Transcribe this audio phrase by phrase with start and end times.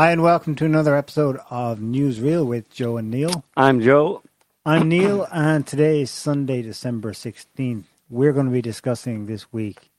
[0.00, 3.44] Hi, and welcome to another episode of NewsReal with Joe and Neil.
[3.54, 4.22] I'm Joe.
[4.64, 7.84] I'm Neil, and today is Sunday, December 16th.
[8.08, 9.90] We're going to be discussing this week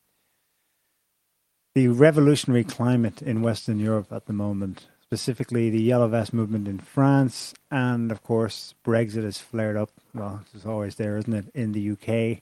[1.75, 6.79] the revolutionary climate in Western Europe at the moment, specifically the Yellow Vest movement in
[6.79, 9.91] France, and of course, Brexit has flared up.
[10.15, 12.41] Well, it's always there, isn't it, in the UK?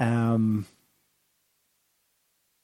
[0.00, 0.64] Um,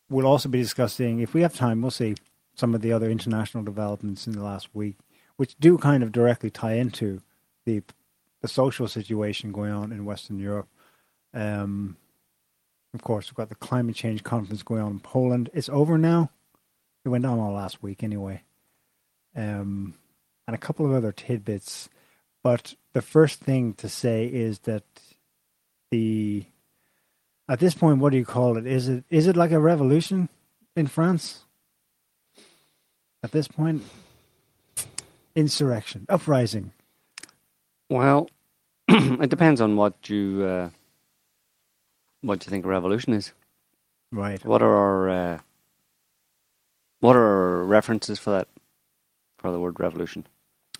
[0.08, 2.14] we'll also be discussing, if we have time, we'll see
[2.54, 4.96] some of the other international developments in the last week,
[5.36, 7.22] which do kind of directly tie into
[7.64, 7.82] the
[8.42, 10.68] the social situation going on in Western Europe.
[11.34, 11.96] Um,
[12.94, 15.50] of course, we've got the climate change conference going on in Poland.
[15.52, 16.30] It's over now.
[17.04, 18.42] It went on all last week anyway.
[19.36, 19.94] Um,
[20.46, 21.88] and a couple of other tidbits.
[22.42, 24.84] But the first thing to say is that
[25.90, 26.46] the
[27.48, 28.66] at this point, what do you call it?
[28.66, 30.28] Is it is it like a revolution
[30.74, 31.44] in France?
[33.22, 33.82] At this point,
[35.34, 36.72] insurrection, uprising.
[37.88, 38.30] Well,
[38.88, 40.70] it depends on what you uh,
[42.22, 43.32] what you think a revolution is.
[44.12, 44.44] Right.
[44.44, 45.38] What are our uh,
[47.00, 48.48] what are our references for that
[49.38, 50.26] for the word revolution?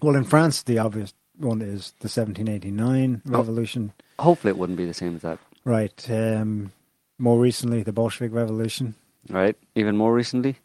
[0.00, 3.92] Well, in France, the obvious one is the 1789 revolution.
[4.19, 5.38] Hopefully, it wouldn't be the same as that.
[5.64, 6.10] Right.
[6.10, 6.72] Um,
[7.19, 8.94] more recently, the Bolshevik Revolution,
[9.28, 9.56] Right?
[9.75, 10.56] Even more recently,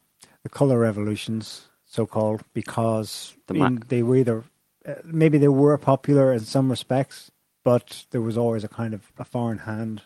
[0.46, 4.44] the color revolutions, so called, because The in- they were either
[4.88, 7.32] uh, maybe they were popular in some respects,
[7.64, 10.04] but there was always a kind of a foreign hand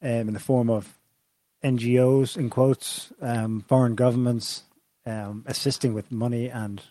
[0.00, 1.00] um, in the form of
[1.64, 4.62] NGOs, in quotes, um, foreign governments
[5.04, 6.82] um, assisting with money and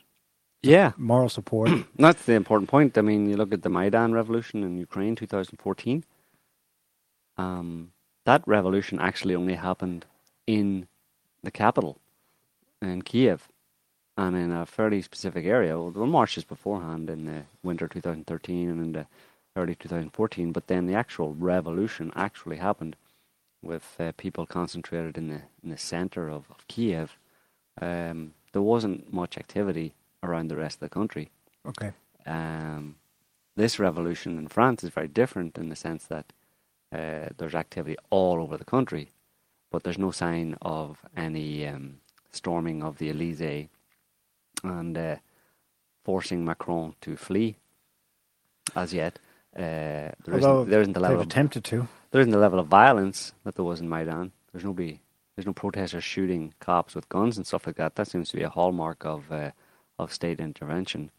[0.62, 1.70] yeah, moral support.
[1.98, 2.98] that's the important point.
[2.98, 6.04] I mean, you look at the Maidan revolution in Ukraine, 2014.
[7.38, 7.94] Um,
[8.26, 10.06] that revolution actually only happened
[10.46, 10.90] in
[11.42, 12.02] the capital,
[12.82, 13.48] in Kiev,
[14.18, 15.78] and in a fairly specific area.
[15.78, 19.08] Well, there were marches beforehand in the winter 2013 and in the
[19.56, 22.96] early 2014, but then the actual revolution actually happened
[23.62, 27.18] with uh, people concentrated in the in the center of, of Kiev.
[27.82, 31.30] Um, there wasn't much activity around the rest of the country.
[31.66, 31.92] okay.
[32.26, 32.96] Um,
[33.56, 36.32] this revolution in France is very different in the sense that
[36.94, 39.10] uh, there's activity all over the country,
[39.72, 42.00] but there's no sign of any um,
[42.32, 43.70] storming of the Elysee
[44.64, 45.16] and uh,
[46.04, 47.58] forcing Macron to flee
[48.76, 49.20] as yet.
[49.56, 51.88] Uh, there, isn't, there isn't the They've level of, attempted to.
[52.12, 54.32] there isn't the level of violence that there was in Maidan.
[54.52, 55.02] There's nobody,
[55.36, 57.96] there's no protesters shooting cops with guns and stuff like that.
[57.96, 59.52] That seems to be a hallmark of uh,
[59.98, 61.12] of state intervention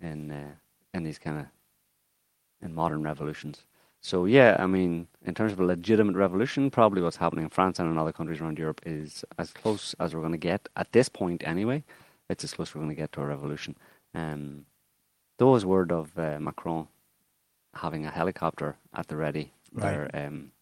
[0.00, 0.52] in uh,
[0.94, 1.46] in these kind of
[2.62, 3.64] in modern revolutions.
[4.04, 7.78] So yeah, I mean, in terms of a legitimate revolution, probably what's happening in France
[7.78, 10.92] and in other countries around Europe is as close as we're going to get at
[10.92, 11.42] this point.
[11.46, 11.84] Anyway,
[12.28, 13.76] it's as close as we're going to get to a revolution.
[14.14, 14.66] Um,
[15.38, 16.88] there was word of uh, Macron
[17.72, 19.54] having a helicopter at the ready.
[19.72, 20.10] Right.
[20.12, 20.52] There, um,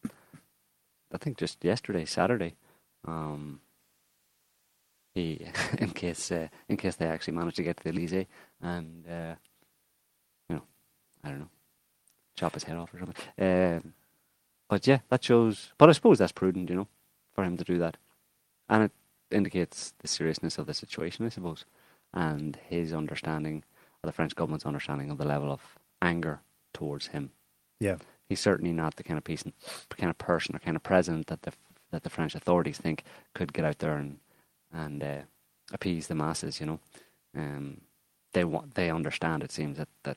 [1.12, 2.54] I think just yesterday, Saturday,
[3.04, 3.60] um,
[5.14, 5.48] he
[5.78, 8.28] in case uh, in case they actually manage to get to the Elysee
[8.60, 9.34] and uh,
[10.48, 10.62] you know
[11.25, 11.50] I don't know
[12.37, 13.16] chop his head off or something.
[13.38, 13.93] Um,
[14.69, 15.72] but yeah, that shows.
[15.78, 16.88] But I suppose that's prudent, you know,
[17.34, 17.97] for him to do that,
[18.69, 18.93] and it
[19.31, 21.65] indicates the seriousness of the situation, I suppose,
[22.12, 23.65] and his understanding,
[24.03, 26.41] or the French government's understanding of the level of anger
[26.72, 27.31] towards him.
[27.81, 27.97] Yeah.
[28.28, 29.53] He's certainly not the kind of person,
[29.91, 31.53] kind of person, or kind of president that the
[31.91, 33.04] that the French authorities think
[33.34, 34.19] could get out there and
[34.72, 35.20] and uh,
[35.72, 36.60] appease the masses.
[36.60, 36.81] You know,
[37.37, 37.82] um,
[38.32, 39.43] they want they understand.
[39.43, 40.16] It seems that that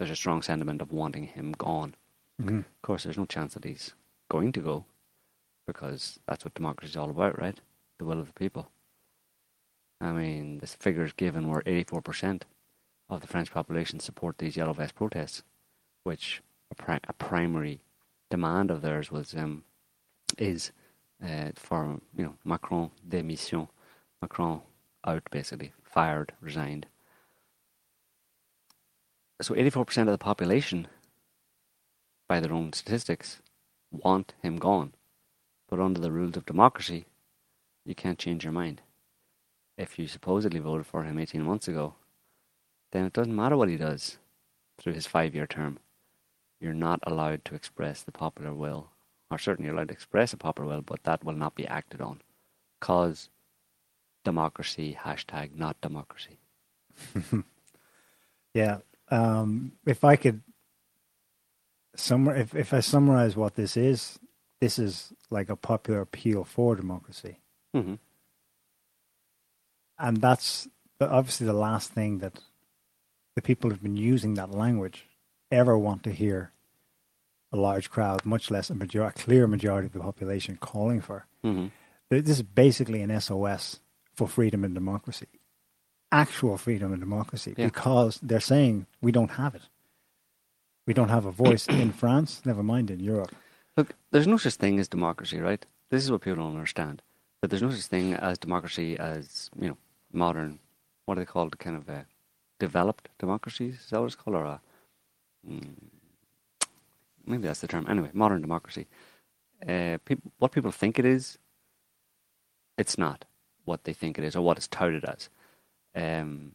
[0.00, 1.94] there's a strong sentiment of wanting him gone.
[2.40, 2.60] Mhm.
[2.60, 3.92] Of course, there's no chance that he's
[4.30, 4.86] going to go,
[5.66, 7.60] because that's what democracy is all about, right?
[7.98, 8.70] The will of the people.
[10.00, 12.44] I mean, the figures given were 84%
[13.10, 15.42] of the French population support these yellow vest protests,
[16.04, 16.40] which
[16.70, 17.80] a, pri- a primary
[18.30, 19.64] demand of theirs was um,
[20.38, 20.72] is
[21.22, 23.68] uh, for you know Macron démission,
[24.22, 24.62] Macron
[25.04, 26.86] out basically, fired, resigned.
[29.40, 30.86] So 84% of the population,
[32.28, 33.40] by their own statistics,
[33.90, 34.92] want him gone.
[35.68, 37.06] But under the rules of democracy,
[37.84, 38.82] you can't change your mind.
[39.78, 41.94] If you supposedly voted for him 18 months ago,
[42.92, 44.18] then it doesn't matter what he does
[44.78, 45.78] through his five year term.
[46.60, 48.90] You're not allowed to express the popular will,
[49.30, 52.02] or certainly you're allowed to express a popular will, but that will not be acted
[52.02, 52.20] on.
[52.80, 53.30] Cause
[54.22, 56.38] democracy, hashtag not democracy.
[58.54, 58.78] Yeah.
[59.10, 60.42] Um, if I could
[61.96, 64.18] summar, if, if I summarize what this is,
[64.60, 67.38] this is like a popular appeal for democracy.
[67.74, 67.94] hmm
[69.98, 70.68] And that's
[71.00, 72.40] obviously, the last thing that
[73.36, 75.06] the people who've been using that language
[75.50, 76.52] ever want to hear
[77.52, 81.26] a large crowd, much less a, major- a clear majority of the population calling for.
[81.42, 81.66] hmm
[82.10, 83.80] This is basically an SOS
[84.14, 85.26] for freedom and democracy,
[86.12, 87.66] actual freedom and democracy, Yeah.
[87.66, 89.62] because they're saying we don't have it.
[90.86, 93.34] We don't have a voice in France, never mind in Europe.
[93.76, 95.64] Look, there's no such thing as democracy, right?
[95.90, 97.02] This is what people don't understand.
[97.40, 99.76] That there's no such thing as democracy as, you know,
[100.12, 100.58] modern,
[101.06, 102.02] what are they called, kind of uh,
[102.58, 103.74] developed democracies?
[103.84, 104.36] Is that what it's called?
[104.36, 104.60] Or a,
[105.48, 105.74] mm,
[107.26, 107.86] maybe that's the term.
[107.88, 108.86] Anyway, modern democracy.
[109.66, 111.38] Uh, peop what people think it is,
[112.78, 113.24] it's not
[113.64, 115.28] what they think it is or what it's touted as.
[115.94, 116.52] Um,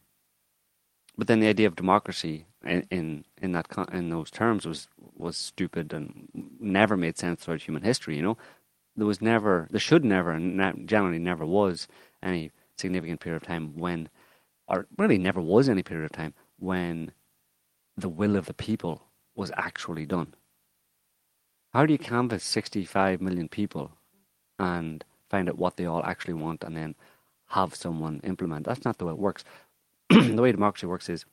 [1.18, 4.88] but then the idea of democracy in in, in that con- in those terms was
[4.98, 6.28] was stupid and
[6.60, 8.18] never made sense throughout human history.
[8.18, 8.38] You know,
[8.96, 11.88] there was never, there should never, and ne- generally never was
[12.24, 14.10] any significant period of time when,
[14.68, 17.12] or really never was any period of time when
[17.98, 19.04] the will of the people
[19.36, 20.34] was actually done.
[21.74, 23.92] How do you canvass 65 million people
[24.58, 26.96] and find out what they all actually want and then
[27.50, 28.66] have someone implement?
[28.66, 29.44] That's not the way it works.
[30.10, 31.26] the way democracy works is,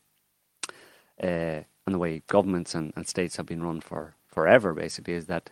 [1.22, 5.26] uh, and the way governments and, and states have been run for forever, basically, is
[5.26, 5.50] that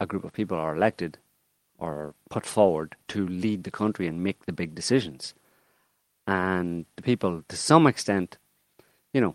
[0.00, 1.18] a group of people are elected
[1.78, 5.34] or put forward to lead the country and make the big decisions.
[6.26, 8.36] And the people, to some extent,
[9.12, 9.34] you know,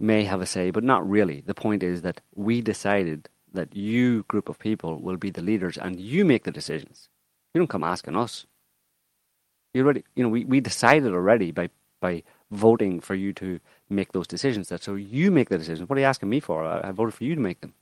[0.00, 1.42] may have a say, but not really.
[1.42, 5.78] The point is that we decided that you, group of people, will be the leaders
[5.78, 7.08] and you make the decisions.
[7.54, 8.46] You don't come asking us.
[9.76, 11.68] You already, you know, we, we decided already by,
[12.00, 14.70] by voting for you to make those decisions.
[14.70, 15.86] That so you make the decisions.
[15.86, 16.64] What are you asking me for?
[16.64, 17.74] I, I voted for you to make them.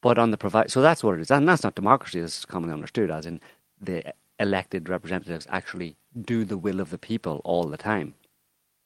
[0.00, 2.72] But on the provide, so that's what it is, and that's not democracy as commonly
[2.72, 3.40] understood, as in
[3.80, 8.14] the elected representatives actually do the will of the people all the time.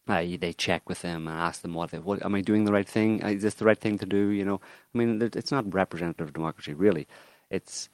[0.09, 2.73] I, they check with them and ask them what, they, what am I doing the
[2.73, 3.21] right thing?
[3.21, 4.31] Is this the right thing to do?
[4.31, 4.61] You know,
[4.95, 7.07] I mean, it's not representative democracy really.
[7.51, 7.91] It's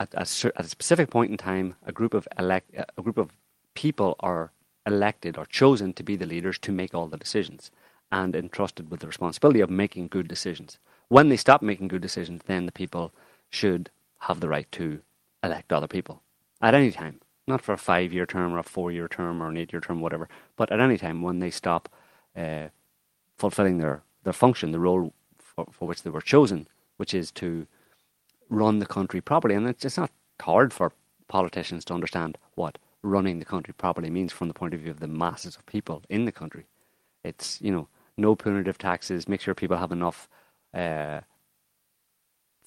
[0.00, 3.30] at a, at a specific point in time, a group of elect, a group of
[3.74, 4.50] people are
[4.86, 7.70] elected or chosen to be the leaders to make all the decisions
[8.10, 10.78] and entrusted with the responsibility of making good decisions.
[11.08, 13.12] When they stop making good decisions, then the people
[13.50, 15.00] should have the right to
[15.44, 16.22] elect other people
[16.62, 19.48] at any time, not for a five year term or a four year term or
[19.48, 21.88] an eight year term, whatever, but at any time when they stop
[22.36, 22.68] uh,
[23.36, 26.66] fulfilling their, their function, the role for, for which they were chosen,
[26.96, 27.66] which is to
[28.50, 29.54] run the country properly.
[29.54, 30.10] And it's, it's not
[30.40, 30.92] hard for
[31.28, 35.00] politicians to understand what running the country properly means from the point of view of
[35.00, 36.66] the masses of people in the country.
[37.24, 40.28] It's, you know, no punitive taxes, make sure people have enough
[40.74, 41.20] uh,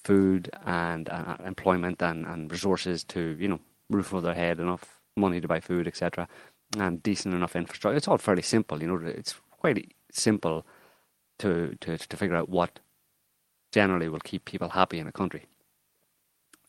[0.04, 3.60] food and uh, employment and, and resources to, you know,
[3.90, 6.28] roof over their head, enough money to buy food, etc.,
[6.78, 7.96] and decent enough infrastructure.
[7.96, 9.00] It's all fairly simple, you know.
[9.06, 10.66] It's quite simple
[11.40, 12.80] to to to figure out what
[13.72, 15.46] generally will keep people happy in a country.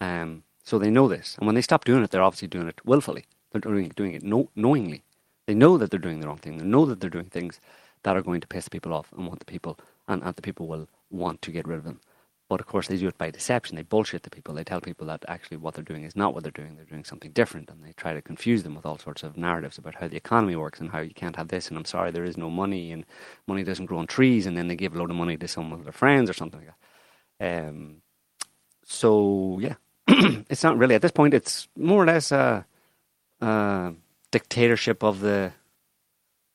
[0.04, 2.80] Um, so they know this, and when they stop doing it, they're obviously doing it
[2.84, 3.24] willfully.
[3.50, 5.02] They're doing doing it no, knowingly.
[5.46, 6.58] They know that they're doing the wrong thing.
[6.58, 7.60] They know that they're doing things
[8.02, 10.66] that are going to piss people off and want the people, and, and the people
[10.66, 12.00] will want to get rid of them.
[12.48, 13.76] But of course, they do it by deception.
[13.76, 14.54] They bullshit the people.
[14.54, 16.76] They tell people that actually what they're doing is not what they're doing.
[16.76, 19.78] They're doing something different, and they try to confuse them with all sorts of narratives
[19.78, 21.68] about how the economy works and how you can't have this.
[21.68, 23.06] And I'm sorry, there is no money, and
[23.46, 24.46] money doesn't grow on trees.
[24.46, 26.60] And then they give a load of money to some of their friends or something
[26.60, 26.74] like
[27.40, 27.68] that.
[27.68, 28.02] Um,
[28.84, 29.74] so yeah,
[30.50, 31.34] it's not really at this point.
[31.34, 32.66] It's more or less a,
[33.40, 33.94] a
[34.32, 35.52] dictatorship of the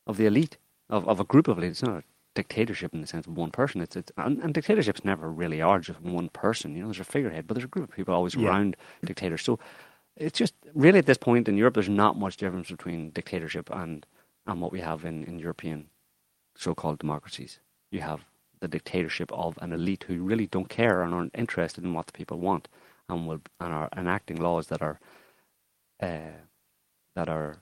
[0.08, 0.58] of the elite
[0.90, 1.72] of, of a group of elites.
[1.72, 2.04] It's not a
[2.36, 3.82] dictatorship in the sense of one person.
[3.82, 6.76] It's, it's and, and dictatorships never really are just one person.
[6.76, 8.50] You know, there's a figurehead, but there's a group of people always Yeah.
[8.50, 8.76] around
[9.06, 9.44] dictators.
[9.44, 9.60] So
[10.18, 14.06] it's just really at this point in Europe, there's not much difference between dictatorship and
[14.48, 15.88] and what we have in, in European
[16.56, 17.60] so-called democracies.
[17.92, 18.22] You have
[18.62, 22.14] the dictatorship of an elite who really don't care and aren't interested in what the
[22.14, 22.68] people want,
[23.10, 25.00] and will and are enacting laws that are
[26.02, 26.38] uh,
[27.16, 27.58] that are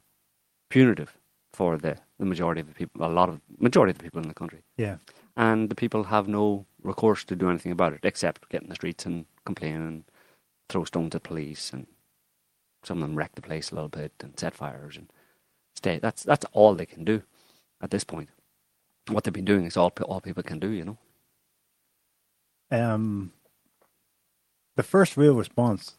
[0.70, 1.18] punitive
[1.54, 4.28] for the, the majority of the people, a lot of majority of the people in
[4.28, 4.98] the country, Yeah.
[5.36, 8.76] and the people have no recourse to do anything about it except get in the
[8.76, 10.04] streets and complain and
[10.70, 11.88] throw stones at police, and
[12.84, 15.08] some of them wreck the place a little bit and set fires and
[15.76, 15.98] stay.
[16.00, 17.24] That's that's all they can do
[17.82, 18.30] at this point.
[19.10, 20.98] What they've been doing is all all people can do, you know.
[22.72, 23.32] um,
[24.78, 25.98] the first real response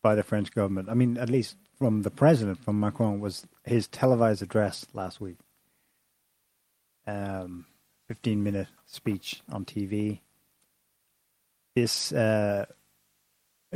[0.00, 3.88] by the French government, I mean, at least from the president, from Macron, was his
[3.88, 5.36] televised address last week.
[7.06, 7.66] Um,
[8.08, 10.20] 15 minute speech on TV.
[11.74, 12.66] This uh,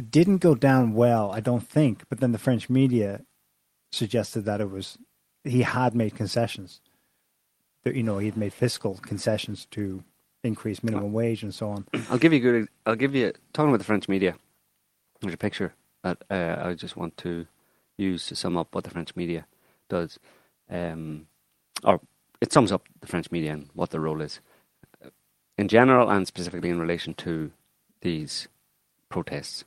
[0.09, 3.23] didn't go down well, I don't think, but then the French media
[3.91, 4.99] suggested that it was
[5.43, 6.81] he had made concessions.
[7.83, 10.05] That you know, he'd made fiscal concessions to
[10.49, 11.87] increase minimum wage and so on.
[12.11, 12.69] I'll give you a good.
[12.87, 14.35] I'll give you talking about the French media.
[15.21, 17.47] There's a picture that uh, I just want to
[17.97, 19.47] use to sum up what the French media
[19.89, 20.19] does,
[20.71, 21.27] um,
[21.85, 22.01] or
[22.41, 24.41] it sums up the French media and what their role is
[25.57, 27.51] in general and specifically in relation to
[28.01, 28.49] these
[29.09, 29.65] protests.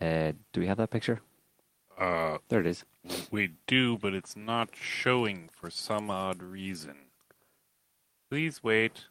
[0.00, 1.20] Uh, do we have that picture?
[1.98, 2.84] Uh, There it is.
[3.30, 6.96] we do, but it's not showing for some odd reason.
[8.30, 9.04] Please wait.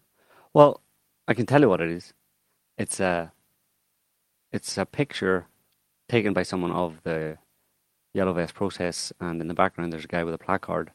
[0.53, 0.81] Well,
[1.27, 2.13] I can tell you what it is.
[2.77, 3.31] It's a
[4.51, 5.47] it's a picture
[6.07, 7.39] taken by someone of the
[8.13, 10.91] yellow vest protests, and in the background there's a guy with a placard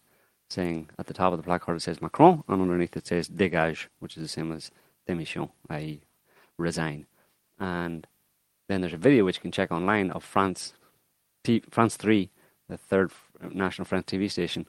[0.49, 3.87] saying at the top of the placard it says Macron, and underneath it says dégage,
[3.99, 4.71] which is the same as
[5.09, 6.03] démission, i.e.,
[6.57, 7.07] resign.
[7.59, 8.07] And
[8.69, 10.75] then there's a video which you can check online of France,
[11.43, 12.31] T- France Three,
[12.69, 13.11] the third
[13.51, 14.67] national French TV station,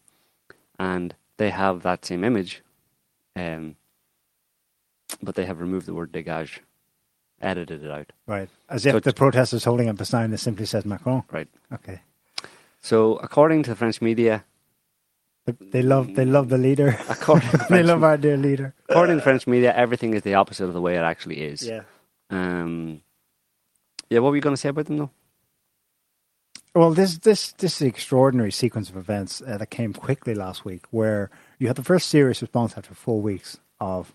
[0.79, 2.63] and they have that same image.
[3.35, 3.75] Um,
[5.21, 6.59] but they have removed the word dégage,
[7.41, 8.11] edited it out.
[8.27, 8.49] Right.
[8.69, 11.23] As if So the protesters holding up a sign that simply says Macron.
[11.31, 11.47] Right.
[11.73, 12.01] Okay.
[12.81, 14.45] So, according to the French media,
[15.45, 16.97] they love they love the leader.
[17.09, 18.73] according to they love our dear leader.
[18.87, 21.65] according to French media, everything is the opposite of the way it actually is.
[21.65, 21.81] Yeah.
[22.29, 23.01] Um,
[24.09, 24.19] yeah.
[24.19, 25.11] What were you going to say about them, though?
[26.75, 30.65] Well, this this this is an extraordinary sequence of events uh, that came quickly last
[30.65, 34.13] week, where you had the first serious response after four weeks of,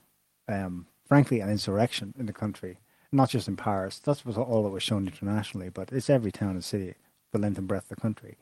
[0.49, 2.79] um, frankly, an insurrection in the country,
[3.13, 3.99] not just in Paris.
[4.01, 6.95] That was all that was shown internationally, but it's every town and city,
[7.33, 8.37] the length and breadth of the country.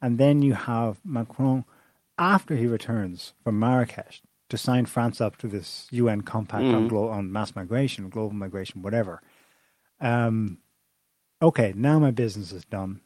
[0.00, 1.64] And then you have Macron,
[2.18, 6.88] after he returns from Marrakesh, to sign France up to this UN compact on, Mhm.
[6.90, 9.22] glo- on mass migration, global migration, whatever.
[10.00, 10.58] Um,
[11.40, 13.00] okay, now my business is done.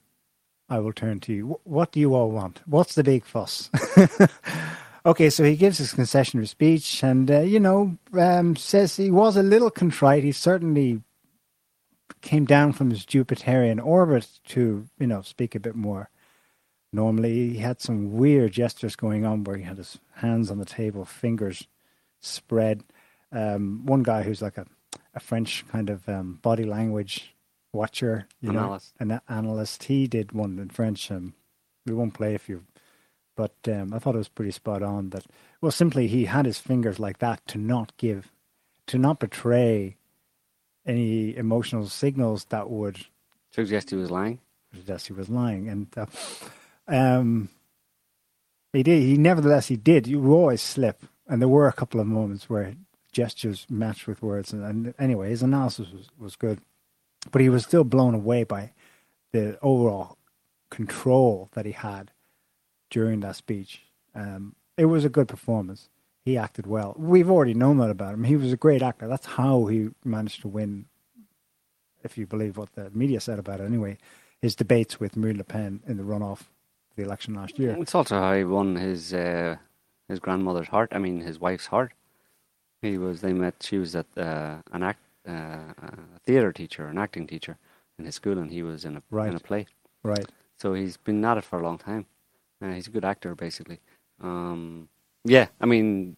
[0.68, 1.46] I will turn to you.
[1.48, 2.62] Wh- What do you all want?
[2.66, 3.70] What's the big fuss?
[5.06, 9.36] okay, so he gives his concessionary speech and, uh, you know, um, says he was
[9.36, 10.24] a little contrite.
[10.24, 11.02] He certainly
[12.20, 16.10] came down from his Jupiterian orbit to, you know, speak a bit more
[16.92, 17.50] normally.
[17.50, 21.04] He had some weird gestures going on where he had his hands on the table,
[21.04, 21.66] fingers
[22.20, 22.82] spread.
[23.32, 24.66] Um, one guy who's like a,
[25.14, 27.34] a French kind of um, body language
[27.72, 28.94] watcher, you Analyst.
[29.00, 29.84] know, an analyst.
[29.84, 31.10] He did one in French.
[31.10, 31.34] Um,
[31.84, 32.64] we won't play if you,
[33.36, 35.10] but um, I thought it was pretty spot on.
[35.10, 35.24] That
[35.60, 38.32] well, simply he had his fingers like that to not give,
[38.88, 39.96] to not betray
[40.84, 43.06] any emotional signals that would
[43.50, 44.40] Suggest he was lying.
[44.74, 46.06] suggest he was lying, and uh,
[46.88, 47.48] um,
[48.72, 49.02] he did.
[49.02, 50.06] He nevertheless he did.
[50.06, 52.74] You always slip, and there were a couple of moments where
[53.12, 54.52] gestures matched with words.
[54.52, 56.60] And, and anyway, his analysis was, was good,
[57.30, 58.72] but he was still blown away by
[59.32, 60.18] the overall
[60.70, 62.10] control that he had
[62.90, 63.82] during that speech.
[64.14, 65.88] Um, it was a good performance.
[66.24, 66.94] He acted well.
[66.98, 68.24] We've already known that about him.
[68.24, 69.06] He was a great actor.
[69.06, 70.86] That's how he managed to win,
[72.02, 73.96] if you believe what the media said about it anyway,
[74.42, 76.42] his debates with Marine Le Pen in the runoff
[76.96, 77.76] the election last year.
[77.80, 79.56] It's also how he won his uh,
[80.08, 80.88] his grandmother's heart.
[80.92, 81.92] I mean, his wife's heart.
[82.82, 83.20] He was.
[83.20, 83.54] They met.
[83.62, 85.32] She was at uh, an act, uh,
[85.78, 87.56] a theater teacher, an acting teacher
[87.98, 89.28] in his school, and he was in a Right.
[89.28, 89.66] in a play.
[90.02, 90.26] Right.
[90.58, 92.06] So he's been at it for a long time.
[92.62, 93.80] He's a good actor, basically.
[94.22, 94.88] Um,
[95.24, 96.16] yeah, I mean,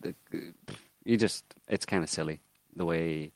[1.04, 2.40] you just, it's kind of silly
[2.76, 3.32] the way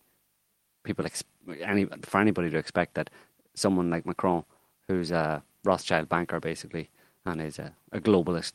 [0.84, 1.24] people, ex-
[1.62, 3.10] any, for anybody to expect that
[3.54, 4.44] someone like Macron,
[4.88, 6.90] who's a Rothschild banker, basically,
[7.26, 8.54] and is a, a globalist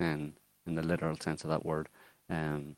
[0.00, 0.34] in,
[0.66, 1.88] in the literal sense of that word,
[2.30, 2.76] um,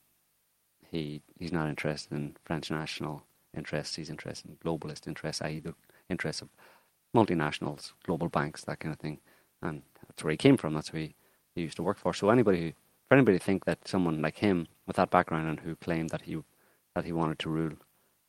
[0.90, 3.24] he he's not interested in French national
[3.56, 3.96] interests.
[3.96, 5.74] He's interested in globalist interests, i.e., the
[6.10, 6.48] interests of
[7.16, 9.20] multinationals, global banks, that kind of thing.
[9.62, 9.82] And
[10.14, 10.74] that's where he came from.
[10.74, 11.14] That's where he,
[11.54, 12.14] he used to work for.
[12.14, 12.72] So anybody, who,
[13.08, 16.22] for anybody to think that someone like him, with that background and who claimed that
[16.22, 16.38] he
[16.94, 17.72] that he wanted to rule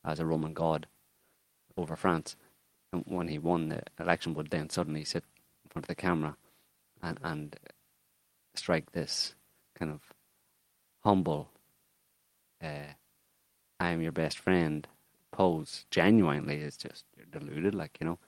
[0.04, 0.88] as a Roman god
[1.76, 2.34] over France,
[2.92, 5.22] and when he won the election, would then suddenly sit
[5.64, 6.36] in front of the camera
[7.02, 7.56] and and
[8.54, 9.34] strike this
[9.78, 10.00] kind of
[11.04, 11.50] humble,
[12.62, 12.94] uh,
[13.78, 14.88] "I am your best friend"
[15.30, 18.18] pose genuinely is just deluded, like you know.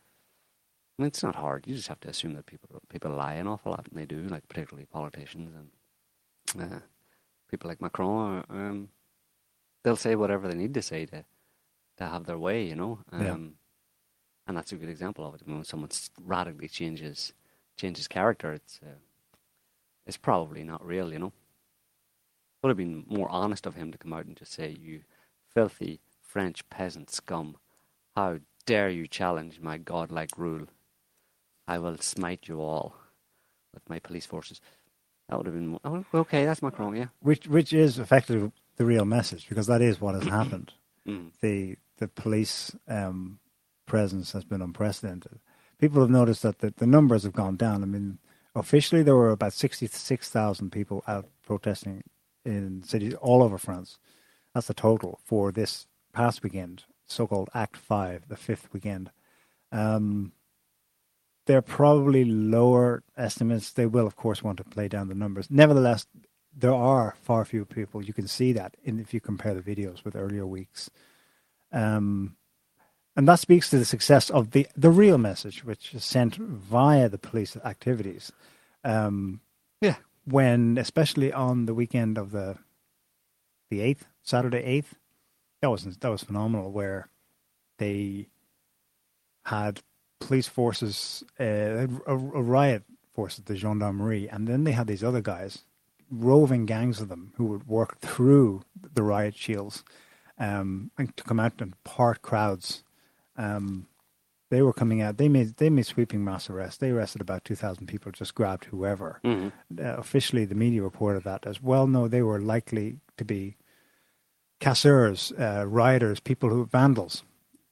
[0.99, 1.67] It's not hard.
[1.67, 4.23] You just have to assume that people people lie an awful lot, and they do,
[4.29, 6.81] like particularly politicians and uh,
[7.51, 8.45] people like Macron.
[8.49, 8.89] Are, um,
[9.83, 11.25] they'll say whatever they need to say to
[11.99, 12.99] to have their way, you know.
[13.13, 13.37] Um, Yeah.
[14.47, 15.43] And that's a good example of it.
[15.45, 15.91] When someone
[16.21, 17.33] radically changes
[17.77, 18.99] changes character, it's uh,
[20.07, 21.27] it's probably not real, you know.
[21.29, 21.35] It
[22.63, 25.03] Would have been more honest of him to come out and just say, "You
[25.55, 27.57] filthy French peasant scum,
[28.17, 30.67] how dare you challenge my godlike rule?
[31.69, 32.97] I will smite you all
[33.73, 34.61] with my police forces."
[35.29, 36.45] That would have been oh, okay.
[36.45, 37.07] That's Macron, yeah.
[37.21, 40.73] which which is effectively the real message because that is what has happened.
[41.07, 41.31] Mm.
[41.41, 43.39] The the police um,
[43.87, 45.41] presence has been unprecedented.
[45.79, 47.83] People have noticed that the, the numbers have gone down.
[47.83, 48.19] I mean,
[48.55, 52.05] officially there were about sixty six thousand people out protesting
[52.45, 53.99] in cities all over France.
[54.55, 59.11] That's the total for this past weekend, so-called Act Five, the fifth weekend.
[59.71, 60.33] Um,
[61.49, 63.73] they're probably lower estimates.
[63.73, 65.51] They will, of course, want to play down the numbers.
[65.51, 66.07] Nevertheless,
[66.55, 68.05] there are far fewer people.
[68.05, 70.91] You can see that in, if you compare the videos with earlier weeks.
[71.73, 72.37] Um,
[73.17, 77.09] and that speaks to the success of the, the real message, which is sent via
[77.09, 78.31] the police activities.
[78.85, 79.41] Um,
[79.81, 79.97] Yeah.
[80.25, 82.59] When, especially on the weekend of the
[83.71, 84.95] the eighth, Saturday eighth,
[85.61, 86.71] that was that was phenomenal.
[86.71, 87.09] Where
[87.79, 88.29] they
[89.45, 89.81] had
[90.21, 92.83] police forces, uh, a, a riot
[93.15, 95.65] force at the gendarmerie, and then they had these other guys,
[96.11, 98.63] roving gangs of them, who would work through
[98.95, 99.85] the riot shields,
[100.39, 102.83] um, and to come out and part crowds.
[103.37, 103.87] Um,
[104.51, 105.19] they were coming out.
[105.19, 106.79] They made they made sweeping mass arrests.
[106.79, 108.11] They arrested about two thousand people.
[108.13, 109.21] Just grabbed whoever.
[109.23, 109.49] hmm
[109.79, 111.87] Uh, officially, the media reported that as well.
[111.87, 113.57] No, they were likely to be
[114.61, 117.23] casseurs, uh, rioters, people who vandals.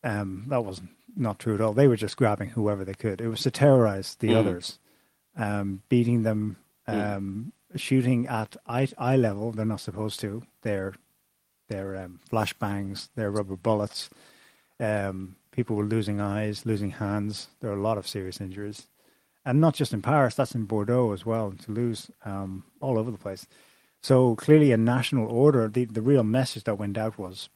[0.04, 0.82] Um, that was
[1.16, 1.72] not true at all.
[1.72, 3.20] They were just grabbing whoever they could.
[3.20, 4.36] It was to terrorize the Mhm.
[4.36, 4.78] others,
[5.36, 6.56] um, beating them,
[6.88, 7.16] Mm.
[7.16, 9.52] um, shooting at eye, eye level.
[9.52, 10.42] They're not supposed to.
[10.62, 10.94] They're
[11.68, 13.08] they're um, flashbangs.
[13.16, 14.08] They're rubber bullets.
[14.78, 17.48] Um, people were losing eyes, losing hands.
[17.58, 18.86] There are a lot of serious injuries,
[19.44, 20.36] and not just in Paris.
[20.36, 23.48] That's in Bordeaux as well, in Toulouse, um, all over the place.
[24.00, 25.66] So clearly, a national order.
[25.68, 27.48] The the real message that went out was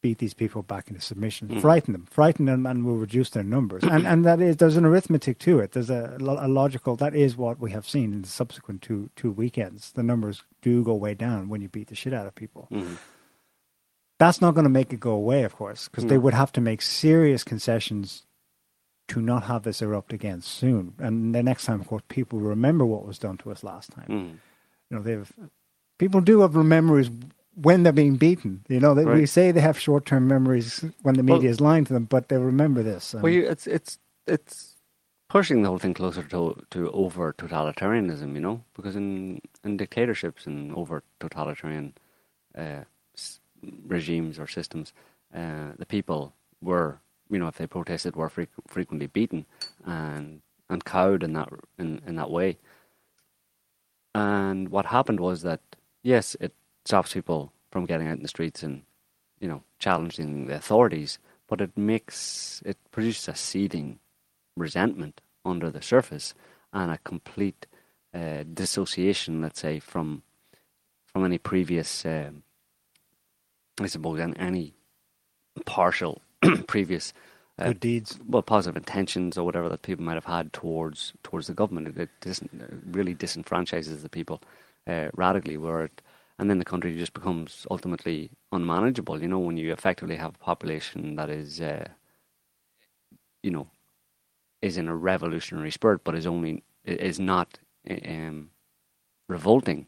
[0.00, 1.60] beat these people back into submission, Mm.
[1.60, 3.82] frighten them, frighten them, and we'll reduce their numbers.
[3.84, 5.72] and and that is there's an arithmetic to it.
[5.72, 6.94] There's a, a logical.
[6.96, 9.92] That is what we have seen in the subsequent two two weekends.
[9.92, 12.66] The numbers do go way down when you beat the shit out of people.
[12.70, 12.94] hmm
[14.18, 16.60] That's not going to make it go away, of course, because they would have to
[16.60, 18.24] make serious concessions
[19.08, 20.94] to not have this erupt again soon.
[20.98, 24.06] And the next time, of course, people remember what was done to us last time.
[24.06, 24.36] hmm
[24.90, 25.32] You know, they've
[25.98, 27.10] people do have memories
[27.62, 28.64] when they're being beaten.
[28.68, 31.84] You know, they, we say they have short-term memories when the Well- media is lying
[31.86, 33.14] to them, but they remember this.
[33.14, 34.76] Um, Well, you, it's it's it's
[35.28, 36.40] pushing the whole thing closer to
[36.70, 41.94] to over totalitarianism, you know, because in in dictatorships and over totalitarian
[42.56, 42.84] uh,
[43.16, 43.40] s-
[43.86, 44.92] regimes or systems,
[45.34, 46.98] uh, the people were,
[47.30, 49.44] you know, if they protested, were freq- frequently beaten
[49.84, 50.40] and
[50.70, 52.56] and cowed in that in, in that way.
[54.14, 55.60] And what happened was that
[56.02, 56.52] yes, it
[56.88, 58.82] stops people from getting out in the streets and
[59.40, 63.98] you know challenging the authorities, but it makes it produces a seething
[64.56, 66.34] resentment under the surface
[66.72, 67.66] and a complete
[68.14, 70.22] uh, dissociation, let's say, from
[71.12, 72.42] from any previous, um,
[73.80, 74.74] I suppose, an- any
[75.66, 76.22] partial
[76.66, 77.12] previous
[77.58, 78.18] uh, good deeds.
[78.26, 81.88] well, positive intentions or whatever that people might have had towards towards the government.
[81.88, 82.42] It, it dis-
[82.90, 84.40] really disenfranchises the people
[84.86, 86.02] uh, radically, where it,
[86.38, 89.20] and then the country just becomes ultimately unmanageable.
[89.20, 91.88] You know, when you effectively have a population that is, uh,
[93.42, 93.68] you know,
[94.62, 97.58] is in a revolutionary spirit, but is only is not
[98.06, 98.50] um,
[99.28, 99.86] revolting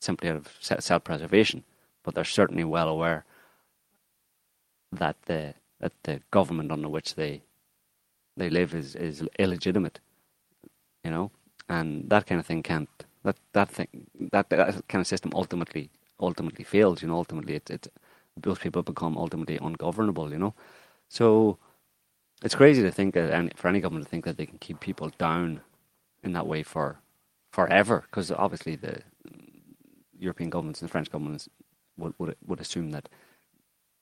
[0.00, 1.64] simply out of self preservation,
[2.02, 3.24] but they're certainly well aware
[4.90, 7.42] that the that the government under which they
[8.36, 10.00] they live is is illegitimate,
[11.04, 11.30] you know,
[11.68, 15.90] and that kind of thing can't that that thing that that kind of system ultimately
[16.20, 17.02] ultimately fails.
[17.02, 17.88] You know, ultimately it, it's
[18.36, 20.30] those people become ultimately ungovernable.
[20.32, 20.54] You know,
[21.08, 21.58] so
[22.42, 24.80] it's crazy to think that any, for any government to think that they can keep
[24.80, 25.60] people down
[26.22, 26.98] in that way for
[27.52, 29.02] forever, because obviously the
[30.18, 31.48] European governments and the French governments
[31.96, 33.08] would would would assume that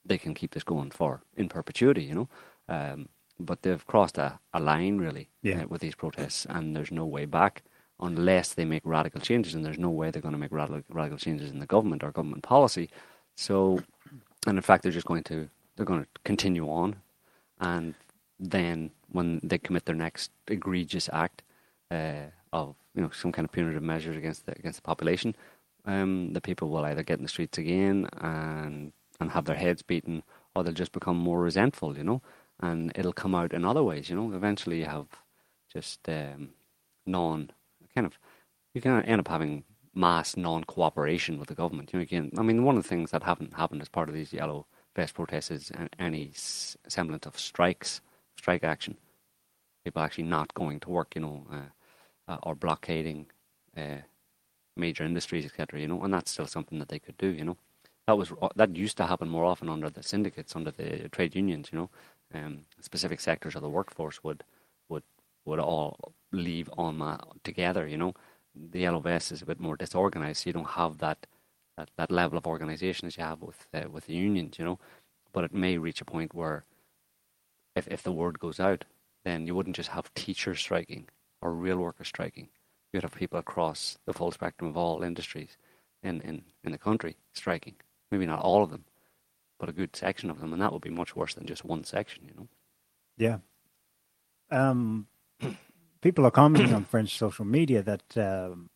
[0.05, 2.29] they can keep this going for in perpetuity, you know.
[2.69, 5.63] Um, but they've crossed a, a line really Yeah.
[5.63, 7.63] uh, with these protests, and there's no way back
[8.01, 11.19] unless they make radical changes, and there's no way they're going to make radical radical
[11.19, 12.89] changes in the government or government policy.
[13.37, 13.81] So,
[14.47, 16.97] and in fact, they're just going to they're going to continue on,
[17.61, 17.95] and
[18.39, 21.43] then when they commit their next egregious act
[21.91, 25.35] uh, of you know some kind of punitive measures against the against the population,
[25.85, 29.83] um, the people will either get in the streets again and and have their heads
[29.83, 30.23] beaten,
[30.55, 32.23] or they'll just become more resentful, you know,
[32.61, 34.35] and it'll come out in other ways, you know.
[34.35, 35.07] Eventually, you have
[35.71, 36.51] just um,
[37.07, 37.51] non
[37.95, 38.19] kind of
[38.75, 41.93] you can end up having mass non-cooperation with the government.
[41.93, 44.15] You know, again, I mean, one of the things that haven't happened as part of
[44.15, 48.01] these yellow vest protests is any semblance of strikes,
[48.37, 48.97] strike action.
[49.85, 53.27] People actually not going to work, you know, uh, uh, or blockading
[53.77, 54.03] uh,
[54.77, 55.81] major industries, etc.
[55.81, 57.29] You know, and that's still something that they could do.
[57.29, 57.57] You know,
[58.07, 61.71] that was that used to happen more often under the syndicates, under the trade unions.
[61.73, 61.91] You know,
[62.35, 64.45] um, specific sectors of the workforce would
[64.89, 65.03] would
[65.45, 67.87] would all leave on together.
[67.87, 68.15] You know,
[68.55, 70.43] the yellow vest is a bit more disorganized.
[70.43, 71.27] So you don't have that
[71.77, 74.59] that, that level of organization as you have with uh, with the unions.
[74.59, 74.79] You know,
[75.33, 76.65] but it may reach a point where
[77.77, 78.85] if if the word goes out,
[79.25, 81.09] then you wouldn't just have teachers striking
[81.41, 82.49] or real workers striking.
[82.93, 85.57] You'd have people across the full spectrum of all industries
[86.03, 87.75] in, in, in the country striking.
[88.11, 88.85] Maybe not all of them,
[89.59, 91.85] but a good section of them, and that would be much worse than just one
[91.85, 92.49] section, you know.
[93.17, 93.39] Yeah.
[94.51, 95.07] Um,
[96.01, 98.71] people are commenting on French social media that um,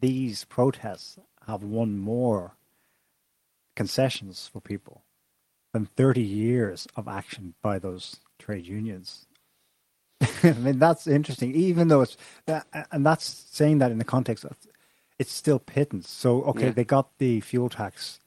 [0.00, 2.56] these protests have won more
[3.74, 5.02] concessions for people
[5.72, 9.26] than 30 years of action by those trade unions.
[10.42, 14.44] I mean, that's interesting, even though it's, that, and that's saying that in the context
[14.44, 14.56] of
[15.18, 16.10] it's still pittance.
[16.10, 16.72] So, okay, yeah.
[16.72, 18.20] they got the fuel tax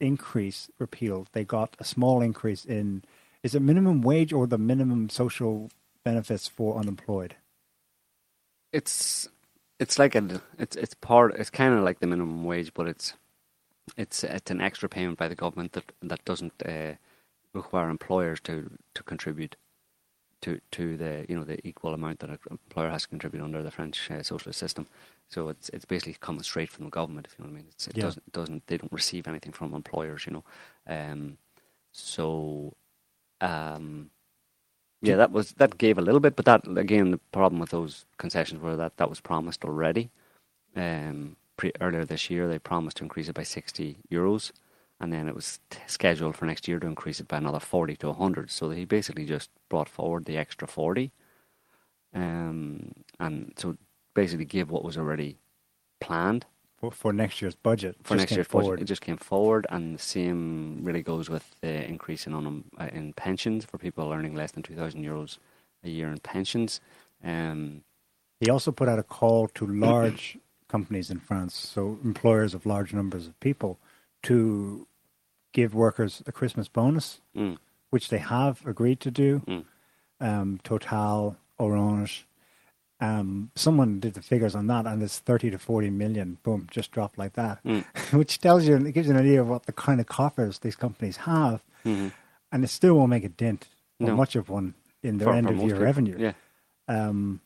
[0.00, 1.28] increase repealed.
[1.32, 3.04] They got a small increase in,
[3.42, 5.70] is it minimum wage or the minimum social
[6.04, 7.36] benefits for unemployed?
[8.72, 9.28] It's,
[9.78, 13.14] it's like a, it's, it's part, it's kind of like the minimum wage, but it's,
[13.96, 16.92] it's, it's an extra payment by the government that, that doesn't uh,
[17.52, 19.56] require employers to, to contribute
[20.42, 23.62] to to the you know the equal amount that an employer has to contribute under
[23.62, 24.86] the French uh, socialist system.
[25.28, 27.68] So it's it's basically coming straight from the government, if you know what I mean.
[27.70, 28.02] It's, it yeah.
[28.02, 30.44] doesn't it doesn't they don't receive anything from employers, you know.
[30.86, 31.38] Um,
[31.92, 32.74] so,
[33.40, 34.10] um,
[35.02, 38.06] yeah, that was that gave a little bit, but that again the problem with those
[38.18, 40.10] concessions were that that was promised already.
[40.76, 44.52] Um, pre- earlier this year, they promised to increase it by sixty euros
[45.00, 47.96] and then it was t- scheduled for next year to increase it by another 40
[47.98, 48.50] to 100.
[48.50, 51.12] So he basically just brought forward the extra 40.
[52.14, 53.76] Um, and so
[54.14, 55.38] basically gave what was already
[56.00, 56.46] planned.
[56.90, 57.96] For, next year's budget.
[58.02, 58.76] For next year's forward.
[58.76, 58.82] budget.
[58.82, 62.88] It just came forward, and the same really goes with the increase in, on, uh,
[62.92, 65.38] in pensions for people earning less than 2,000 euros
[65.84, 66.80] a year in pensions.
[67.22, 67.82] Um,
[68.40, 72.92] he also put out a call to large companies in France, so employers of large
[72.92, 73.78] numbers of people,
[74.24, 74.86] to
[75.52, 77.58] give workers a Christmas bonus, mm.
[77.90, 79.42] which they have agreed to do.
[79.46, 79.64] Mm.
[80.20, 82.26] Um, Total, Orange.
[83.02, 86.38] Um, someone did the figures on that, and it's 30 to 40 million.
[86.44, 87.84] Boom, just dropped like that, mm.
[88.12, 90.60] which tells you, and it gives you an idea of what the kind of coffers
[90.60, 91.64] these companies have.
[91.84, 92.08] Mm-hmm.
[92.52, 93.66] And it still won't make a dent,
[93.98, 94.16] or no.
[94.16, 96.16] much of one, in their for, end of year revenue.
[96.16, 96.32] Yeah.
[96.86, 97.40] Um,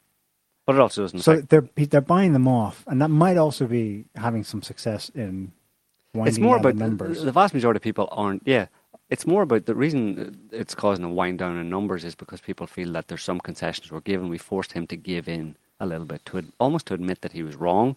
[0.67, 1.21] but it also doesn't.
[1.21, 1.49] So affect...
[1.49, 5.53] they're they're buying them off, and that might also be having some success in
[6.25, 7.21] it's more about numbers.
[7.21, 8.43] The, the vast majority of people aren't.
[8.47, 8.67] Yeah,
[9.09, 12.67] it's more about the reason it's causing a wind down in numbers is because people
[12.67, 14.29] feel that there's some concessions were given.
[14.29, 17.43] We forced him to give in a little bit to almost to admit that he
[17.43, 17.97] was wrong,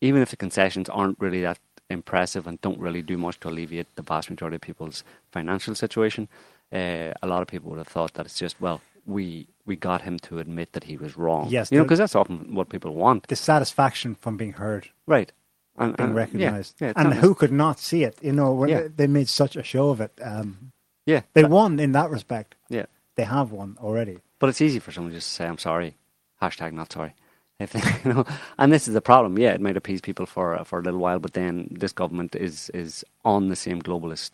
[0.00, 3.86] even if the concessions aren't really that impressive and don't really do much to alleviate
[3.94, 6.28] the vast majority of people's financial situation.
[6.72, 10.02] Uh, a lot of people would have thought that it's just well, we we got
[10.02, 11.48] him to admit that he was wrong.
[11.48, 13.28] Yes, you know, because that's often what people want.
[13.28, 14.90] The satisfaction from being heard.
[15.06, 15.32] Right
[15.78, 16.76] and, being recognized.
[16.80, 18.18] Yeah, yeah, and who could not see it?
[18.22, 18.88] You know, when yeah.
[18.94, 20.12] they made such a show of it.
[20.22, 20.72] Um,
[21.06, 22.56] yeah, they won in that respect.
[22.68, 22.86] Yeah,
[23.16, 24.18] they have won already.
[24.38, 25.96] But it's easy for someone just to just say, "I'm sorry."
[26.42, 27.14] Hashtag not sorry.
[27.58, 28.26] If they, you know,
[28.58, 29.38] and this is the problem.
[29.38, 32.70] Yeah, it might appease people for for a little while, but then this government is
[32.74, 34.32] is on the same globalist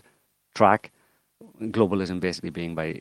[0.56, 0.90] track.
[1.60, 3.00] Globalism basically being by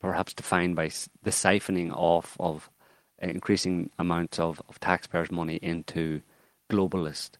[0.00, 0.90] perhaps defined by
[1.22, 2.70] the siphoning off of
[3.18, 6.22] increasing amounts of, of taxpayers' money into
[6.70, 7.32] globalist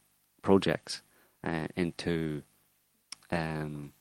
[0.43, 1.03] projects
[1.45, 2.43] uh, into
[3.31, 3.93] um,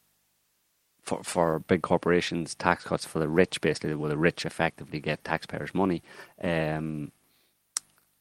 [1.03, 5.23] for for big corporations tax cuts for the rich, basically, where the rich effectively get
[5.23, 6.01] taxpayers' money.
[6.41, 7.11] Um,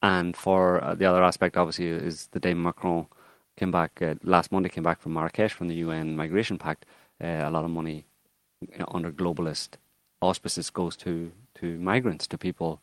[0.03, 3.07] and for uh, the other aspect, obviously, is the day Macron
[3.57, 6.87] came back uh, last Monday, came back from Marrakesh from the UN Migration Pact.
[7.23, 8.05] Uh, a lot of money
[8.61, 9.71] you know, under globalist
[10.21, 12.81] auspices goes to to migrants, to people,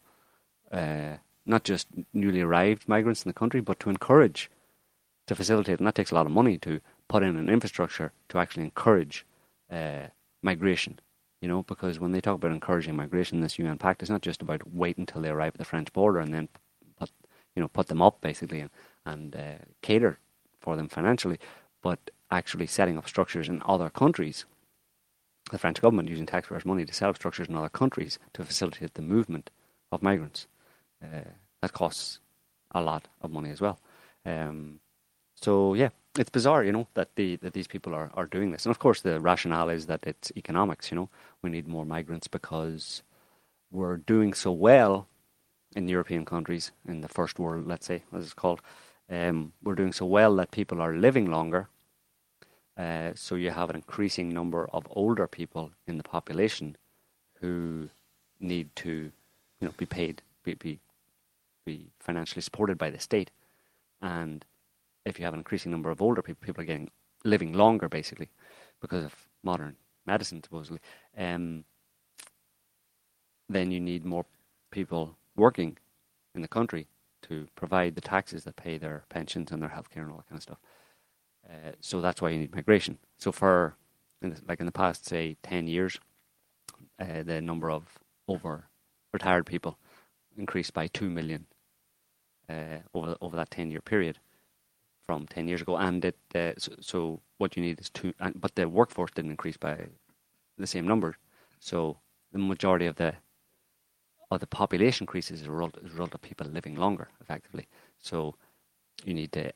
[0.71, 1.13] uh,
[1.45, 4.51] not just newly arrived migrants in the country, but to encourage
[5.27, 8.37] to facilitate, and that takes a lot of money to put in an infrastructure to
[8.37, 9.25] actually encourage
[9.71, 10.07] uh,
[10.41, 10.99] migration.
[11.41, 14.41] You know, because when they talk about encouraging migration this UN pact, is not just
[14.41, 16.49] about waiting until they arrive at the French border and then
[16.97, 17.11] put,
[17.55, 18.69] you know, put them up basically and,
[19.05, 20.17] and uh, cater
[20.59, 21.39] for them financially,
[21.81, 21.99] but
[22.31, 24.45] actually setting up structures in other countries.
[25.51, 28.95] The French government using taxpayers' money to set up structures in other countries to facilitate
[28.95, 29.51] the movement
[29.91, 30.47] of migrants.
[31.03, 31.29] Uh,
[31.61, 32.19] that costs
[32.71, 33.79] a lot of money as well.
[34.25, 34.79] Um,
[35.35, 38.65] so yeah, it's bizarre, you know, that the that these people are, are doing this.
[38.65, 41.09] And of course the rationale is that it's economics, you know.
[41.41, 43.03] We need more migrants because
[43.71, 45.07] we're doing so well
[45.75, 48.61] in European countries, in the first world, let's say, as it's called,
[49.09, 51.67] um, we're doing so well that people are living longer.
[52.77, 56.75] Uh, so you have an increasing number of older people in the population
[57.41, 57.89] who
[58.39, 59.11] need to,
[59.59, 60.79] you know, be paid, be be,
[61.65, 63.31] be financially supported by the state,
[64.01, 64.45] and
[65.05, 66.89] if you have an increasing number of older people, people are getting
[67.23, 68.29] living longer basically
[68.81, 70.79] because of modern medicine supposedly.
[71.17, 71.63] Um,
[73.47, 74.25] then you need more
[74.71, 75.77] people working
[76.33, 76.87] in the country
[77.23, 80.37] to provide the taxes that pay their pensions and their healthcare and all that kind
[80.37, 80.59] of stuff.
[81.47, 82.97] Uh, so that's why you need migration.
[83.17, 83.75] So for
[84.21, 85.99] in the, like in the past, say ten years,
[86.99, 88.69] uh, the number of over
[89.13, 89.77] retired people
[90.37, 91.45] increased by two million
[92.49, 94.19] uh, over over that ten year period
[95.05, 98.39] from ten years ago, and it uh, so, so, what you need is two, and,
[98.39, 99.87] but the workforce didn't increase by
[100.57, 101.17] the same number.
[101.59, 101.97] So
[102.31, 103.15] the majority of the
[104.31, 107.67] of the population increases as a result, a result of people living longer, effectively.
[107.99, 108.35] So
[109.03, 109.51] you need to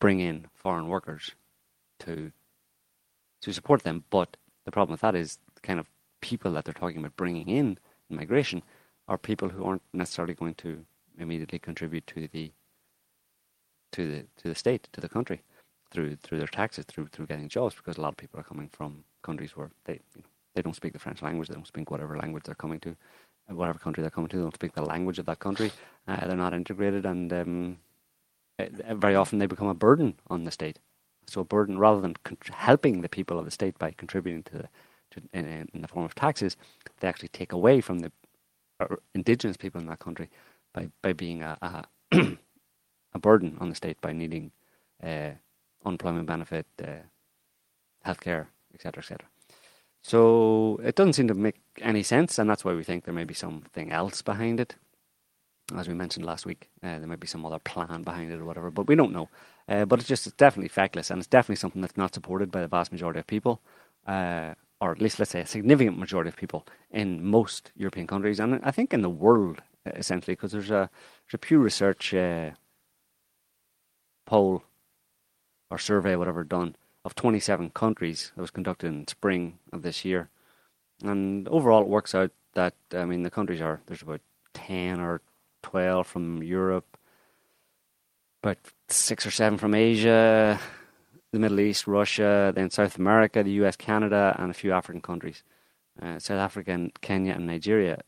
[0.00, 1.32] bring in foreign workers
[2.00, 2.32] to
[3.42, 4.04] to support them.
[4.10, 5.88] But the problem with that is the kind of
[6.20, 8.62] people that they're talking about bringing in in migration
[9.08, 10.84] are people who aren't necessarily going to
[11.18, 12.52] immediately contribute to the
[13.92, 15.42] to the to the state to the country
[15.90, 18.68] through through their taxes through through getting jobs because a lot of people are coming
[18.68, 21.90] from countries where they you know, they don't speak the French language they don't speak
[21.90, 22.96] whatever language they're coming to
[23.48, 25.70] whatever country they're coming to they don't speak the language of that country
[26.08, 27.78] uh, they're not integrated and um,
[28.58, 30.78] uh, very often they become a burden on the state.
[31.26, 32.16] So a burden rather than
[32.50, 34.68] helping the people of the state by contributing to, the,
[35.12, 36.56] to in, in, the form of taxes,
[37.00, 38.12] they actually take away from the
[38.80, 40.28] uh, indigenous people in that country
[40.74, 41.84] by by being a a,
[43.14, 44.52] a burden on the state by needing
[45.02, 45.30] uh,
[45.84, 47.04] unemployment benefit, uh,
[48.06, 49.18] healthcare, etc., etc.
[50.02, 53.24] So it doesn't seem to make any sense, and that's why we think there may
[53.24, 54.76] be something else behind it
[55.76, 56.68] as we mentioned last week.
[56.82, 59.28] Uh, there might be some other plan behind it or whatever, but we don't know.
[59.68, 62.60] Uh, but it's just it's definitely feckless, and it's definitely something that's not supported by
[62.60, 63.60] the vast majority of people,
[64.06, 68.40] uh, or at least let's say a significant majority of people in most European countries,
[68.40, 70.90] and I think in the world essentially, because there's a
[71.26, 72.50] there's a Pew Research uh,
[74.26, 74.62] poll
[75.70, 80.28] or survey, whatever, done of 27 countries that was conducted in spring of this year,
[81.02, 84.20] and overall it works out that I mean the countries are there's about
[84.54, 85.20] 10 or
[85.62, 86.96] 12 from Europe,
[88.42, 88.58] about
[88.88, 90.60] six or seven from Asia,
[91.32, 95.42] the Middle East, Russia, then South America, the US, Canada, and a few African countries.
[96.00, 98.00] Uh, South Africa, and Kenya, and Nigeria,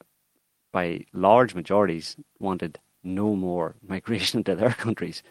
[0.73, 5.23] by large majorities, wanted no more migration to their countries,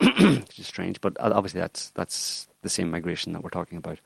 [0.00, 1.00] which is strange.
[1.00, 3.98] But obviously, that's that's the same migration that we're talking about.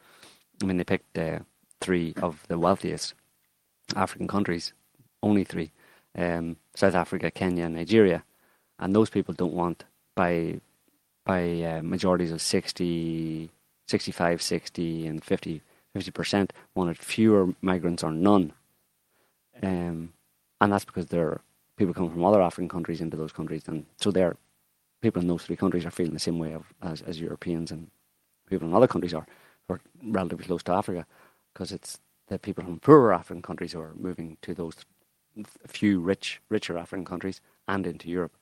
[0.63, 1.41] I mean, they picked uh,
[1.81, 3.15] three of the wealthiest
[3.97, 4.73] African countries,
[5.23, 5.73] only three,
[6.17, 8.25] um, South Africa, Kenya, Nigeria,
[8.79, 10.61] and those people don't want by
[11.25, 13.49] by uh, majorities of 60,
[13.87, 15.63] 65, 60, and 50
[16.13, 18.53] percent wanted fewer migrants or none,
[19.63, 20.13] um,
[20.61, 21.41] and that's because there are
[21.77, 24.37] people coming from other African countries into those countries, and so they're
[25.03, 27.91] people in those three countries are feeling the same way as, as Europeans and
[28.49, 29.27] people in other countries are
[29.69, 31.07] who are relatively close to Africa,
[31.53, 34.77] because it's the people from poorer African countries who are moving to those
[35.67, 38.37] few rich, richer African countries and into Europe.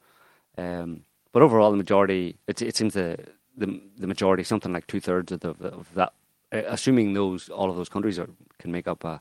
[0.58, 3.16] Um, but overall, the majority, it, it seems the,
[3.56, 6.12] the the majority, something like two thirds of, the, of that,
[6.52, 9.20] assuming those all of those countries are, can make up a,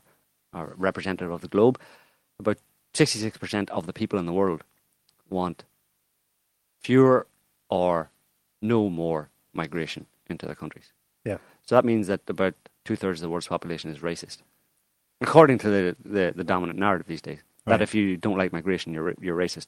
[0.52, 1.78] a representative of the globe,
[2.38, 2.58] about
[2.94, 4.64] sixty six percent of the people in the world
[5.28, 5.64] want
[6.82, 7.26] fewer
[7.70, 8.10] or
[8.60, 10.92] no more migration into their countries.
[11.24, 11.38] Yeah.
[11.66, 12.54] So that means that about
[12.84, 14.38] two thirds of the world's population is racist,
[15.20, 18.92] according to the, the, the dominant narrative these days that if you don't like migration,
[18.92, 19.66] you're you're racist.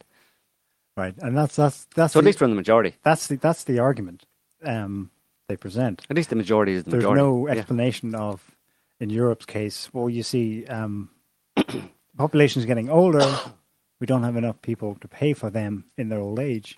[0.96, 2.94] Right, and that's that's that's so at least from the majority.
[3.02, 4.26] That's the that's the argument
[4.64, 5.10] um,
[5.48, 6.02] they present.
[6.10, 7.06] At least the majority is the majority.
[7.06, 7.52] There's majority.
[7.52, 8.18] no explanation yeah.
[8.18, 8.56] of,
[9.00, 11.10] in Europe's case, well, you see, um,
[12.16, 13.24] population is getting older.
[14.00, 16.76] We don't have enough people to pay for them in their old age,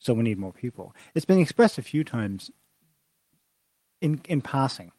[0.00, 0.94] so we need more people.
[1.14, 2.50] It's been expressed a few times
[4.00, 4.90] in in passing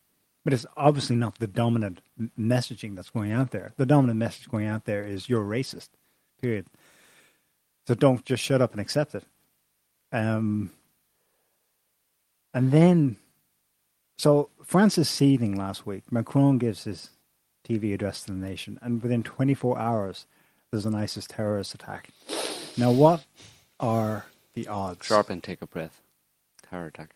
[0.43, 2.01] but it's obviously not the dominant
[2.39, 3.73] messaging that's going out there.
[3.77, 5.89] The dominant message going out there is you're racist,
[6.41, 6.65] period.
[7.87, 9.23] So don't just shut up and accept it.
[10.11, 10.71] Um,
[12.53, 13.17] and then,
[14.17, 16.11] so France is seething last week.
[16.11, 17.11] Macron gives his
[17.67, 20.25] TV address to the nation, and within 24 hours,
[20.71, 22.09] there's an ISIS terrorist attack.
[22.77, 23.25] Now, what
[23.79, 25.05] are the odds?
[25.05, 26.01] Sharp and take a breath.
[26.69, 27.15] Terror attack.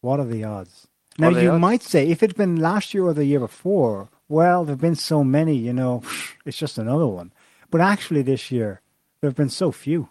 [0.00, 0.86] What are the odds?
[1.18, 1.60] Now you odds?
[1.60, 5.24] might say if it'd been last year or the year before, well, there've been so
[5.24, 6.02] many, you know,
[6.44, 7.32] it's just another one.
[7.70, 8.80] But actually, this year
[9.20, 10.08] there have been so few.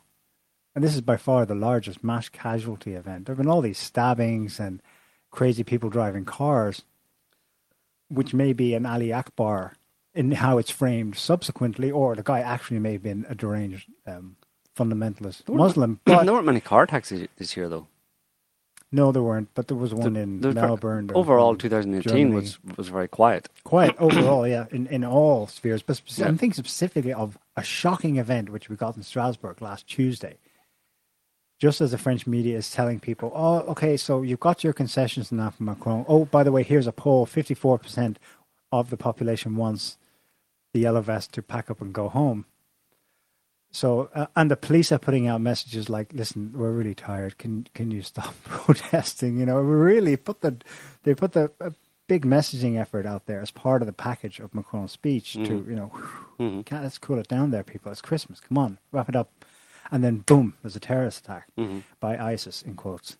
[0.74, 3.26] and this is by far the largest mass casualty event.
[3.26, 4.82] There have been all these stabbings and
[5.32, 6.82] crazy people driving cars,
[8.10, 9.74] which may be an Allahu Akbar
[10.14, 14.36] in how it's framed subsequently, or the guy actually may have been a deranged um,
[14.78, 16.00] fundamentalist There Muslim.
[16.06, 17.88] But there weren't many car attacks this year, though.
[18.92, 19.50] no, there weren't.
[19.54, 21.12] But there was one The- in was Melbourne.
[21.14, 23.50] Overall, in 2018 was was very quiet.
[23.64, 25.82] quiet overall, yeah, in, in all spheres.
[25.82, 26.28] But speci- Yeah.
[26.28, 30.38] I'm thinking specifically of a shocking event which we got in Strasbourg last Tuesday.
[31.58, 35.32] Just as the French media is telling people, oh, okay, so you've got your concessions
[35.32, 36.04] now from Macron.
[36.08, 38.18] Oh, by the way, here's a poll 54%
[38.74, 39.98] of the population wants
[40.74, 42.44] the yellow vest to pack up and go home.
[43.76, 47.38] So, uh, and the police are putting out messages like, "Listen, we're really tired.
[47.38, 50.56] Can can you stop protesting?" You know, we really put the
[51.04, 51.74] they put the a
[52.08, 55.68] big messaging effort out there as part of the package of Macron's speech to Mhm.
[55.70, 55.88] you know,
[56.40, 57.92] hmm can't let's cool it down there, people.
[57.92, 58.40] It's Christmas.
[58.40, 59.30] Come on, wrap it up,
[59.92, 63.18] and then boom, there's a terrorist attack hmm by ISIS in quotes.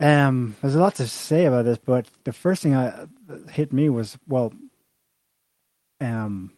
[0.00, 3.72] Um, there's a lot to say about this, but the first thing I that hit
[3.72, 4.52] me was well,
[6.00, 6.50] um,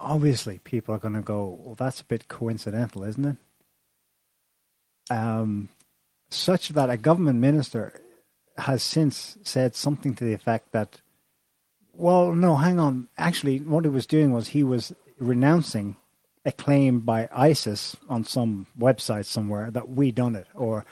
[0.00, 3.36] obviously people are going to go, well, that's a bit coincidental, isn't it?
[5.14, 5.68] Um,
[6.30, 8.00] such that a government minister
[8.56, 11.00] has since said something to the effect that,
[11.92, 13.08] well, no, hang on.
[13.18, 15.96] Actually, what he was doing was he was renouncing
[16.44, 20.84] a claim by ISIS on some website somewhere that we done it or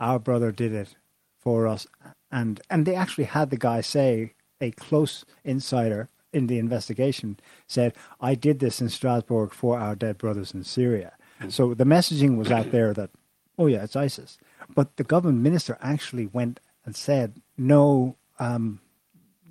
[0.00, 0.96] our brother did it
[1.38, 1.86] for us,
[2.32, 7.94] and and they actually had the guy say a close insider in the investigation said
[8.20, 11.12] I did this in Strasbourg for our dead brothers in Syria.
[11.48, 13.10] So the messaging was out there that
[13.58, 14.38] oh yeah it's ISIS,
[14.74, 18.80] but the government minister actually went and said no, um,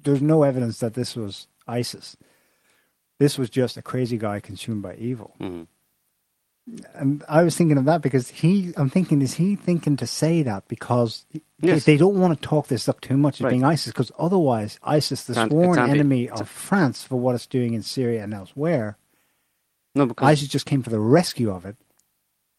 [0.04, 2.18] there's no evidence that this was ISIS.
[3.20, 5.64] This was just a crazy guy consumed by evil hmm
[6.94, 10.44] and I was thinking of that because he, I'm thinking, is he thinking to say
[10.44, 11.86] that because they- Yes.
[11.86, 13.50] they don't want to talk this up too much as Right.
[13.52, 17.82] being ISIS because otherwise ISIS, the sworn enemy of France for what it's doing in
[17.84, 18.98] Syria and elsewhere,
[19.96, 21.76] No, because ISIS just came to the rescue of it,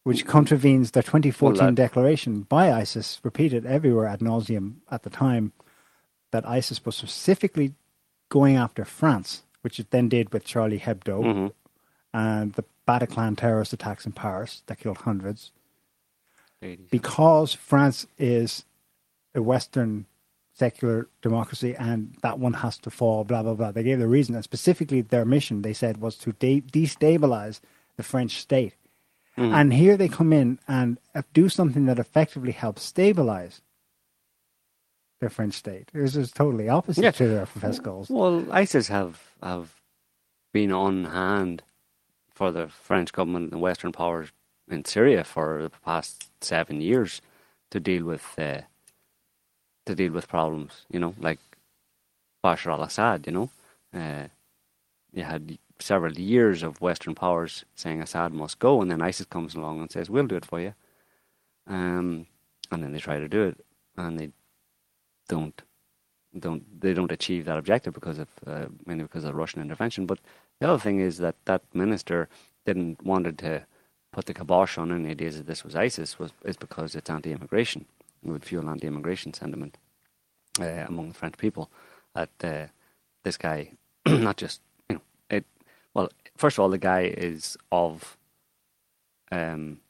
[0.04, 5.52] which contravenes the 2014 Well, declaration by ISIS, repeated everywhere ad nauseum at the time,
[6.30, 7.74] that ISIS was specifically
[8.28, 11.52] going after France, which it then did with Charlie Hebdo Mhm.
[12.12, 15.52] and the Bataclan terrorist attacks in Paris that killed hundreds
[16.90, 18.64] because France is
[19.34, 20.06] a Western
[20.54, 23.70] secular democracy and that one has to fall, blah, blah, blah.
[23.72, 27.60] They gave the reason, and specifically their mission, they said, was to de- destabilize
[27.96, 28.74] the French state.
[29.36, 29.52] Mhm.
[29.52, 33.60] And here they come in and uh, do something that effectively helps stabilize
[35.20, 35.90] the French state.
[35.92, 37.10] This is totally opposite Yeah.
[37.10, 38.08] to their professed goals.
[38.08, 39.74] Well, ISIS have have
[40.52, 41.62] been on hand
[42.34, 44.30] for the French government and Western powers
[44.68, 47.20] in Syria for the past seven years
[47.70, 48.62] to deal with uh,
[49.86, 50.86] to deal with problems.
[50.90, 51.38] You know, like
[52.44, 53.26] Bashar al-Assad.
[53.26, 53.50] You know,
[53.94, 54.28] uh,
[55.12, 59.54] you had several years of Western powers saying Assad must go, and then ISIS comes
[59.54, 60.74] along and says we'll do it for you.
[61.66, 62.26] Um,
[62.70, 63.64] and then they try to do it,
[63.96, 64.30] and they
[65.28, 65.62] don't
[66.38, 70.06] don't they don't achieve that objective because of uh, mainly because of Russian intervention.
[70.06, 70.18] But
[70.64, 72.26] the other thing is that that minister
[72.64, 73.66] didn't wanted to
[74.12, 77.84] put the kibosh on any ideas that this was ISIS was is because it's anti-immigration.
[78.24, 79.76] It would fuel anti-immigration sentiment
[80.58, 81.70] uh, among the French people.
[82.14, 82.66] That uh,
[83.24, 83.72] this guy,
[84.06, 85.44] not just you know it.
[85.92, 88.16] Well, first of all, the guy is of
[89.30, 89.80] um,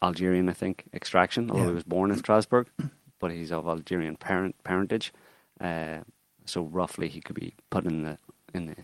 [0.00, 1.50] Algerian, I think, extraction.
[1.50, 1.68] Although Yeah.
[1.70, 2.68] he was born in Strasbourg,
[3.18, 5.12] but he's of Algerian parent parentage.
[5.60, 6.02] Uh,
[6.44, 8.18] so roughly, he could be put in the
[8.54, 8.76] in the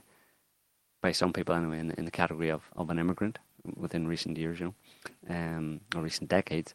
[1.03, 3.39] by some people anyway in in the category of, of an immigrant
[3.77, 6.75] within recent years, you know, um, or recent decades.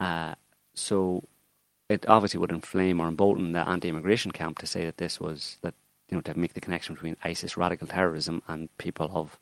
[0.00, 0.34] Uh,
[0.74, 1.22] so
[1.88, 5.74] it obviously would inflame or embolden the anti-immigration camp to say that this was that
[6.08, 9.38] you know to make the connection between ISIS radical terrorism and people of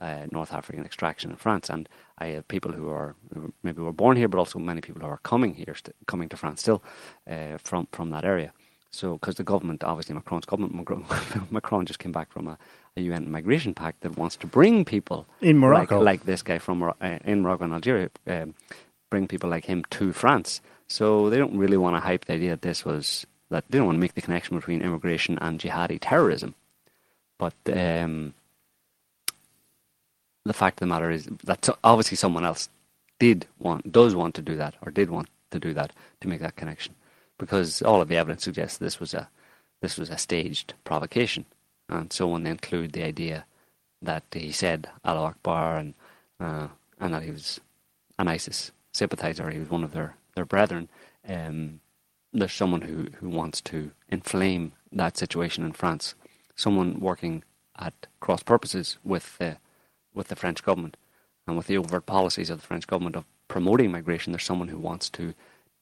[0.00, 1.68] uh, North African extraction in France.
[1.68, 3.16] And I have people who are
[3.62, 6.36] maybe were born here, but also many people who are coming here, st- coming to
[6.36, 6.82] France still
[7.28, 8.52] uh, from from that area.
[8.90, 11.04] So, because the government, obviously Macron's government, Macron,
[11.50, 12.58] Macron just came back from a,
[12.98, 15.96] a UN migration pact that wants to bring people In Morocco.
[15.98, 16.92] like, like this guy from uh,
[17.24, 18.54] in Morocco and Algeria, um,
[19.10, 20.60] bring people like him to France.
[20.86, 23.86] So they don't really want to hype the idea that this was that they don't
[23.86, 26.54] want to make the connection between immigration and jihadi terrorism.
[27.38, 28.34] But um,
[30.44, 32.68] the fact of the matter is that obviously someone else
[33.18, 36.40] did want, does want to do that, or did want to do that to make
[36.40, 36.94] that connection,
[37.38, 39.28] because all of the evidence suggests this was a
[39.80, 41.44] this was a staged provocation,
[41.88, 43.46] and so they include the idea
[44.02, 45.94] that he said Allah Akbar and
[46.40, 46.68] uh,
[47.00, 47.60] and that he was
[48.18, 49.50] an ISIS sympathizer.
[49.50, 50.88] He was one of their their brethren.
[51.26, 51.80] Um,
[52.32, 56.14] there's someone who, who wants to inflame that situation in France.
[56.54, 57.42] Someone working
[57.78, 59.58] at cross purposes with the
[60.14, 60.96] with the French government
[61.46, 64.32] and with the overt policies of the French government of promoting migration.
[64.32, 65.34] There's someone who wants to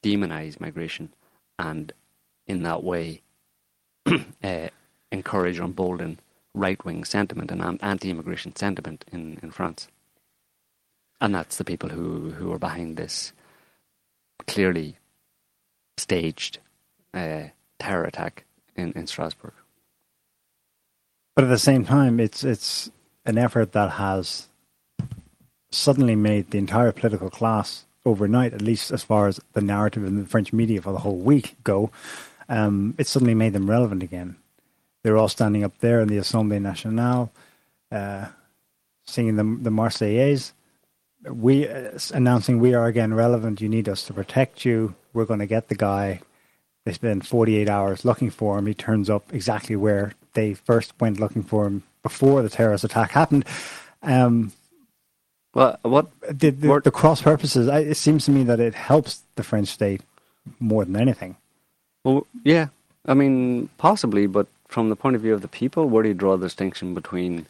[0.03, 1.09] demonize migration
[1.59, 1.91] and
[2.45, 3.21] in that way
[4.43, 4.67] uh,
[5.11, 6.19] encourage or embolden
[6.53, 9.87] right wing sentiment and anti immigration sentiment in, in France.
[11.19, 13.33] And that's the people who, who are behind this
[14.45, 14.97] clearly
[15.97, 16.59] staged
[17.13, 17.43] uh,
[17.79, 18.45] terror attack
[18.75, 19.53] in, in Strasbourg.
[21.35, 22.89] But at the same time, it's it's
[23.25, 24.47] an effort that has
[25.69, 30.15] suddenly made the entire political class overnight, at least as far as the narrative in
[30.15, 31.91] the French media for the whole week go,
[32.47, 34.37] um, it suddenly made them relevant again.
[35.07, 37.31] They're all standing up there in the Assemblée Nationale,
[37.93, 38.25] uh,
[39.05, 40.51] singing the, the Marseillaise,
[41.23, 43.61] we uh, announcing we are again relevant.
[43.61, 44.95] You need us to protect you.
[45.13, 46.19] We're going to get the guy.
[46.83, 48.65] They spend 48 hours looking for him.
[48.65, 53.11] He turns up exactly where they first went looking for him before the terrorist attack
[53.11, 53.45] happened.
[54.03, 54.51] Um,
[55.53, 57.69] well, what the, the, the cross purposes?
[57.69, 60.01] I, it seems to me that it helps the French state
[60.59, 61.37] more than anything.
[62.03, 62.67] Well, yeah,
[63.05, 66.15] I mean, possibly, but from the point of view of the people, where do you
[66.15, 67.47] draw the distinction between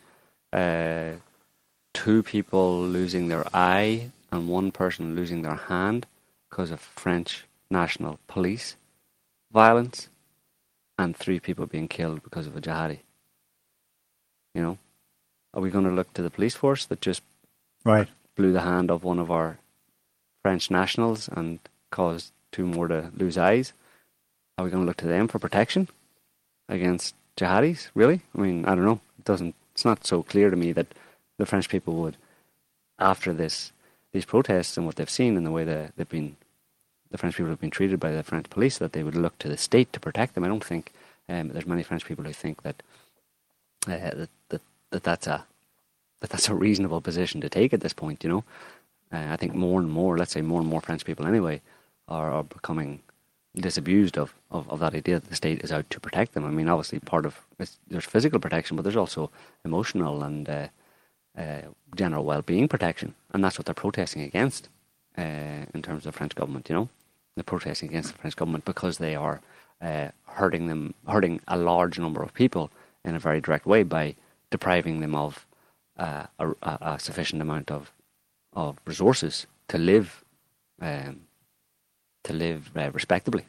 [0.53, 1.13] uh,
[1.93, 6.05] two people losing their eye and one person losing their hand
[6.49, 8.76] because of French national police
[9.51, 10.09] violence,
[10.97, 12.99] and three people being killed because of a jihadi.
[14.53, 14.78] You know,
[15.53, 17.22] are we going to look to the police force that just
[17.84, 19.57] right blew the hand of one of our
[20.41, 21.59] French nationals and
[21.91, 23.74] caused two more to lose eyes?
[24.57, 25.88] Are we going to look to them for protection
[26.70, 27.89] against jihadis?
[27.93, 28.22] Really?
[28.36, 29.01] I mean, I don't know.
[29.20, 29.55] It doesn't.
[29.74, 30.88] It's not so clear to me that
[31.38, 32.18] the French people would,
[32.97, 33.72] after this,
[34.11, 36.36] these protests and what they've seen and the way that they've been,
[37.11, 39.47] the French people have been treated by the French police, that they would look to
[39.47, 40.43] the state to protect them.
[40.43, 40.91] I don't think
[41.30, 42.82] um, there's many French people who think that,
[43.88, 45.45] uh, that, that that that's a
[46.22, 48.24] that that's a reasonable position to take at this point.
[48.24, 48.43] You know,
[49.11, 51.61] uh, I think more and more, let's say more and more French people anyway,
[52.07, 53.01] are, are becoming
[53.62, 56.45] disabused of, of, of that idea that the state is out to protect them.
[56.45, 57.39] I mean, obviously, part of
[57.88, 59.32] there's physical protection, but there's also
[59.66, 60.68] emotional and uh,
[61.38, 61.62] uh,
[61.95, 64.70] general well-being protection, and that's what they're protesting against
[65.18, 66.70] uh, in terms of the French government.
[66.70, 66.89] You know,
[67.36, 69.41] they're protesting against the French government because they are
[69.82, 72.72] uh, hurting them, hurting a large number of people
[73.05, 74.16] in a very direct way by
[74.49, 75.45] depriving them of
[75.97, 77.91] uh, a, a, sufficient amount of
[78.53, 80.24] of resources to live
[80.82, 81.26] um,
[82.28, 83.45] to live uh, respectably.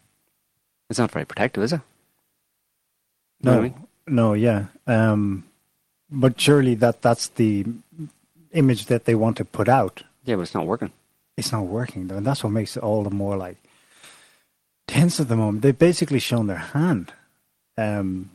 [0.91, 1.81] It's not very protective, is it?
[3.43, 3.74] No, I mean?
[4.07, 4.66] no, yeah.
[4.87, 5.45] Um,
[6.11, 7.66] but surely that that's the
[8.53, 10.03] image that they want to put out.
[10.24, 10.93] Yeah, but it's not working.
[11.37, 13.59] It's not working, though, and that's what makes it all the more like
[14.87, 15.62] tense at the moment.
[15.62, 17.12] They've basically shown their hand.
[17.76, 18.31] Um,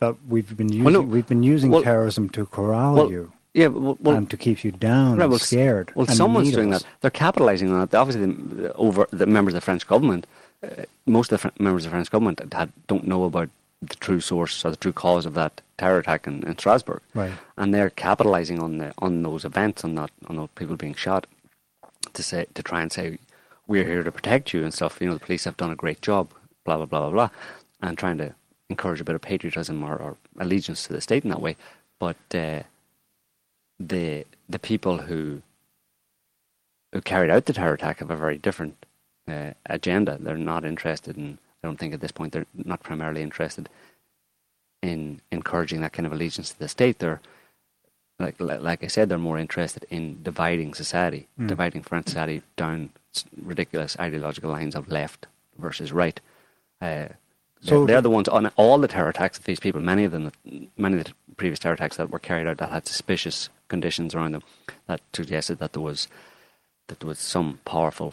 [0.00, 3.32] that we've been using, well, no, we've been using well, terrorism to corral well, you.
[3.54, 5.92] Yeah, well, and to keep you down right, and scared.
[5.94, 6.84] Well, someone's doing that.
[7.00, 7.94] They're capitalising on it.
[7.94, 10.26] Obviously, the, over the members of the French government,
[10.62, 13.50] uh, most of the fr- members of the French government had, don't know about
[13.82, 17.02] the true source or the true cause of that terror attack in, in Strasbourg.
[17.12, 17.32] Right.
[17.58, 21.26] And they're capitalizing on the on those events, on that on those people being shot,
[22.14, 23.18] to say to try and say
[23.66, 24.98] we're here to protect you and stuff.
[25.00, 26.30] You know, the police have done a great job,
[26.64, 27.30] blah blah blah blah blah,
[27.82, 28.34] and trying to
[28.70, 31.56] encourage a bit of patriotism or, or allegiance to the state in that way.
[31.98, 32.62] But uh,
[33.78, 35.42] the the people who
[36.92, 38.84] who carried out the terror attack have a very different
[39.28, 40.18] uh, agenda.
[40.20, 43.68] They're not interested in I don't think at this point they're not primarily interested
[44.82, 46.98] in encouraging that kind of allegiance to the state.
[46.98, 47.20] They're
[48.18, 51.48] like like I said, they're more interested in dividing society, mm.
[51.48, 52.90] dividing French society down
[53.40, 55.26] ridiculous ideological lines of left
[55.58, 56.20] versus right.
[56.80, 57.08] Uh,
[57.60, 59.80] so they're, they're, the ones on all the terror attacks of these people.
[59.80, 60.32] Many of them,
[60.76, 64.32] many of the previous terror attacks that were carried out that had suspicious conditions around
[64.32, 64.44] them
[64.86, 66.00] that suggested that there was
[66.88, 68.10] that there was some powerful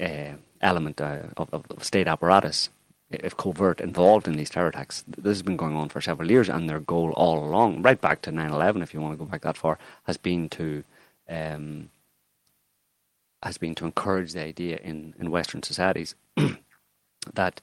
[0.00, 2.70] uh, element uh, of, of state apparatus,
[3.10, 5.04] if covert, involved in these terror attacks.
[5.06, 8.22] This has been going on for several years, and their goal all along, right back
[8.22, 10.84] to 9 11, if you want to go back that far, has been to.
[11.28, 11.90] Um,
[13.42, 16.14] has been to encourage the idea in, in Western societies
[17.34, 17.60] that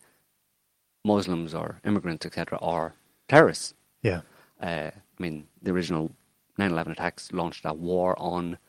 [1.04, 2.94] Muslims or immigrants, etc., are
[3.28, 3.74] terrorists.
[4.04, 4.22] Yeah.
[4.62, 6.12] Uh, I mean, the original
[6.62, 8.60] 9 11 attacks launched a war on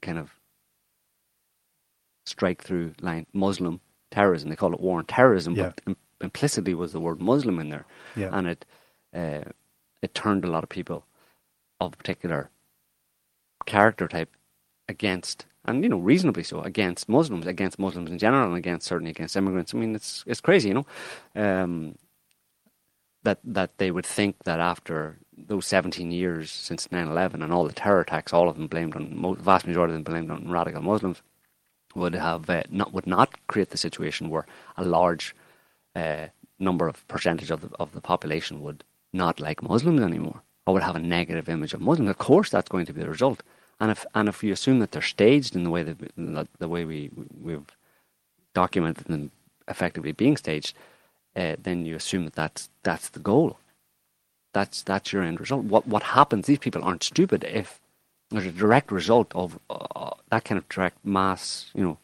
[0.00, 0.30] kind of
[2.26, 3.80] strike through line Muslim
[4.12, 4.48] terrorism.
[4.48, 5.64] They call it war on terrorism, yeah.
[5.64, 8.30] but Im- implicitly was the word Muslim in there, yeah.
[8.32, 8.64] and it
[9.12, 9.50] uh,
[10.00, 11.04] it turned a lot of people
[11.80, 12.50] of a particular
[13.66, 14.30] character type
[14.88, 19.10] against, and you know, reasonably so, against Muslims, against Muslims in general, and against certainly
[19.10, 19.74] against immigrants.
[19.74, 20.86] I mean, it's it's crazy, you know,
[21.34, 21.96] um,
[23.24, 27.72] that that they would think that after those 17 years since 9/11 and all the
[27.72, 31.22] terror attacks, all of them blamed on, vast majority of them blamed on radical Muslims,
[31.94, 35.34] would have uh, not would not create the situation where a large
[35.94, 36.26] uh,
[36.58, 40.82] number of percentage of the of the population would not like Muslims anymore or would
[40.82, 42.10] have a negative image of Muslims.
[42.10, 43.42] Of course, that's going to be the result.
[43.80, 46.84] And if and if you assume that they're staged in the way that the way
[46.84, 47.10] we
[47.40, 47.76] we've
[48.54, 49.30] documented them
[49.66, 50.74] effectively being staged,
[51.36, 53.58] uh, then you assume that that's that's the goal.
[54.52, 55.64] That's that's your end result.
[55.64, 56.46] What what happens?
[56.46, 57.44] These people aren't stupid.
[57.44, 57.80] If
[58.30, 61.98] there's a direct result of uh, that kind of direct mass, you know,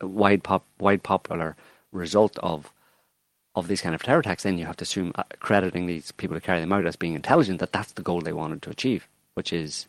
[0.00, 1.56] wide pop wide popular
[1.92, 2.72] result of
[3.54, 6.34] of these kind of terror attacks, then you have to assume uh, crediting these people
[6.36, 9.08] who carry them out as being intelligent that that's the goal they wanted to achieve,
[9.34, 9.86] which is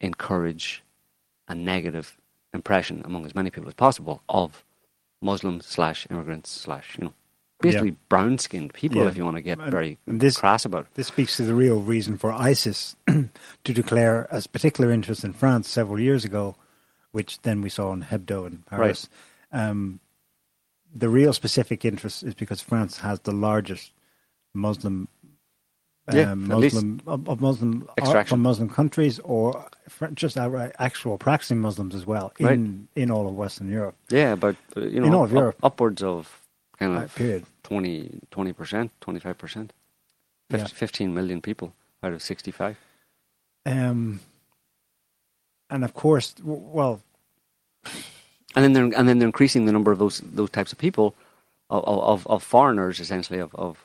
[0.00, 0.82] encourage
[1.48, 2.16] a negative
[2.52, 4.64] impression among as many people as possible of
[5.20, 7.14] Muslims slash immigrants slash you know
[7.60, 7.94] basically yeah.
[8.08, 9.08] brown skinned people yeah.
[9.08, 10.94] if you want to get very this, crass about it.
[10.94, 15.68] This speaks to the real reason for ISIS to declare a particular interest in France
[15.68, 16.56] several years ago,
[17.12, 19.08] which then we saw in Hebdo in Paris.
[19.52, 19.68] Right.
[19.68, 20.00] Um,
[20.94, 23.92] the real specific interest is because France has the largest
[24.54, 25.08] Muslim
[26.12, 27.88] yeah, um, Muslim of, of, Muslim
[28.26, 29.66] from Muslim countries or
[30.12, 33.02] just outright actual practicing Muslims as well in right.
[33.02, 33.96] in all of Western Europe.
[34.10, 36.42] Yeah, but uh, you know, in all of Europe, upwards of
[36.78, 38.20] kind of period 20
[38.52, 39.72] percent, twenty five percent,
[40.50, 41.72] 15 million people
[42.02, 42.76] out of sixty five.
[43.66, 44.20] Um,
[45.70, 47.00] and of course, well,
[48.54, 51.14] and then they're and then they're increasing the number of those those types of people,
[51.70, 53.78] of of, of foreigners essentially of, of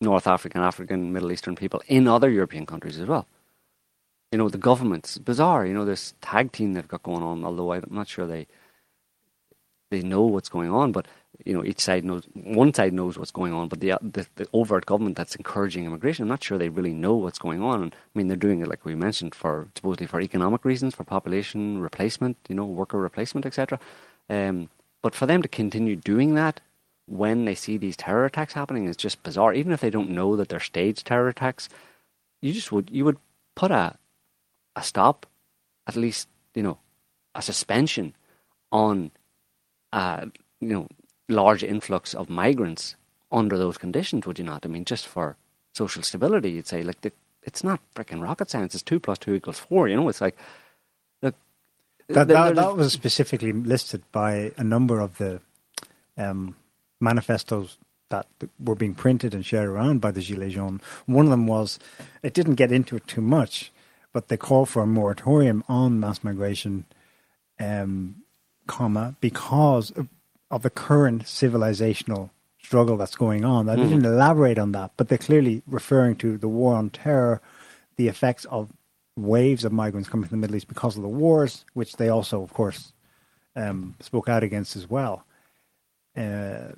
[0.00, 3.26] North African, African, Middle Eastern people in other European countries as well.
[4.32, 5.66] You know, the government's bizarre.
[5.66, 7.44] You know, this tag team they've got going on.
[7.44, 8.46] Although I'm not sure they
[9.90, 11.06] they know what's going on, but
[11.44, 14.48] you know, each side knows one side knows what's going on, but the, the, the
[14.52, 17.92] overt government that's encouraging immigration, I'm not sure they really know what's going on.
[17.92, 21.80] I mean, they're doing it like we mentioned for supposedly for economic reasons, for population
[21.80, 23.78] replacement, you know, worker replacement, etc.
[24.28, 24.68] Um,
[25.02, 26.60] but for them to continue doing that
[27.06, 29.52] when they see these terror attacks happening is just bizarre.
[29.52, 31.68] Even if they don't know that they're staged terror attacks,
[32.40, 33.18] you just would you would
[33.54, 33.96] put a
[34.76, 35.26] a stop,
[35.86, 36.78] at least you know,
[37.34, 38.14] a suspension
[38.70, 39.10] on,
[39.92, 40.26] uh,
[40.60, 40.88] you know,
[41.28, 42.96] large influx of migrants
[43.30, 44.26] under those conditions.
[44.26, 44.66] Would you not?
[44.66, 45.36] I mean, just for
[45.74, 47.12] social stability, you'd say like the,
[47.42, 48.74] it's not freaking rocket science.
[48.74, 49.88] It's two plus two equals four.
[49.88, 50.36] You know, it's like
[51.22, 51.34] look.
[52.08, 55.40] That, that, that was specifically listed by a number of the
[56.16, 56.56] um,
[57.00, 57.78] manifestos
[58.10, 58.26] that
[58.62, 60.82] were being printed and shared around by the Gilets jaunes.
[61.06, 61.78] One of them was,
[62.22, 63.72] it didn't get into it too much,
[64.12, 66.84] but they call for a moratorium on mass migration,
[67.58, 68.16] um,
[68.66, 69.92] comma, because
[70.52, 72.30] of, the current civilizational
[72.62, 73.66] struggle that's going on.
[73.66, 73.88] They mm.
[73.88, 77.40] didn't elaborate on that, but they're clearly referring to the war on terror,
[77.96, 78.70] the effects of
[79.16, 82.42] waves of migrants coming from the Middle East because of the wars, which they also,
[82.42, 82.92] of course,
[83.56, 85.24] um, spoke out against as well.
[86.16, 86.72] Uh,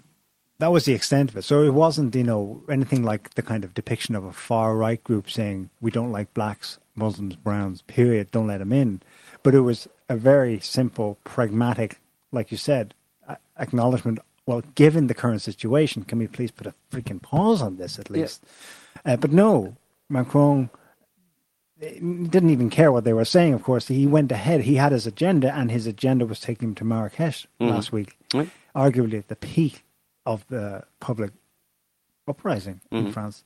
[0.59, 1.43] that was the extent of it.
[1.43, 5.03] So it wasn't, you know, anything like the kind of depiction of a far right
[5.03, 9.03] group saying we don't like blacks, Muslims, browns, period, don't let them in.
[9.43, 12.01] But it was a very simple, pragmatic,
[12.31, 12.95] like you said,
[13.59, 14.19] acknowledgement.
[14.47, 18.11] Well, given the current situation, can we please put a freaking pause on this at
[18.11, 18.45] least?
[19.07, 19.15] Yeah.
[19.15, 19.77] Uh, but no,
[20.09, 20.71] Macron
[21.81, 23.55] eh, didn't even care what they were saying.
[23.55, 24.63] Of course, he went ahead.
[24.63, 27.71] He had his agenda, and his agenda was taking him to Marrakesh mm.
[27.71, 28.51] last week, mm.
[28.77, 29.85] arguably at the peak
[30.27, 31.33] of the public
[32.29, 33.07] uprising mm-hmm.
[33.07, 33.45] in France.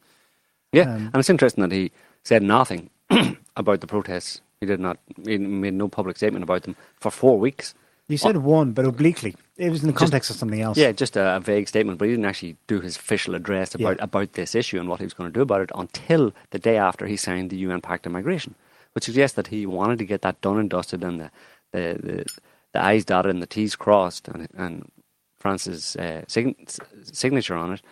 [0.73, 1.93] Yeah, um, and it's interesting that he
[2.25, 2.91] said nothing
[3.57, 4.41] about the protests.
[4.61, 4.99] He did not.
[5.25, 7.75] He made no public statement about them for four weeks.
[8.09, 9.35] He said one, but obliquely.
[9.59, 10.79] It was in the context just, of something else.
[10.79, 13.99] Yeah, just a, a, vague statement, but he didn't actually do his official address about
[13.99, 14.05] yeah.
[14.05, 16.79] about this issue and what he was going to do about it until the day
[16.79, 18.55] after he signed the UN Pact on Migration,
[18.95, 21.31] which suggests that he wanted to get that done and dusted and the
[21.73, 22.25] the, the,
[22.73, 24.91] the I's dotted and the T's crossed, and, and
[25.39, 27.83] France's uh, signature on it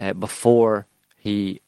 [0.00, 1.60] uh, before he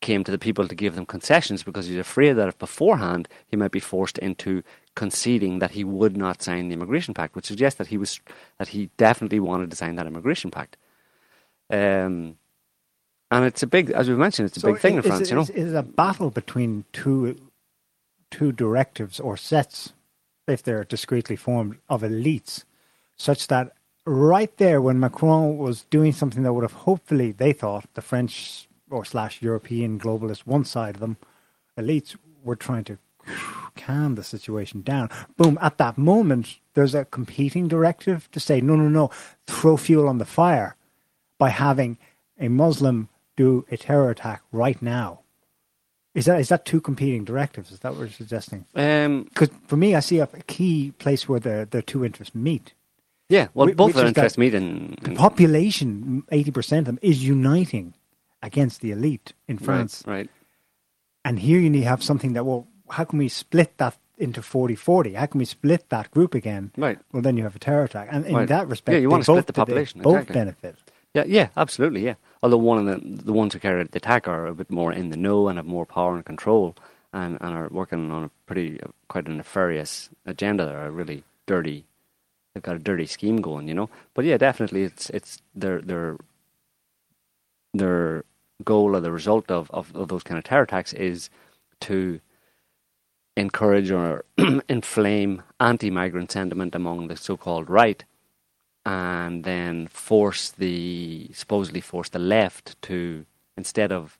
[0.00, 3.56] came to the people to give them concessions because he's afraid that if beforehand he
[3.56, 4.62] might be forced into
[4.94, 8.20] conceding that he would not sign the immigration pact, which suggests that he was
[8.58, 10.76] that he definitely wanted to sign that immigration pact.
[11.70, 12.36] Um,
[13.30, 15.22] and it's a big, as we mentioned, it's a so big thing in France.
[15.22, 17.50] It, you know, it's a battle between two
[18.30, 19.92] two directives or sets,
[20.46, 22.64] if they're discreetly formed, of elites,
[23.16, 23.72] such that
[24.06, 28.68] right there when Macron was doing something that would have hopefully they thought the French
[28.90, 31.16] or slash European globalist one side of them
[31.78, 32.98] elites were trying to
[33.76, 35.08] calm the situation down.
[35.36, 35.58] Boom!
[35.60, 39.10] At that moment, there's a competing directive to say, no, no, no,
[39.46, 40.76] throw fuel on the fire
[41.38, 41.98] by having
[42.38, 45.20] a Muslim do a terror attack right now.
[46.14, 47.72] Is that is that two competing directives?
[47.72, 48.64] Is that what you're suggesting?
[48.76, 52.72] Um, Because for me, I see a key place where the, the two interests meet.
[53.28, 57.94] yeah, well, Whi- both their interests meet in, The population, 80% of them, is uniting
[58.42, 60.04] against the elite in France.
[60.06, 60.30] Right, right.
[61.24, 64.40] And here you need to have something that, well, how can we split that into
[64.42, 65.14] 40 40?
[65.14, 66.70] How can we split that group again?
[66.76, 66.98] Right.
[67.12, 68.08] Well, then you have a terror attack.
[68.10, 68.48] And in Right.
[68.48, 70.34] that respect, Yeah, you wanna split both- the population, Both exactly.
[70.34, 70.76] benefit.
[71.14, 72.14] Yeah, yeah, absolutely, yeah.
[72.42, 75.10] Although one of the the ones who carry the attack are a bit more in
[75.10, 76.74] the know and have more power and control,
[77.12, 80.66] and, and are working on a pretty uh, quite a nefarious agenda.
[80.66, 81.86] They're a really dirty.
[82.52, 83.88] They've got a dirty scheme going, you know.
[84.14, 86.16] But yeah, definitely, it's it's their their
[87.72, 88.24] their
[88.64, 91.28] goal or the result of, of, of those kind of terror attacks is
[91.80, 92.20] to
[93.36, 94.24] encourage or
[94.68, 98.04] inflame anti-migrant sentiment among the so-called right
[98.86, 103.24] and then force the supposedly force the left to
[103.56, 104.18] instead of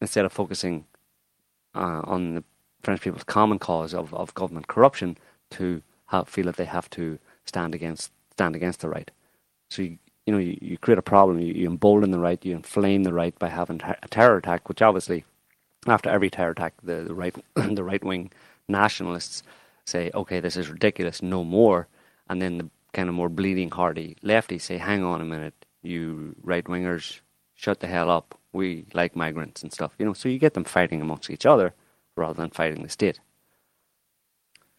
[0.00, 0.84] instead of focusing
[1.74, 2.44] uh, on the
[2.82, 5.16] French people's common cause of, of government corruption
[5.50, 9.10] to have, feel that they have to stand against stand against the right.
[9.70, 11.38] So you you know you, you create a problem.
[11.38, 12.44] You, you embolden the right.
[12.44, 15.24] You inflame the right by having a terror attack, which obviously
[15.88, 18.32] after every terror attack, the, the right the right wing
[18.68, 19.42] nationalists
[19.84, 21.88] say, "Okay, this is ridiculous, no more,"
[22.28, 26.34] and then the kind of more bleeding hearty lefties say, "Hang on a minute, you
[26.42, 27.20] right wingers,
[27.54, 28.38] shut the hell up.
[28.52, 31.74] We like migrants and stuff." You know, so you get them fighting amongst each other
[32.16, 33.20] rather than fighting the state.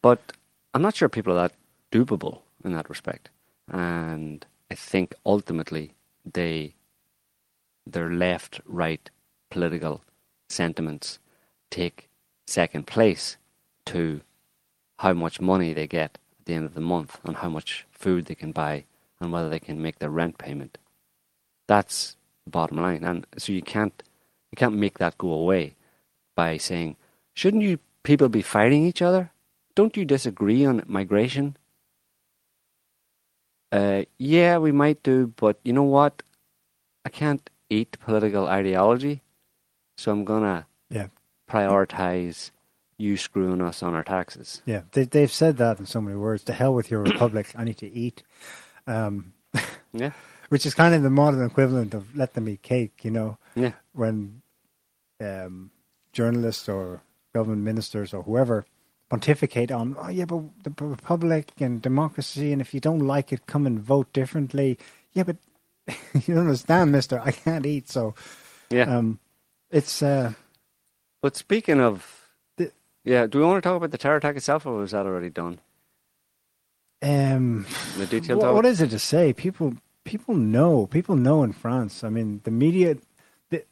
[0.02, 0.34] But
[0.74, 1.54] I'm not sure people are that
[1.92, 3.30] dupable in that respect,
[3.72, 5.94] and I think ultimately
[6.26, 6.74] they
[7.86, 9.10] their left right
[9.50, 10.04] political
[10.50, 11.20] sentiments
[11.70, 12.10] take
[12.46, 13.38] second place
[13.86, 14.22] to
[15.00, 18.26] how much money they get at the end of the month and how much food
[18.26, 18.86] they can buy
[19.20, 20.78] and whether they can make their rent payment.
[21.68, 23.04] That's the bottom line.
[23.04, 24.04] And so you can't
[24.52, 25.76] you can't make that go away
[26.36, 26.96] by saying,
[27.34, 29.32] shouldn't you people be fighting each other?
[29.76, 31.58] Don't you disagree on migration?
[33.72, 36.24] Uh, yeah, we might do, but you know what?
[37.06, 39.22] I can't eat political ideology,
[39.98, 41.08] so I'm gonna Yeah.
[41.50, 42.52] prioritize
[42.98, 44.62] you screwing us on our taxes.
[44.66, 46.44] Yeah, they, they've said that in so many words.
[46.46, 47.54] To hell with your republic.
[47.56, 48.24] I need to eat.
[48.88, 49.34] Um,
[49.94, 50.12] Yeah,
[50.50, 53.72] which is kind of the modern equivalent of let them eat cake, you know, yeah,
[53.94, 54.42] when
[55.20, 55.72] um,
[56.14, 57.02] journalists or
[57.34, 58.66] government ministers or whoever
[59.10, 63.48] pontificate on, oh, yeah, but the republic and democracy, and if you don't like it,
[63.48, 64.78] come and vote differently.
[65.14, 65.38] Yeah, but
[66.14, 67.20] you don't understand, mister.
[67.24, 67.90] I can't eat.
[67.90, 68.14] So
[68.70, 68.84] yeah.
[68.98, 69.20] um,
[69.72, 70.34] it's, uh,
[71.22, 72.72] but speaking of, The-
[73.04, 75.30] yeah, do we want to talk about the terror attack itself, or was that already
[75.30, 75.60] done?
[77.02, 77.66] um,
[77.98, 79.34] The details What, what is it to say?
[79.34, 80.88] People, people know.
[80.88, 82.04] People know in France.
[82.04, 82.98] I mean, the media.
[83.50, 83.64] The,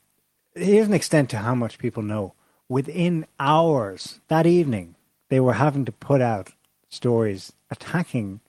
[0.54, 2.34] here's an extent to how much people know.
[2.70, 4.96] Within hours that evening,
[5.30, 6.50] they were having to put out
[6.90, 8.42] stories attacking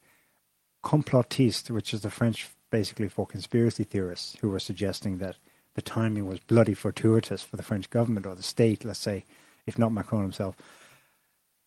[0.84, 5.36] complotistes, which is the French basically for conspiracy theorists who were suggesting that
[5.76, 9.24] the timing was bloody fortuitous for the French government or the state, let's say,
[9.66, 10.56] if not Macron himself.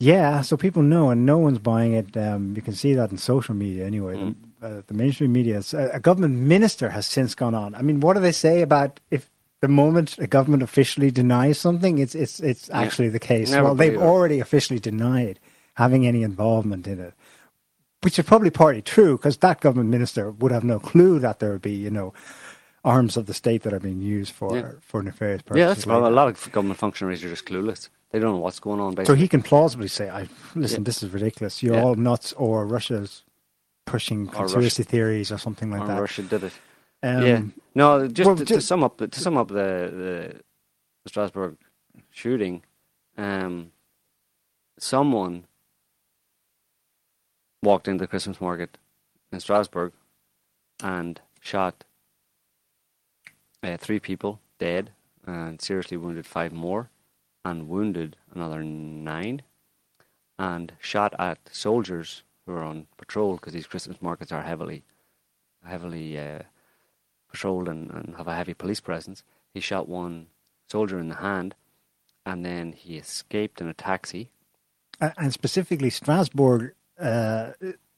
[0.01, 2.15] Yeah, so people know, and no one's buying it.
[2.17, 4.15] Um, you can see that in social media anyway.
[4.15, 4.35] Mm.
[4.61, 7.75] The, uh, the mainstream media, is- a, a government minister has since gone on.
[7.75, 9.29] I mean, what do they say about if
[9.61, 12.79] the moment a government officially denies something, it's it's it's Yeah.
[12.81, 13.51] actually the case?
[13.51, 15.37] Never well, they've already officially denied
[15.75, 17.13] having any involvement in it,
[18.01, 21.51] which is probably partly true because that government minister would have no clue that there
[21.51, 22.13] would be, you know,
[22.83, 24.71] arms of the state that are being used for Yeah.
[24.81, 25.59] for nefarious purposes.
[25.59, 27.89] Yeah, that's like well, a lot of government functionaries are just clueless.
[28.11, 29.05] They don't know what's going on.
[29.05, 30.81] So he can plausibly say, "I listen.
[30.81, 30.85] Yeah.
[30.85, 31.61] This is ridiculous.
[31.61, 31.83] You're Yeah.
[31.83, 33.23] all nuts, or Russia's
[33.85, 36.53] pushing Or conspiracy theories or something like or that." Russia did it.
[37.03, 37.41] Um, yeah.
[37.75, 40.41] No, just well, to, ju- to sum up, to sum up the the,
[41.03, 41.57] the Strasbourg
[42.09, 42.63] shooting,
[43.17, 43.71] um,
[44.77, 45.45] someone
[47.61, 48.77] walked into the Christmas market
[49.31, 49.91] in Strasbourg
[50.81, 51.83] and shot
[53.63, 54.91] uh, three people dead
[55.25, 56.89] and seriously wounded five more,
[57.45, 59.41] and wounded another nine,
[60.37, 64.83] and shot at soldiers who were on patrol because these Christmas markets are heavily,
[65.63, 66.17] heavily.
[66.17, 66.39] Uh,
[67.29, 69.23] patrolled and, and have a heavy police presence.
[69.53, 70.27] He shot one
[70.67, 71.55] soldier in the hand,
[72.25, 74.31] and then he escaped in a taxi.
[74.99, 76.73] and specifically Strasbourg.
[76.99, 77.51] Uh,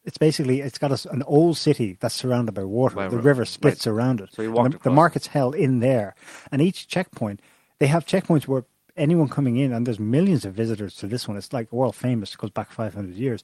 [0.03, 2.95] it's basically it's got a an old city that's surrounded by water.
[2.95, 4.29] By the ri- river splits around it.
[4.33, 6.15] So And walked the, the market's held in there,
[6.51, 7.39] and each checkpoint
[7.79, 8.65] they have checkpoints where
[8.97, 11.37] anyone coming in, and there's millions of visitors to this one.
[11.37, 12.33] It's like world famous.
[12.33, 13.43] It goes back 500 years.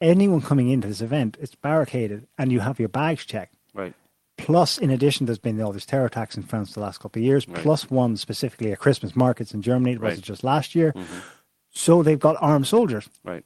[0.00, 3.54] Anyone coming into this event, it's barricaded, and you have your bags checked.
[3.74, 3.92] Right.
[4.38, 7.26] Plus, in addition, there's been all these terror attacks in France the last couple of
[7.26, 7.46] years.
[7.46, 7.58] Right.
[7.62, 9.92] Plus one specifically at Christmas markets in Germany.
[9.92, 10.22] It was Right.
[10.22, 10.94] just last year.
[10.94, 11.22] Mhm.
[11.68, 13.10] So they've got armed soldiers.
[13.22, 13.44] Right.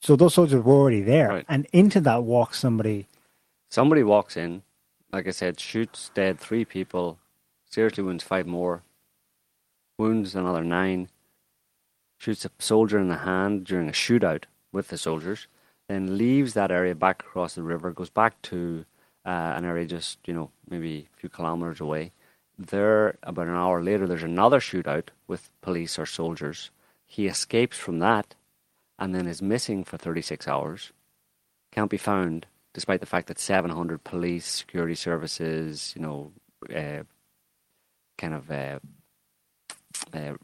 [0.00, 1.46] So those soldiers were already there, Right.
[1.48, 3.06] and into that walks somebody.
[3.68, 4.62] Somebody walks in,
[5.12, 7.18] like I said, shoots dead three people,
[7.66, 8.82] seriously wounds five more,
[9.98, 11.08] wounds another nine,
[12.18, 15.46] shoots a soldier in the hand during a shootout with the soldiers,
[15.88, 18.84] then leaves that area back across the river, goes back to
[19.26, 22.12] uh, an area just, you know, maybe a few kilometers away.
[22.58, 26.70] There, about an hour later, there's another shootout with police or soldiers.
[27.06, 28.34] He escapes from that
[28.98, 30.92] and then is missing for 36 hours.
[31.72, 36.32] Can't be found, despite the fact that 700 police, security services, you know,
[36.74, 37.04] uh,
[38.16, 38.78] kind of, uh,
[40.12, 40.34] uh,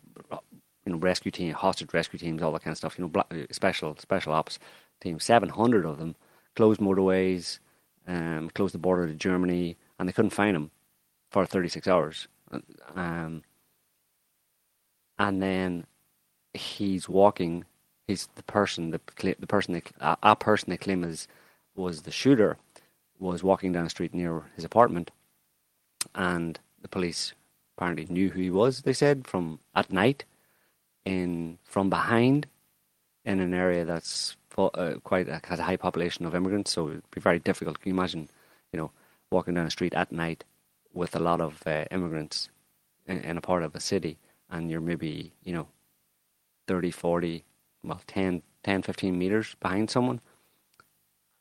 [0.84, 2.98] you know, rescue team, hostage rescue teams, all that kind of stuff.
[2.98, 4.58] You know, black, special special ops
[5.00, 6.14] teams, 700 of them,
[6.54, 7.58] closed motorways,
[8.06, 10.70] um, closed the border to Germany, and they couldn't find him
[11.30, 12.28] for 36 hours.
[12.94, 13.42] Um,
[15.18, 15.86] and then
[16.52, 17.64] he's walking.
[18.06, 19.00] He's the person, the
[19.38, 21.26] the person, they, a, a person they claim is
[21.74, 22.58] was the shooter,
[23.18, 25.10] was walking down the street near his apartment,
[26.14, 27.32] and the police
[27.76, 28.82] apparently knew who he was.
[28.82, 30.24] They said from at night,
[31.04, 32.46] in from behind,
[33.24, 37.10] in an area that's uh, quite uh, has a high population of immigrants, so it'd
[37.10, 37.80] be very difficult.
[37.80, 38.28] Can you imagine,
[38.72, 38.90] you know,
[39.30, 40.44] walking down the street at night
[40.92, 42.50] with a lot of uh, immigrants
[43.06, 44.18] in, in a part of a city,
[44.50, 45.68] and you're maybe you know
[46.68, 47.44] 30, 40,
[47.84, 50.20] well, 10, 10 15 meters behind someone,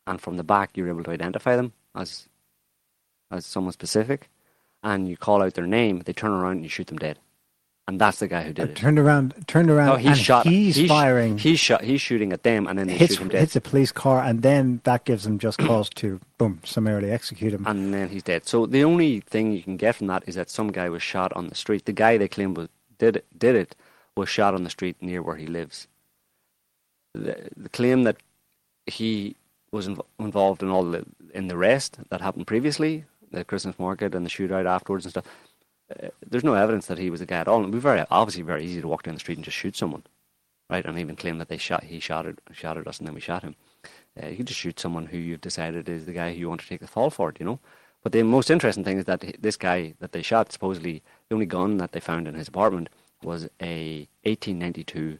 [0.05, 2.27] and from the back you're able to identify them as
[3.31, 4.29] as someone specific,
[4.83, 7.17] and you call out their name, they turn around and you shoot them dead,
[7.87, 8.75] and that's the guy who did uh, it.
[8.75, 10.45] Turned around, turned around, No, he and shot.
[10.45, 11.37] he's he sh- firing.
[11.39, 11.83] He's shot.
[11.83, 14.21] He's shooting at them, and then they hits shoot him dead, hits a police car,
[14.21, 17.65] and then that gives them just cause to boom summarily execute him.
[17.65, 18.45] and then he's dead.
[18.47, 21.33] So the only thing you can get from that is that some guy was shot
[21.33, 21.85] on the street.
[21.85, 22.69] The guy they claim was
[22.99, 23.75] did it, did it
[24.15, 25.87] was shot on the street near where he lives.
[27.13, 28.17] The, the claim that
[28.85, 29.35] he
[29.71, 34.13] was inv- involved in all the in the rest that happened previously, the Christmas market
[34.15, 35.25] and the shootout afterwards and stuff.
[35.91, 37.59] Uh, there's no evidence that he was the guy at all.
[37.59, 40.03] It'd be very obviously very easy to walk down the street and just shoot someone,
[40.69, 40.85] right?
[40.85, 43.21] And even claim that they shot he shot at, shot at us and then we
[43.21, 43.55] shot him.
[44.21, 46.67] Uh, you just shoot someone who you've decided is the guy who you want to
[46.67, 47.59] take the fall for it, you know.
[48.03, 51.45] But the most interesting thing is that this guy that they shot, supposedly the only
[51.45, 52.89] gun that they found in his apartment
[53.23, 55.19] was a 1892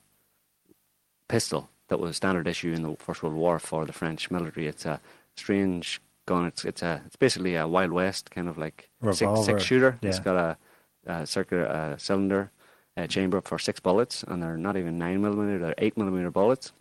[1.28, 4.66] pistol that was a standard issue in the First World War for the French military.
[4.66, 5.00] It's a
[5.38, 6.48] strange gun.
[6.48, 10.00] It's it's a it's basically a Wild West kind of like six, Revolver, six shooter.
[10.02, 10.58] It's got a,
[11.06, 12.50] a circular uh, cylinder
[12.98, 16.72] uh, chamber for six bullets, and they're not even nine millimeter; they're eight millimeter bullets,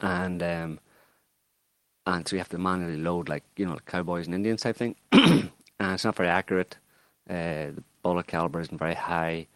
[0.00, 0.78] and um,
[2.06, 4.76] and so you have to manually load like you know like cowboys and Indians type
[4.76, 6.78] thing, and it's not very accurate.
[7.28, 9.48] Uh, the bullet caliber isn't very high,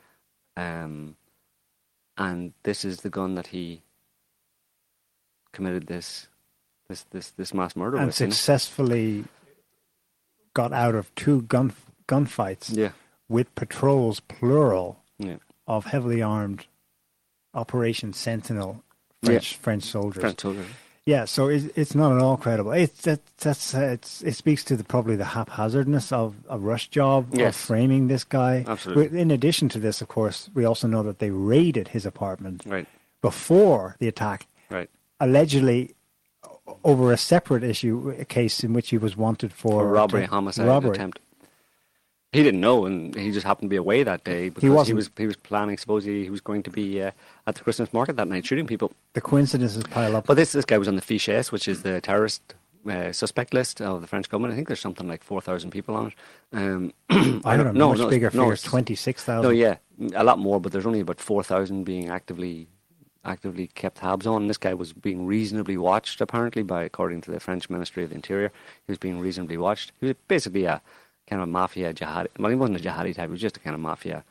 [0.58, 1.16] um,
[2.18, 3.80] and this is the gun that he
[5.54, 6.28] committed this
[6.88, 8.20] this this this mass murder and with.
[8.20, 8.30] you know?
[8.32, 9.24] successfully
[10.52, 11.72] got out of two gun
[12.06, 12.90] gunfights Yeah,
[13.28, 15.36] with patrols plural yeah.
[15.66, 16.66] of heavily armed
[17.54, 18.82] Operation Sentinel
[19.22, 20.20] French French soldiers.
[20.20, 20.66] French soldiers.
[21.06, 22.72] Yeah, so it's, it's not at all credible.
[22.72, 26.88] It's that that's uh, it's it speaks to the probably the haphazardness of a rush
[26.88, 28.64] job of framing this guy.
[28.66, 29.20] Absolutely.
[29.20, 32.86] In addition to this, of course, we also know that they raided his apartment Right,
[33.20, 34.88] before the attack, right.
[35.20, 35.94] Allegedly
[36.82, 40.34] over a separate issue, a case in which he was wanted for, For robbery, attempt-
[40.34, 40.92] homicide robbery.
[40.92, 41.20] attempt.
[42.32, 44.96] He didn't know, and he just happened to be away that day because he, wasn't.
[44.96, 45.78] was he was planning.
[45.78, 47.12] Supposedly, he was going to be uh,
[47.46, 48.90] at the Christmas market that night, shooting people.
[49.12, 50.26] The coincidences pile up.
[50.26, 52.42] But this this guy was on the Fiche S, which is the terrorist
[52.90, 54.52] uh, suspect list of the French government.
[54.52, 56.14] I think there's something like four thousand people on it.
[56.52, 56.92] Um,
[57.44, 57.90] I don't know.
[57.90, 59.44] Much no, bigger no, figures, twenty six thousand.
[59.44, 59.76] No, yeah,
[60.16, 62.66] a lot more, but there's only about four thousand being actively
[63.24, 64.46] actively kept tabs on.
[64.48, 68.16] This guy was being reasonably watched, apparently, by according to the French Ministry of the
[68.16, 68.50] Interior.
[68.86, 69.92] He was being reasonably watched.
[70.00, 70.80] He was basically a
[71.28, 72.28] kind of mafia jihadi.
[72.38, 73.28] Well, he wasn't a jihadi type.
[73.28, 74.24] He was just a kind of mafia.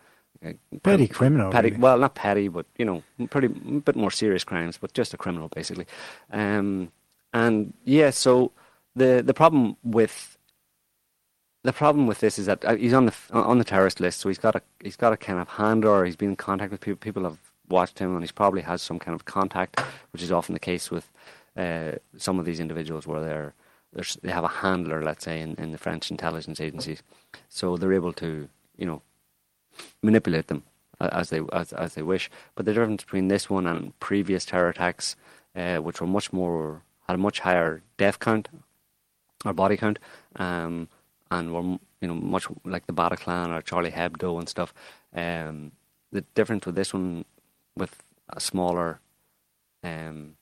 [0.45, 0.51] uh,
[0.83, 1.81] Petty criminal, Petty, really.
[1.81, 5.17] well, not petty, but you know, pretty a bit more serious crimes, but just a
[5.17, 5.85] criminal basically.
[6.31, 6.91] Um,
[7.33, 8.51] and yeah, so
[8.95, 10.37] the the problem with
[11.63, 14.29] the problem with this is that uh, he's on the on the terrorist list, so
[14.29, 16.05] he's got a he's got a kind of handler.
[16.05, 16.97] He's been in contact with people.
[16.99, 17.39] People have
[17.69, 19.79] watched him, and he's probably has some kind of contact,
[20.11, 21.11] which is often the case with
[21.57, 23.53] uh, some of these individuals, where they're,
[23.93, 27.03] they're they have a handler, let's say, in, in the French intelligence agencies,
[27.49, 29.01] so they're able to you know
[30.01, 30.63] manipulate them
[30.99, 32.29] as they as, as they wish.
[32.55, 35.15] But the difference between this one and previous terror attacks,
[35.55, 38.49] uh, which were much more had a much higher death count
[39.45, 39.99] or body count,
[40.37, 40.87] um,
[41.31, 44.73] and were you know much like the Bataclan or Charlie Hebdo and stuff.
[45.15, 45.71] Um,
[46.11, 47.25] the difference with this one,
[47.75, 48.99] with a smaller
[49.83, 50.35] um,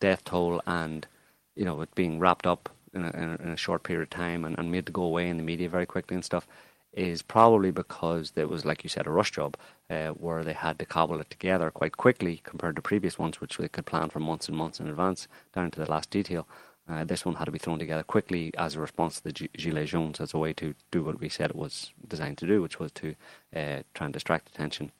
[0.00, 1.06] death toll and
[1.54, 4.10] you know it being wrapped up in a, in a, in a short period of
[4.10, 6.46] time and, and made to go away in the media very quickly and stuff
[6.92, 9.56] is probably because it was like you said a rush job
[9.90, 13.56] uh, where they had to cobble it together quite quickly compared to previous ones which
[13.58, 16.48] they could plan for months and months in advance down to the last detail.
[16.88, 19.88] Uh, this one had to be thrown together quickly as a response to the Gilets
[19.88, 22.78] Jaunes as a way to do what we said it was designed to do which
[22.78, 23.14] was to
[23.54, 24.90] uh, try and distract attention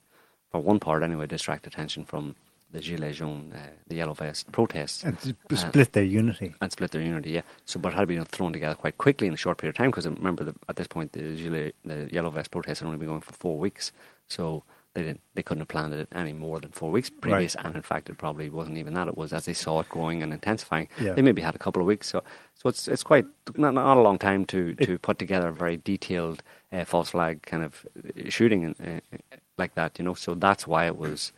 [0.51, 2.35] for one part anyway distract attention from
[2.71, 5.17] the Gilets Jaunes, uh, the Yellow Vest protests And
[5.49, 6.53] to split their unity.
[6.61, 7.31] and split their unity.
[7.31, 7.41] Yeah.
[7.65, 9.89] So, but it had been thrown together quite quickly in a short period of time
[9.89, 13.07] because remember the, at this point the Gilet, the Yellow Vest protests had only been
[13.07, 13.91] going for four weeks,
[14.27, 17.55] so they didn't they couldn't have planned it any more than four weeks previous.
[17.55, 19.07] And in fact, it probably wasn't even that.
[19.07, 20.89] It was as they saw it growing and intensifying.
[21.01, 21.13] Yeah.
[21.13, 22.07] They maybe had a couple of weeks.
[22.09, 22.23] So,
[22.55, 23.25] so it's it's quite
[23.55, 27.41] not, not a long time to to put together a very detailed uh, false flag
[27.43, 29.99] kind of uh, shooting and, uh, like that.
[29.99, 31.31] You know, so that's why it was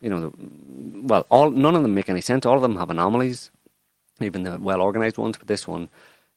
[0.00, 0.32] you know, the,
[1.02, 2.44] well, all none of them make any sense.
[2.46, 3.50] All of them have anomalies,
[4.20, 5.38] even the well organized ones.
[5.38, 5.88] But this one,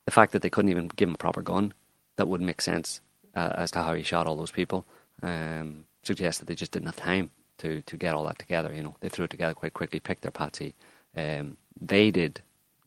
[0.05, 1.73] the fact that they couldn't even give him a proper gun
[2.15, 3.01] that would make sense
[3.35, 4.85] uh, as to how he shot all those people
[5.23, 8.73] um, suggests that they just didn't have time to to get all that together.
[8.73, 10.73] You know, they threw it together quite quickly, picked their patsy.
[11.15, 12.41] Um, they did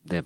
[0.06, 0.24] the,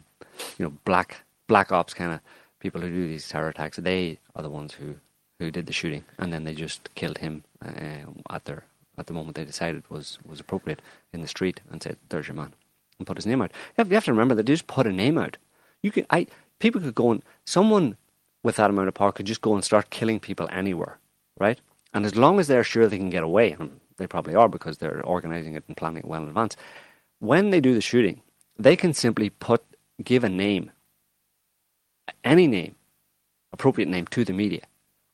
[0.59, 2.21] you know, black black ops kind of
[2.61, 3.79] people who do these terror attacks.
[3.79, 4.95] They are the ones who
[5.39, 8.65] who did the shooting, and then they just killed him uh, at their
[8.99, 10.81] at the moment they decided was was appropriate
[11.13, 12.55] in the street and said, "There's your man,"
[12.99, 13.51] and put his name out.
[13.53, 15.37] You have, you have to remember that they just put a name out.
[15.83, 16.27] You could, I
[16.59, 17.97] people could go and someone
[18.43, 20.99] with that amount of power could just go and start killing people anywhere,
[21.39, 21.61] right?
[21.93, 24.79] And as long as they're sure they can get away, and they probably are because
[24.79, 26.57] they're organizing it and planning it well in advance,
[27.19, 28.23] when they do the shooting,
[28.59, 29.63] they can simply put
[30.03, 30.71] give a name,
[32.23, 32.75] any name,
[33.53, 34.63] appropriate name to the media,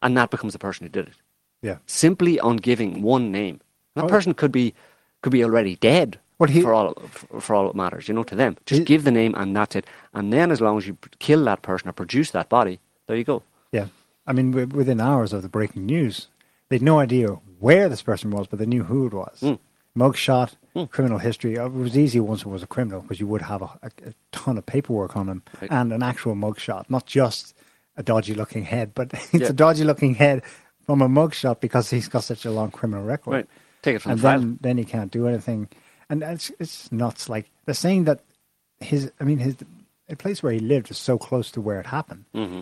[0.02, 1.14] and that becomes the person who did it
[1.62, 1.78] Yeah.
[1.86, 3.60] simply on giving one name.
[3.94, 4.08] That Oh.
[4.08, 4.74] person could be
[5.22, 8.24] could be already dead Well, he- for all for, for all it matters, you know,
[8.24, 8.56] to them.
[8.66, 9.86] Just He- give the name and that's it.
[10.12, 13.24] And then, as long as you kill that person or produce that body, there you
[13.24, 13.42] go.
[13.70, 13.86] Yeah.
[14.26, 16.28] I mean, within hours of the breaking news,
[16.68, 17.28] they had no idea
[17.60, 19.38] where this person was, but they knew who it was.
[19.42, 19.58] Mm.
[19.96, 20.90] Mugshot, Mm.
[20.90, 21.58] criminal history.
[21.58, 23.90] Uh, It was easy once it was a criminal because you would have a, a,
[24.08, 25.70] a ton of paperwork on him Right.
[25.70, 27.54] and an actual mugshot, not just
[27.96, 30.42] a dodgy looking head, but it's a dodgy looking head
[30.86, 33.32] from a mugshot because he's got such a long criminal record.
[33.32, 33.46] Right.
[33.82, 34.38] Take it from and the file.
[34.40, 35.68] then then he can't do anything,
[36.08, 37.28] and it's it's nuts.
[37.28, 38.20] Like they're saying that
[38.80, 39.56] his, I mean, his
[40.08, 42.24] the place where he lived is so close to where it happened.
[42.34, 42.60] hmm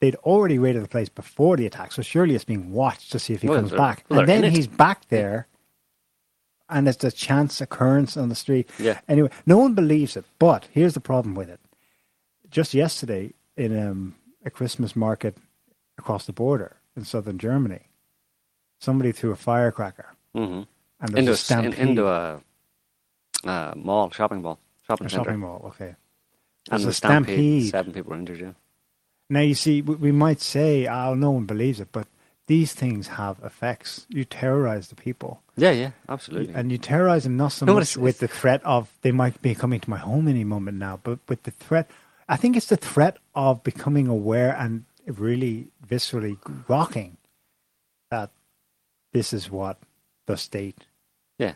[0.00, 3.34] They'd already raided the place before the attack, so surely it's being watched to see
[3.34, 4.04] if he Well, comes back.
[4.10, 4.52] and then it.
[4.52, 5.46] he's back there,
[6.68, 8.68] and it's a chance occurrence on the street.
[8.80, 9.00] Yeah.
[9.08, 10.24] Anyway, no one believes it.
[10.40, 11.60] But here's the problem with it.
[12.50, 15.36] Just yesterday, in um, a Christmas market
[15.98, 17.82] across the border in southern Germany,
[18.80, 20.62] somebody threw a firecracker, hmm
[21.00, 21.78] and Into, a, a s- in- stampede.
[21.88, 22.40] into a,
[23.44, 25.62] uh mall, shopping mall, shopping shopping mall.
[25.66, 25.94] Okay.
[26.70, 27.70] And There's the a stampede, stampede.
[27.70, 28.52] seven people were injured, yeah.
[29.28, 32.06] Now you see, we, we might say, "Oh, no one believes it," but
[32.46, 34.06] these things have effects.
[34.08, 36.54] You terrorize the people, Yeah, yeah, absolutely.
[36.54, 39.40] and you terrorize them not so No, much it's- with the threat of they might
[39.42, 41.90] be coming to my home any moment now, but with the threat.
[42.32, 47.18] I think it's the threat of becoming aware and really viscerally rocking
[48.10, 48.30] that
[49.12, 49.76] this is what
[50.26, 50.86] the state.
[51.38, 51.52] Yeah.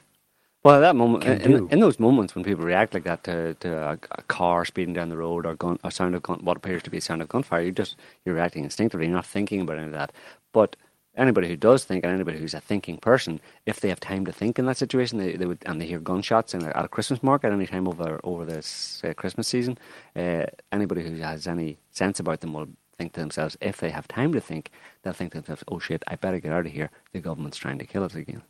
[0.62, 3.74] Well, at that moment, in, in those moments when people react like that to, to
[3.74, 6.82] a, a car speeding down the road or gun, or sound of gun, what appears
[6.82, 7.96] to be a sound of gunfire, you just
[8.26, 10.12] you're reacting instinctively, you're not thinking about any of that.
[10.52, 10.76] But
[11.16, 14.32] anybody who does think, and anybody who's a thinking person, if they have time to
[14.32, 17.22] think in that situation, they, they would, and they hear gunshots in at a Christmas
[17.22, 19.78] market any time over over this uh, Christmas season,
[20.14, 24.08] uh, anybody who has any sense about them will think to themselves, if they have
[24.08, 24.70] time to think,
[25.02, 26.90] they'll think to themselves, "Oh shit, I better get out of here.
[27.12, 28.42] The government's trying to kill us again."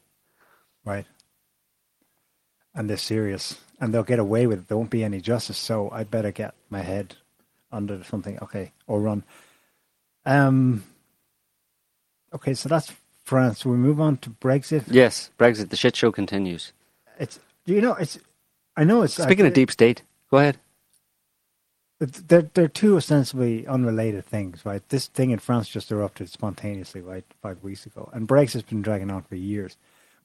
[0.85, 1.07] Right.
[2.75, 3.59] And they're serious.
[3.81, 4.69] And they'll get away with it.
[4.69, 5.59] There won't be any justice.
[5.59, 7.17] So I better get my head
[7.73, 8.39] under something.
[8.41, 8.73] Okay.
[8.87, 9.25] Or run.
[10.25, 10.85] Um
[12.35, 12.93] Okay, so that's
[13.25, 13.65] France.
[13.65, 14.85] We move on to Brexit.
[14.89, 15.71] Yes, Brexit.
[15.71, 16.73] The shit show continues.
[17.19, 18.19] It's you know, it's
[18.77, 20.59] I know it's Speaking uh, of deep state, go ahead.
[21.99, 24.87] they're they're two ostensibly unrelated things, right?
[24.89, 29.11] This thing in France just erupted spontaneously, right, five weeks ago, and Brexit's been dragging
[29.11, 29.77] on for years.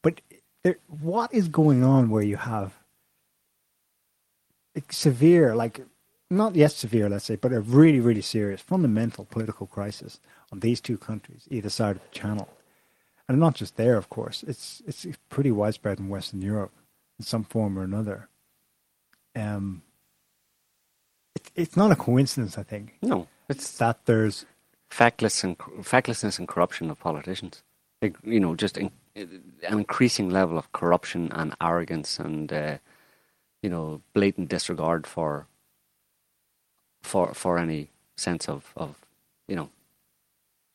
[0.01, 0.21] But
[0.63, 2.73] there, what is going on where you have
[4.89, 5.81] severe, like
[6.29, 10.19] not yet severe, let's say, but a really, really serious fundamental political crisis
[10.51, 12.49] on these two countries, either side of the channel,
[13.27, 14.43] and not just there, of course.
[14.43, 16.71] It's it's pretty widespread in Western Europe
[17.19, 18.27] in some form or another.
[19.35, 19.83] Um,
[21.35, 24.45] it, it's not a coincidence, I think, No, it's that there's
[24.89, 27.63] factless and factlessness and corruption of politicians.
[28.01, 29.29] Like, you know, just in, an
[29.69, 32.77] increasing level of corruption and arrogance and uh,
[33.61, 35.47] you know blatant disregard for
[37.01, 38.95] for for any sense of of
[39.47, 39.69] you know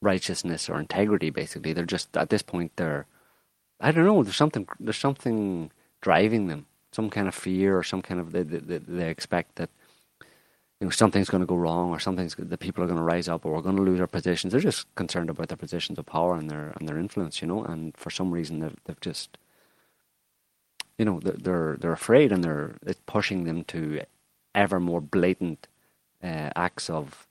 [0.00, 1.30] righteousness or integrity.
[1.30, 3.06] Basically, they're just at this point they're
[3.80, 4.22] I don't know.
[4.22, 5.70] There's something there's something
[6.00, 6.66] driving them.
[6.92, 9.70] Some kind of fear or some kind of they they, they expect that
[10.80, 13.28] you know something's going to go wrong or something's the people are going to rise
[13.28, 14.52] up or we're going to lose our positions.
[14.52, 17.64] They're just concerned about their positions of power and their and their influence, you know.
[17.64, 19.38] And for some reason, they've, they've just
[20.98, 24.02] you know they're, they're afraid and they're it's pushing them to
[24.54, 25.68] ever more blatant
[26.22, 27.26] uh, acts of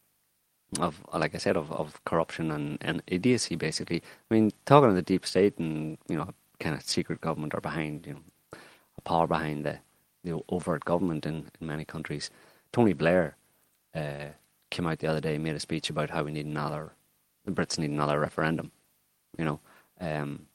[0.79, 4.01] of like I said of, of corruption and, and idiocy basically.
[4.29, 7.61] I mean talking of the deep state and you know kind of secret government are
[7.61, 8.21] behind you know
[8.97, 9.79] a power behind the
[10.23, 12.31] the overt government in, in many countries.
[12.71, 13.37] Tony Blair
[13.93, 14.27] uh,
[14.71, 16.93] came out the other day and made a speech about how we need another
[17.45, 18.71] the Brits need another referendum.
[19.37, 19.59] You know.
[20.01, 20.47] Um,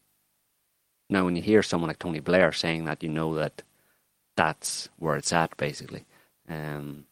[1.08, 3.62] now, when you hear someone like Tony Blair saying that, you know that
[4.36, 6.04] that's where it's at, basically,
[6.48, 7.04] um,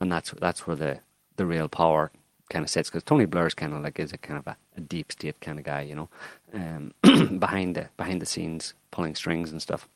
[0.00, 1.00] and that's that's where the
[1.38, 2.10] the real power
[2.50, 2.90] kind of sits.
[2.90, 5.40] Because Tony Blair is kind of like is a kind of a, a, deep state
[5.40, 6.08] kind of guy, you know,
[6.52, 6.92] um,
[7.38, 9.88] behind the behind the scenes, pulling strings and stuff.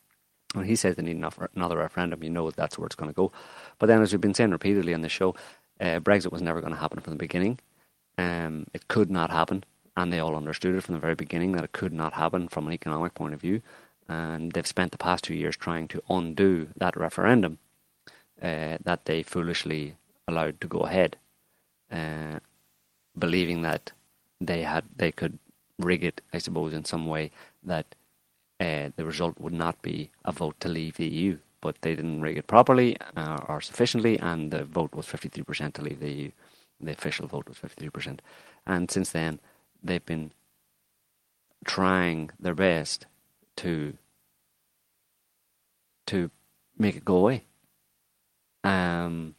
[0.55, 1.23] When he says they need
[1.55, 3.33] another referendum, you know that's where it's going to go.
[3.79, 5.35] But then, as we've been saying repeatedly on the show,
[5.81, 7.59] uh, Brexit was never going to happen from the beginning.
[8.19, 9.65] Um, it could not happen
[9.97, 12.67] and they all understood it from the very beginning that it could not happen from
[12.67, 13.61] an economic point of view.
[14.09, 17.59] And they've spent the past two years trying to undo that referendum
[18.41, 21.17] uh, that they foolishly allowed to go ahead,
[21.93, 22.41] uh,
[23.19, 23.93] believing that
[24.41, 25.39] they had they could
[25.79, 27.31] rig it, I suppose, in some way
[27.63, 27.95] that
[28.61, 31.39] uh, the result would not be a vote to leave the EU.
[31.61, 35.83] But they didn't rig it properly uh, or sufficiently, and the vote was 53% to
[35.83, 36.31] leave the EU.
[36.81, 38.19] The official vote was 53%.
[38.67, 39.39] And since then,
[39.83, 40.33] they've been
[41.65, 43.07] trying their best
[43.57, 43.97] to
[46.07, 46.31] to
[46.77, 47.45] make it go away.
[48.65, 49.37] Um,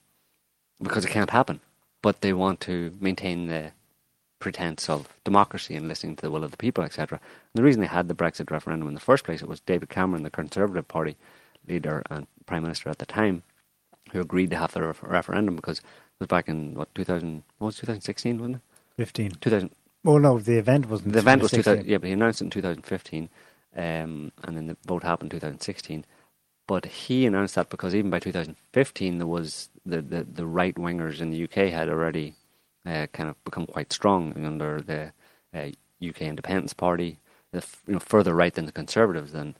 [0.81, 1.59] because it can't happen.
[2.03, 3.71] But they want to maintain the
[4.37, 7.19] pretense of democracy and listening to the will of the people, etc.
[7.19, 9.89] And the reason they had the Brexit referendum in the first place, it was David
[9.89, 11.15] Cameron, the Conservative Party
[11.67, 13.41] leader and Prime Minister at the time,
[14.11, 15.85] who agreed to have the referendum because it
[16.19, 18.61] was back in what 2000, what was 2016, wasn't it?
[18.97, 19.31] 15.
[19.41, 19.71] 2000,
[20.03, 21.13] well, no, the event wasn't.
[21.13, 23.29] The event was 2000, yeah, but he announced it in 2015,
[23.75, 26.05] um, and then the vote happened in 2016.
[26.67, 31.21] But he announced that because even by 2015, there was the, the, the right wingers
[31.21, 32.35] in the UK had already
[32.85, 35.11] uh, kind of become quite strong under the
[35.53, 35.69] uh,
[36.07, 37.19] UK Independence Party,
[37.51, 39.55] the, you know, further right than the Conservatives than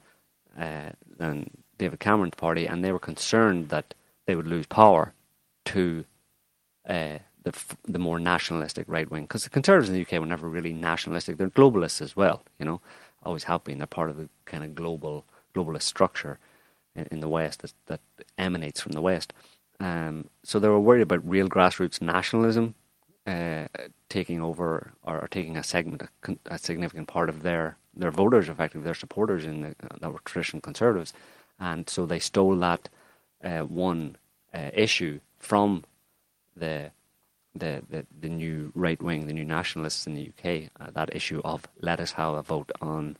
[0.58, 3.94] uh, than David Cameron's party, and they were concerned that
[4.26, 5.14] they would lose power
[5.66, 6.06] to
[6.88, 7.54] uh, the
[7.86, 11.38] the more nationalistic right wing because the conservatives in the UK were never really nationalistic.
[11.38, 12.82] They're globalists as well, you know,
[13.24, 13.80] always have been.
[13.80, 16.40] They're part of the kind of global globalist structure
[16.96, 18.02] in, in the West that, that
[18.38, 19.34] emanates from the West.
[19.84, 22.74] Um, so they were worried about real grassroots nationalism
[23.28, 23.66] uh,
[24.08, 28.48] taking over or, or, taking a segment, a, a, significant part of their their voters,
[28.48, 31.12] effectively their supporters in the, that were traditional conservatives,
[31.60, 32.88] and so they stole that
[33.44, 34.16] uh, one
[34.54, 35.84] uh, issue from
[36.56, 36.92] the
[37.54, 41.42] the, the, the new right wing, the new nationalists in the UK, uh, that issue
[41.44, 43.18] of let us have a vote on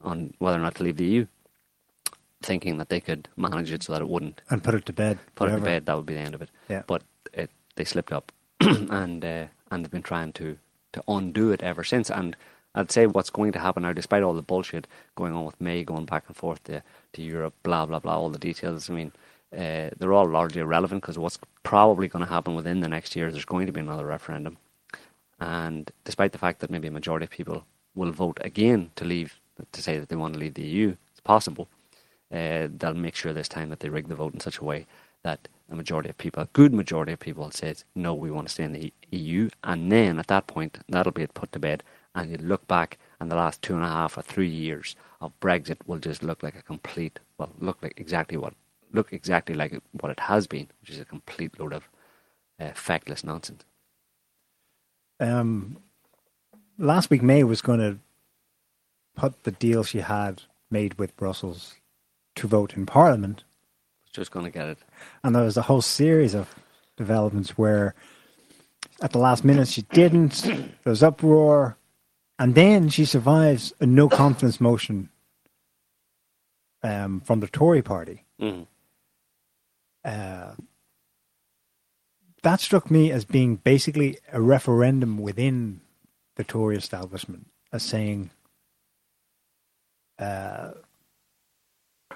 [0.00, 1.26] on whether or not to leave the EU,
[2.44, 5.18] thinking that they could manage it so that it wouldn't and put it to bed.
[5.34, 5.86] Put it to bed.
[5.86, 6.50] That would be the end of it.
[6.68, 6.82] Yeah.
[6.86, 10.58] But it, they slipped up, and uh, and they've been trying to
[10.92, 12.10] to undo it ever since.
[12.10, 12.36] And
[12.74, 14.86] I'd say what's going to happen now, despite all the bullshit
[15.16, 16.82] going on with May going back and forth to
[17.14, 18.90] to Europe, blah blah blah, all the details.
[18.90, 19.12] I mean
[19.56, 23.28] uh, they're all largely irrelevant because what's probably going to happen within the next year
[23.28, 24.56] is there's going to be another referendum.
[25.40, 27.64] And despite the fact that maybe a majority of people
[27.94, 29.38] will vote again to leave,
[29.72, 31.68] to say that they want to leave the EU, it's possible.
[32.34, 34.86] Uh, they'll make sure this time that they rig the vote in such a way
[35.22, 38.52] that a majority of people, a good majority of people, says no, we want to
[38.52, 42.30] stay in the EU, and then at that point that'll be put to bed, and
[42.30, 45.78] you look back, and the last two and a half or three years of Brexit
[45.86, 48.54] will just look like a complete, well, look like exactly what
[48.92, 51.88] look exactly like what it has been, which is a complete load of
[52.60, 53.64] uh, factless nonsense.
[55.20, 55.78] Um,
[56.78, 57.98] last week, May was going to
[59.16, 61.74] put the deal she had made with Brussels
[62.36, 63.44] to vote in Parliament.
[64.04, 64.78] Was just going to get it.
[65.22, 66.54] And there was a whole series of
[66.96, 67.94] developments where
[69.02, 70.42] at the last minute she didn't.
[70.42, 71.76] There was uproar.
[72.38, 75.08] and then she survives a no confidence motion
[76.82, 78.24] um, from the Tory party.
[78.40, 78.66] Mhm.
[80.04, 80.54] Uh,
[82.42, 85.80] that struck me as being basically a referendum within
[86.36, 88.30] the Tory establishment, as saying
[90.18, 90.72] uh,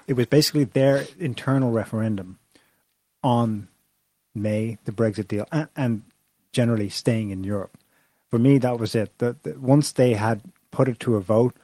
[0.09, 2.39] it was basically their internal referendum
[3.23, 3.67] on
[4.33, 6.01] May, the Brexit deal, and, and
[6.51, 7.77] generally staying in Europe.
[8.31, 9.15] For me, that was it.
[9.19, 10.41] The, the, once they had
[10.71, 11.55] put it to a vote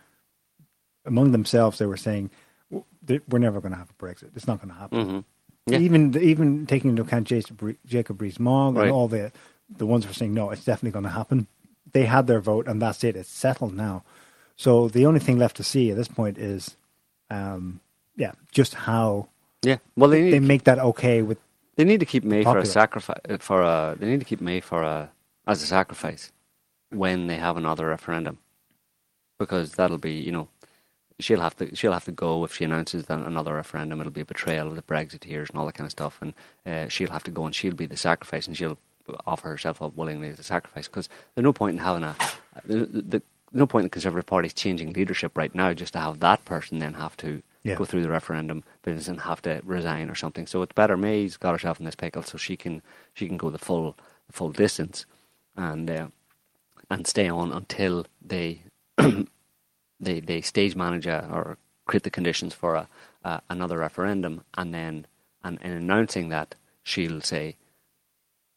[1.06, 2.30] among themselves, they were saying,
[2.70, 4.30] "We're never going to have a Brexit.
[4.36, 5.24] It's not going to happen." Mhm.
[5.68, 5.80] Yeah.
[5.80, 8.84] Even even taking into account Jacob, Jacob Rees-Mogg Right.
[8.84, 9.32] and all the
[9.70, 11.48] the ones who were saying no, it's definitely going to happen.
[11.92, 13.16] They had their vote, and that's it.
[13.16, 14.04] It's settled now.
[14.56, 16.78] So the only thing left to see at this point is,
[17.32, 17.80] um,
[18.18, 19.30] yeah, just how
[19.64, 19.78] Yeah.
[19.96, 21.40] Well, they they make that okay with.
[21.76, 23.20] They need to keep May for a sacrifice.
[23.40, 25.12] For a, they need to keep May for a
[25.48, 26.32] as a sacrifice
[26.92, 28.40] when they have another referendum,
[29.40, 30.50] because that'll be you know,
[31.20, 34.00] she'll have to she'll have to go if she announces that another referendum.
[34.02, 36.34] It'll be a betrayal of the Brexiteers and all that kind of stuff, and
[36.66, 38.78] uh, she'll have to go and she'll be the sacrifice, and she'll
[39.28, 40.88] offer herself up willingly as a sacrifice.
[40.88, 42.16] Because there's no point in having a
[42.66, 46.20] the, the, no point in the Conservative Party changing leadership right now just to have
[46.22, 47.76] that person then have to Yeah.
[47.76, 50.46] go through the referendum but and have to resign or something.
[50.48, 53.50] So it's better May's got herself in this pickle so she can she can go
[53.50, 53.98] the full
[54.32, 55.06] full distance
[55.58, 56.08] and uh,
[56.92, 58.62] and stay on until they
[60.00, 62.88] they they stage manage a, or create the conditions for a,
[63.24, 65.08] a another referendum and then
[65.44, 66.54] and in announcing that
[66.84, 67.56] she'll say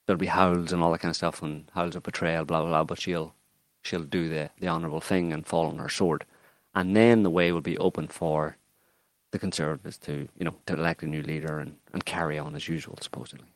[0.06, 2.68] there'll be howls and all that kind of stuff and howls of betrayal blah blah
[2.68, 3.34] blah but she'll
[3.82, 6.26] she'll do the the honourable thing and fall on her sword
[6.74, 8.57] and then the way will be open for
[9.30, 12.68] the Conservatives to, you know, to elect a new leader and, and carry on as
[12.68, 13.46] usual, supposedly.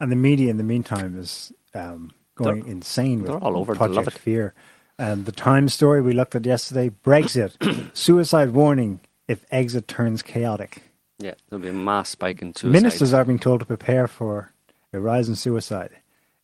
[0.00, 3.72] And the media, in the meantime, is um, going insane they're all over.
[3.72, 4.14] They Project love it.
[4.14, 4.54] Fear.
[5.00, 10.82] Um, the Times story we looked at yesterday: Brexit, suicide warning if exit turns chaotic.
[11.18, 12.72] Yeah, there'll be a mass spike in suicide.
[12.72, 14.52] Ministers are being told to prepare for
[14.92, 15.90] a rise in suicide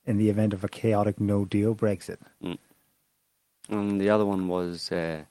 [0.05, 2.19] in the event of a chaotic no deal Brexit.
[3.69, 5.23] And the other one was, uh,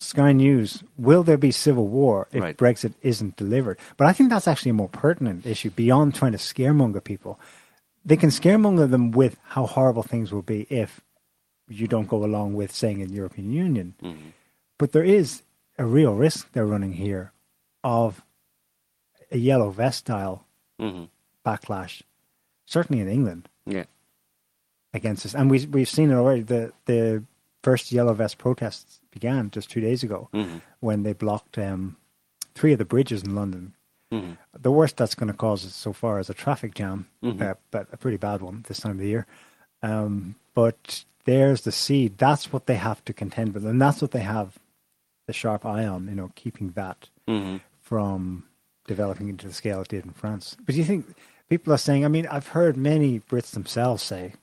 [0.00, 2.56] Sky News, will there be civil war if Right.
[2.56, 3.78] Brexit isn't delivered?
[3.98, 7.38] But I think that's actually a more pertinent issue beyond trying to scaremonger people.
[8.04, 11.02] They can scaremonger them with how horrible things will be if
[11.68, 13.94] you don't go along with staying in the European Union.
[14.02, 14.32] mhm.
[14.78, 15.42] But there is
[15.78, 17.32] a real risk they're running here
[17.84, 18.22] of
[19.30, 20.46] a yellow vest style
[20.80, 21.08] Mhm.
[21.44, 22.02] backlash,
[22.64, 23.84] certainly in England yeah,
[24.94, 25.34] against this.
[25.34, 26.40] And we, we've seen it already.
[26.42, 27.22] The, the
[27.62, 30.62] first yellow vest protests began just two days ago Mhm.
[30.80, 31.96] when they blocked um,
[32.54, 33.74] three of the bridges in London.
[34.12, 34.38] Mhm.
[34.58, 37.40] The worst that's going to cause so far is a traffic jam, Mhm.
[37.40, 39.26] uh, but a pretty bad one this time of the year.
[39.82, 42.18] Um, but there's the seed.
[42.18, 44.58] That's what they have to contend with, and that's what they have
[45.26, 46.08] the sharp eye on.
[46.08, 47.60] You know, keeping that Mhm.
[47.80, 48.44] from
[48.86, 50.56] developing into the scale it did in France.
[50.64, 51.14] But do you think
[51.48, 52.04] people are saying?
[52.04, 54.34] I mean, I've heard many Brits themselves say,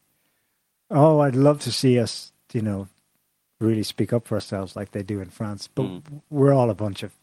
[0.89, 2.87] "Oh, I'd love to see us, you know,
[3.59, 6.21] really speak up for ourselves like they do in France." But Mm.
[6.29, 7.13] we're all a bunch of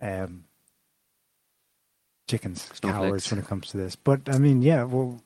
[0.00, 0.44] um,
[2.28, 3.96] chickens, cowards when it comes to this.
[3.96, 5.20] But I mean, yeah, well,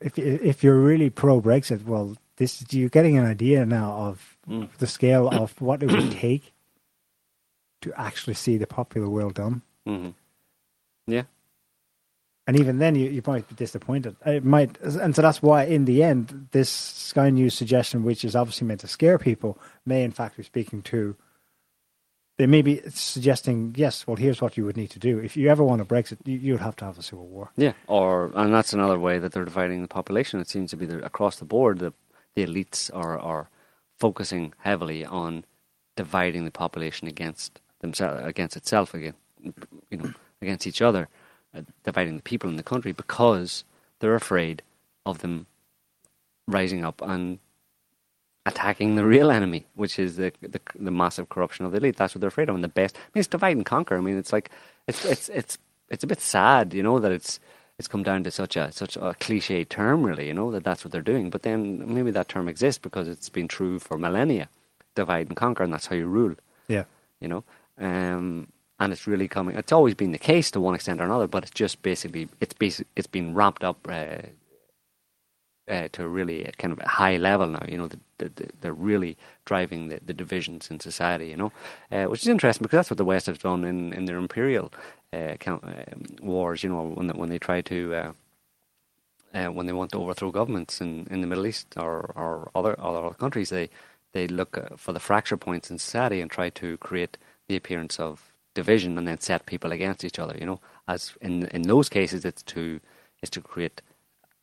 [0.00, 4.68] if if you're really pro Brexit, well, this you're getting an idea now of Mm.
[4.78, 6.52] the scale of what it would take
[7.80, 9.62] to actually see the popular will done.
[9.86, 10.14] Mhm.
[11.06, 11.24] Yeah,
[12.46, 14.16] And even then, you, you might be disappointed.
[14.26, 18.36] It might, and so that's why, in the end, this Sky News suggestion, which is
[18.36, 21.16] obviously meant to scare people, may in fact be speaking to.
[22.36, 25.48] They may be suggesting, yes, well, here's what you would need to do if you
[25.48, 26.18] ever want a Brexit.
[26.24, 27.50] You, you'd have to have a civil war.
[27.56, 27.74] yeah.
[27.86, 30.40] Or and that's another way that they're dividing the population.
[30.40, 31.92] It seems to be that across the board, the
[32.34, 33.48] the elites are are
[33.98, 35.44] focusing heavily on
[35.96, 39.14] dividing the population against themselves, against itself, again,
[39.90, 40.12] you know,
[40.42, 41.08] against each other,
[41.84, 43.64] dividing the people in the country because
[44.00, 44.62] they're afraid
[45.06, 45.46] of them
[46.46, 47.38] rising up and
[48.46, 51.96] attacking the real enemy, which is the, the the massive corruption of the elite.
[51.96, 52.54] That's what they're afraid of.
[52.54, 53.96] And the best, I mean, it's divide and conquer.
[53.96, 54.50] I mean, it's like
[54.86, 55.58] it's it's it's
[55.88, 57.40] it's a bit sad, you know, that it's
[57.78, 60.84] it's come down to such a such a cliche term, really, you know, that that's
[60.84, 61.30] what they're doing.
[61.30, 64.48] But then maybe that term exists because it's been true for millennia,
[64.94, 66.34] divide and conquer, and that's how you rule
[66.68, 66.84] Yeah.
[67.20, 67.44] you know.
[67.78, 68.48] Um,
[68.78, 69.56] and it's really coming.
[69.56, 72.54] It's always been the case to one extent or another, but it's just basically it's
[72.54, 72.86] basic.
[72.96, 74.18] It's been ramped up uh,
[75.68, 77.64] uh, to really kind of a high level now.
[77.68, 81.28] You know, the, the, the, they're really driving the, the divisions in society.
[81.28, 81.52] You know,
[81.92, 84.72] uh, which is interesting because that's what the West has done in, in their imperial
[85.12, 86.62] uh, count, um, wars.
[86.64, 88.12] You know, when when they try to uh,
[89.34, 92.74] uh, when they want to overthrow governments in, in the Middle East or, or other
[92.80, 93.70] other countries, they
[94.12, 97.18] they look for the fracture points in society and try to create
[97.48, 100.36] the appearance of division and then set people against each other.
[100.38, 102.80] You know, as in in those cases, it's to
[103.22, 103.82] is to create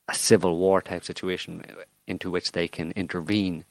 [0.08, 1.64] a civil war type situation
[2.08, 3.66] into which they can intervene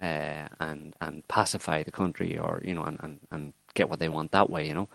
[0.00, 4.08] uh, and and pacify the country or you know and, and, and get what they
[4.08, 4.66] want that way.
[4.66, 4.88] You know,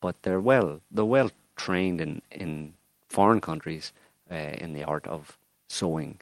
[0.00, 2.74] but they're well they're well trained in in
[3.08, 3.92] foreign countries
[4.30, 5.38] uh, in the art of
[5.68, 6.20] sowing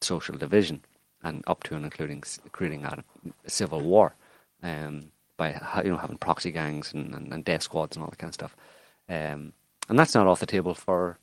[0.00, 0.80] social division
[1.22, 2.22] and up to and including
[2.52, 3.04] creating a,
[3.46, 4.14] civil war
[4.62, 5.10] um,
[5.40, 5.48] by
[5.84, 8.34] you know having proxy gangs and, and, and, death squads and all that kind of
[8.34, 8.54] stuff.
[9.08, 9.54] Um,
[9.88, 11.18] and that's not off the table for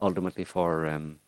[0.00, 1.18] ultimately for um,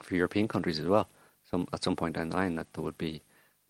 [0.00, 1.08] for European countries as well.
[1.50, 3.22] Some at some point down the line that there would be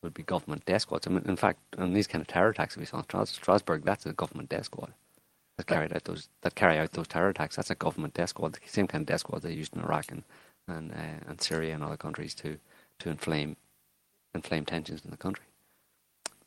[0.02, 1.06] would be government death squads.
[1.06, 3.84] I mean, in fact, on these kind of terror attacks that we saw in Strasbourg,
[3.84, 4.92] that's a government death squad
[5.56, 7.56] that carried out those that carry out those terror attacks.
[7.56, 10.12] That's a government death squad, the same kind of death squad they used in Iraq
[10.12, 10.24] and
[10.68, 12.58] and, uh, and Syria and other countries to
[13.00, 13.56] to inflame
[14.34, 15.46] inflame tensions in the country.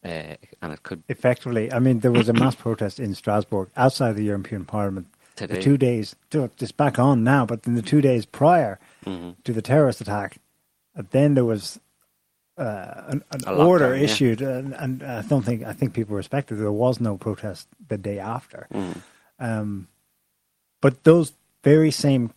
[0.05, 1.71] Uh, and it could effectively.
[1.71, 5.07] I mean, there was a mass protest in Strasbourg outside the European Parliament.
[5.35, 5.55] Today.
[5.55, 9.31] The two days, it's back on now, but in the two days prior mm-hmm.
[9.43, 10.37] to the terrorist attack,
[10.97, 11.77] uh, then there was
[12.57, 14.49] uh, an, an order lockdown, issued, yeah.
[14.49, 16.55] and, and, I don't think I think people respected.
[16.55, 16.59] It.
[16.59, 19.01] There was no protest the day after, mm.
[19.39, 19.89] um,
[20.81, 21.33] but those
[21.65, 22.31] very same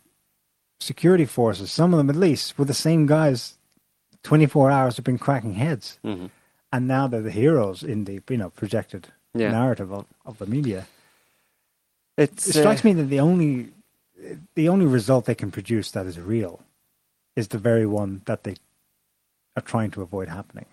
[0.81, 3.57] security forces, some of them at least, were the same guys.
[4.23, 6.25] Twenty four hours have been cracking heads, mm-hmm.
[6.71, 9.51] And now they're the heroes in the you know projected yeah.
[9.51, 10.87] narrative of, of the media.
[12.17, 13.69] It's, it strikes uh, me that the only
[14.55, 16.61] the only result they can produce that is real
[17.35, 18.55] is the very one that they
[19.55, 20.65] are trying to avoid happening.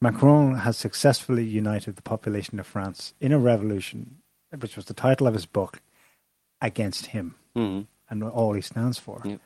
[0.00, 4.18] Macron has successfully united the population of France in a revolution,
[4.58, 5.80] which was the title of his book,
[6.60, 7.82] against him mm-hmm.
[8.10, 9.22] and all he stands for.
[9.24, 9.40] Yep.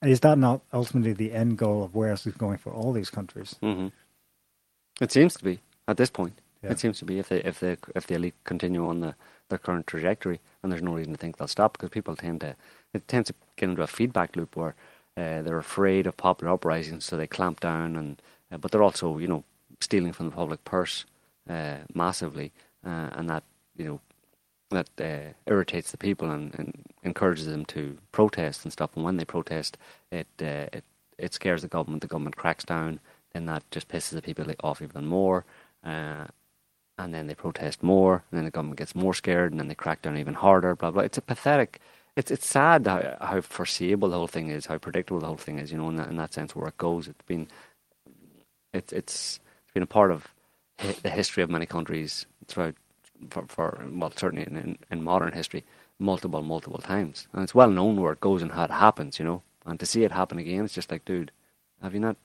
[0.00, 3.10] And is that not ultimately the end goal of where he's going for all these
[3.10, 3.56] countries?
[3.62, 3.88] Mm-hmm.
[5.00, 6.40] It seems to be at this point.
[6.62, 6.72] Yeah.
[6.72, 9.14] It seems to be if they if they if the elite continue on the
[9.48, 12.56] their current trajectory, and there's no reason to think they'll stop because people tend to
[12.92, 14.74] it tends to get into a feedback loop where
[15.18, 18.22] uh, they're afraid of popular uprisings, so they clamp down, and
[18.52, 19.42] uh, but they're also, you know,
[19.80, 21.04] stealing from the public purse
[21.48, 22.52] uh, massively,
[22.86, 23.42] uh, and that,
[23.76, 24.00] you know,
[24.70, 28.90] that uh, irritates the people and, and, encourages them to protest and stuff.
[28.94, 29.78] And when they protest,
[30.10, 30.84] it it
[31.16, 32.02] it scares the government.
[32.02, 33.00] The government cracks down,
[33.38, 35.44] then that just pisses the people off even more.
[35.84, 36.26] Uh,
[36.98, 39.74] and then they protest more, and then the government gets more scared, and then they
[39.74, 40.74] crack down even harder.
[40.74, 41.02] Blah blah.
[41.02, 41.80] It's a pathetic
[42.18, 45.60] it's it's sad how, how foreseeable the whole thing is, how predictable the whole thing
[45.60, 45.70] is.
[45.70, 47.06] You know, in that, in that sense, where it goes.
[47.06, 47.46] It's been
[48.72, 49.38] it's it's
[49.72, 50.26] been a part of
[51.02, 52.74] the history of many countries throughout
[53.30, 55.62] for, for well certainly in, in, in modern history
[56.00, 59.20] multiple multiple times, and it's well known where it goes and how it happens.
[59.20, 61.30] You know, and to see it happen again, it's just like, dude,
[61.80, 62.16] have you not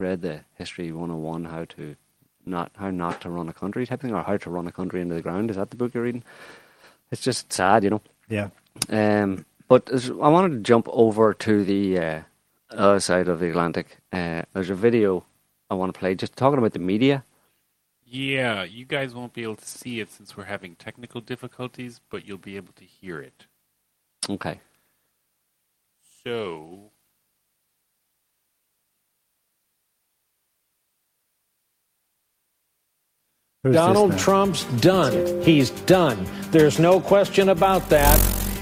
[0.00, 1.96] read the history 101 how to
[2.46, 5.00] not how not to run a country type thing or how to run a country
[5.00, 5.50] into the ground?
[5.50, 6.24] Is that the book you're reading?
[7.10, 8.02] It's just sad, you know.
[8.28, 8.48] Yeah.
[8.88, 12.20] Um, but I wanted to jump over to the uh,
[12.70, 13.98] other side of the Atlantic.
[14.12, 15.24] Uh, there's a video
[15.70, 17.24] I want to play just talking about the media.
[18.06, 22.26] Yeah, you guys won't be able to see it since we're having technical difficulties, but
[22.26, 23.46] you'll be able to hear it.
[24.28, 24.60] Okay.
[26.24, 26.90] So.
[33.62, 35.42] Who's Donald Trump's done.
[35.42, 36.26] He's done.
[36.50, 38.18] There's no question about that.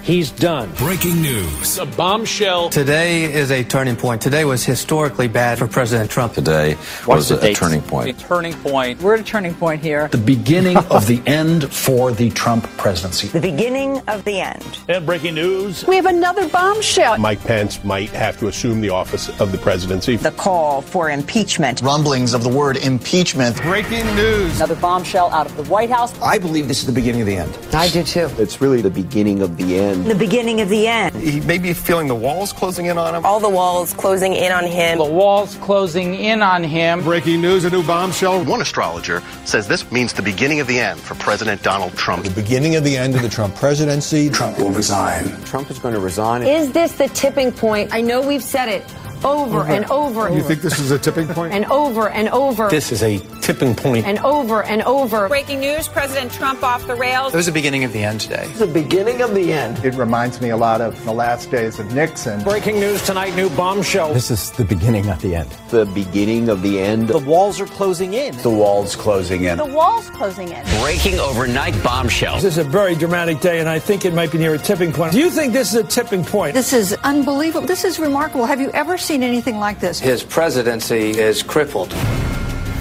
[0.08, 0.72] He's done.
[0.76, 1.76] Breaking news.
[1.76, 2.70] A bombshell.
[2.70, 4.22] Today is a turning point.
[4.22, 6.32] Today was historically bad for President Trump.
[6.32, 8.08] Today What's was a, a turning point.
[8.08, 9.02] A turning point.
[9.02, 10.08] We're at a turning point here.
[10.08, 13.28] The beginning of the end for the Trump presidency.
[13.28, 14.78] The beginning of the end.
[14.88, 15.86] And breaking news.
[15.86, 17.18] We have another bombshell.
[17.18, 20.16] Mike Pence might have to assume the office of the presidency.
[20.16, 21.82] The call for impeachment.
[21.82, 23.60] Rumblings of the word impeachment.
[23.60, 24.56] Breaking news.
[24.56, 26.18] Another bombshell out of the White House.
[26.22, 27.58] I believe this is the beginning of the end.
[27.74, 28.30] I do too.
[28.38, 31.14] It's really the beginning of the end the beginning of the end.
[31.16, 33.24] He may be feeling the walls closing in on him.
[33.24, 34.98] All the walls closing in on him.
[34.98, 37.02] The walls closing in on him.
[37.02, 38.44] Breaking news, a new bombshell.
[38.44, 42.24] One astrologer says this means the beginning of the end for President Donald Trump.
[42.24, 44.30] The beginning of the end of the Trump presidency.
[44.30, 45.28] Trump will resign.
[45.44, 46.42] Trump is going to resign.
[46.42, 47.92] Is this the tipping point?
[47.92, 48.84] I know we've said it
[49.24, 50.28] over and over.
[50.32, 51.52] You think this is a tipping point?
[51.52, 52.68] And over and over.
[52.68, 54.06] This is a tipping point.
[54.06, 55.28] And over and over.
[55.28, 57.32] Breaking news President Trump off the rails.
[57.32, 58.46] It was the beginning of the end today.
[58.56, 59.84] The beginning of the end.
[59.84, 62.42] It reminds me a lot of the last days of Nixon.
[62.42, 64.12] Breaking news tonight, new bombshell.
[64.12, 65.50] This is the beginning of the end.
[65.70, 67.08] The beginning of the end.
[67.08, 68.36] The walls are closing in.
[68.38, 69.58] The walls closing in.
[69.58, 70.64] The walls closing in.
[70.80, 72.36] Breaking overnight bombshell.
[72.36, 74.92] This is a very dramatic day, and I think it might be near a tipping
[74.92, 75.12] point.
[75.12, 76.54] Do you think this is a tipping point?
[76.54, 77.66] This is unbelievable.
[77.66, 78.46] This is remarkable.
[78.46, 79.98] Have you ever seen anything like this?
[79.98, 81.94] His presidency is crippled.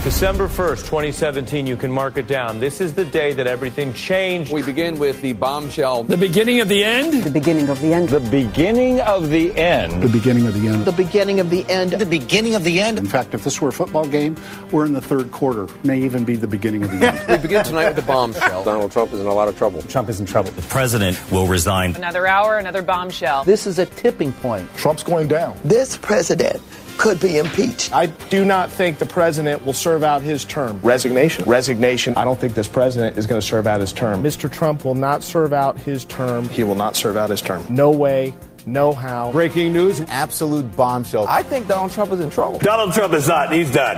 [0.04, 2.60] December 1st, 2017, you can mark it down.
[2.60, 4.54] This is the day that everything changed.
[4.54, 6.04] We begin with the bombshell.
[6.04, 7.24] The beginning of the end?
[7.24, 8.10] The beginning of the end.
[8.10, 10.02] The beginning of the end.
[10.02, 10.86] The beginning of the end.
[10.86, 11.92] The beginning of the end.
[11.92, 12.98] The beginning of the end.
[13.00, 14.38] In fact, if this were a football game,
[14.72, 15.68] we're in the third quarter.
[15.84, 17.28] May even be the beginning of the end.
[17.28, 18.64] we begin tonight with the bombshell.
[18.64, 19.82] Donald Trump is in a lot of trouble.
[19.84, 20.52] Trump is in trouble.
[20.52, 21.96] The president will resign.
[21.96, 23.44] Another hour, another bombshell.
[23.44, 24.74] This is a tipping point.
[24.78, 25.60] Trump's going down.
[25.66, 26.62] This president
[26.98, 27.94] could be impeached.
[27.94, 30.80] I do not think the president will serve out his term.
[30.82, 31.46] Resignation.
[31.46, 32.16] Resignation.
[32.16, 34.24] I don't think this president is going to serve out his term.
[34.24, 34.52] Mr.
[34.52, 36.50] Trump will not serve out his term.
[36.50, 37.66] He will not serve out his term.
[37.70, 38.34] No way.
[38.68, 39.32] No how.
[39.32, 41.26] Breaking news, absolute bombshell.
[41.30, 42.60] I think Donald Trump is in trouble.
[42.60, 43.54] Donald Trump is not.
[43.54, 43.96] He's done.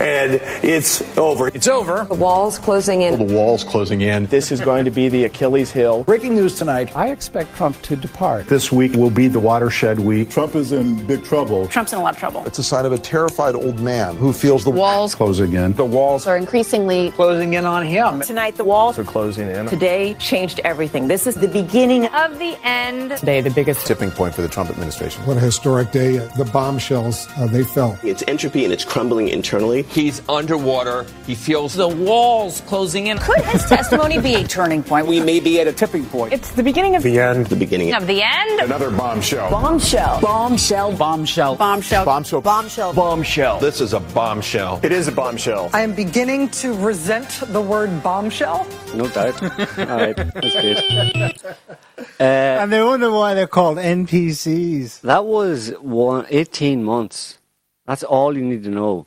[0.00, 1.48] And it's over.
[1.48, 2.04] It's over.
[2.04, 3.14] The walls closing in.
[3.14, 4.26] Oh, the walls closing in.
[4.26, 6.04] This is going to be the Achilles heel.
[6.04, 8.46] Breaking news tonight, I expect Trump to depart.
[8.46, 10.30] This week will be the watershed week.
[10.30, 11.66] Trump is in big trouble.
[11.66, 12.44] Trump's in a lot of trouble.
[12.46, 15.72] It's a sign of a terrified old man who feels the walls closing in.
[15.72, 18.20] The walls are increasingly closing in on him.
[18.20, 19.66] Tonight, the walls are closing in.
[19.66, 21.08] Today changed everything.
[21.08, 23.16] This is the beginning of the end.
[23.16, 25.24] Today, the biggest tipping point for the Trump administration.
[25.26, 26.18] What a historic day.
[26.36, 27.98] The bombshells, uh, they fell.
[28.02, 29.82] It's entropy and it's crumbling internally.
[29.82, 31.06] He's underwater.
[31.26, 33.18] He feels the walls closing in.
[33.18, 35.06] Could his testimony be a turning point?
[35.06, 36.32] We may be at a tipping point.
[36.32, 37.46] It's the beginning of the end.
[37.46, 38.60] The beginning of the end.
[38.60, 39.50] Another bombshell.
[39.50, 40.20] Bombshell.
[40.20, 40.96] Bombshell.
[40.96, 41.56] Bombshell.
[41.56, 42.04] Bombshell.
[42.04, 42.42] Bombshell.
[42.42, 42.92] Bombshell.
[42.92, 43.58] Bombshell.
[43.60, 44.80] This is a bombshell.
[44.82, 45.70] It is a bombshell.
[45.72, 48.66] I am beginning to resent the word bombshell.
[48.94, 49.42] No doubt.
[49.78, 51.56] All right, that's good.
[51.98, 55.00] Uh, and they wonder why they're called NPCs.
[55.02, 57.38] That was one, 18 months.
[57.86, 59.06] That's all you need to know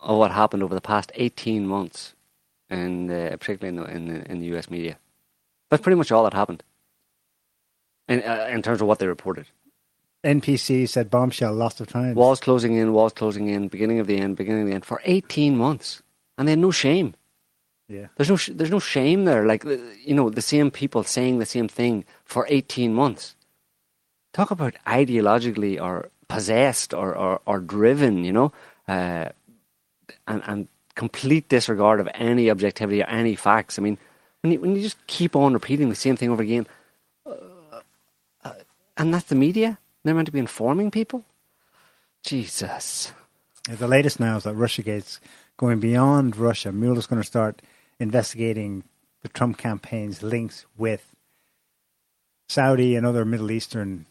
[0.00, 2.14] of what happened over the past 18 months,
[2.68, 4.98] and uh, particularly in the, in the, in the US media.
[5.70, 6.62] That's pretty much all that happened
[8.08, 9.46] in, uh, in terms of what they reported.
[10.24, 12.16] NPC said bombshell lots of times.
[12.16, 15.00] Walls closing in, walls closing in, beginning of the end, beginning of the end for
[15.04, 16.02] 18 months.
[16.36, 17.14] And they had no shame.
[17.90, 18.06] Yeah.
[18.16, 19.44] There's no sh- there's no shame there.
[19.44, 23.34] Like you know, the same people saying the same thing for 18 months.
[24.32, 28.52] Talk about ideologically or possessed or, or, or driven, you know,
[28.86, 29.30] uh,
[30.28, 33.76] and and complete disregard of any objectivity or any facts.
[33.76, 33.98] I mean,
[34.42, 36.68] when you when you just keep on repeating the same thing over again,
[37.26, 37.80] uh,
[38.44, 38.52] uh,
[38.96, 39.78] and that's the media.
[40.04, 41.24] They're meant to be informing people.
[42.22, 43.12] Jesus.
[43.68, 45.20] The latest now is that RussiaGate's
[45.56, 46.72] going beyond Russia.
[46.72, 47.60] Mueller's going to start
[48.00, 48.82] investigating
[49.22, 51.14] the Trump campaign's links with
[52.48, 54.06] Saudi and other Middle Eastern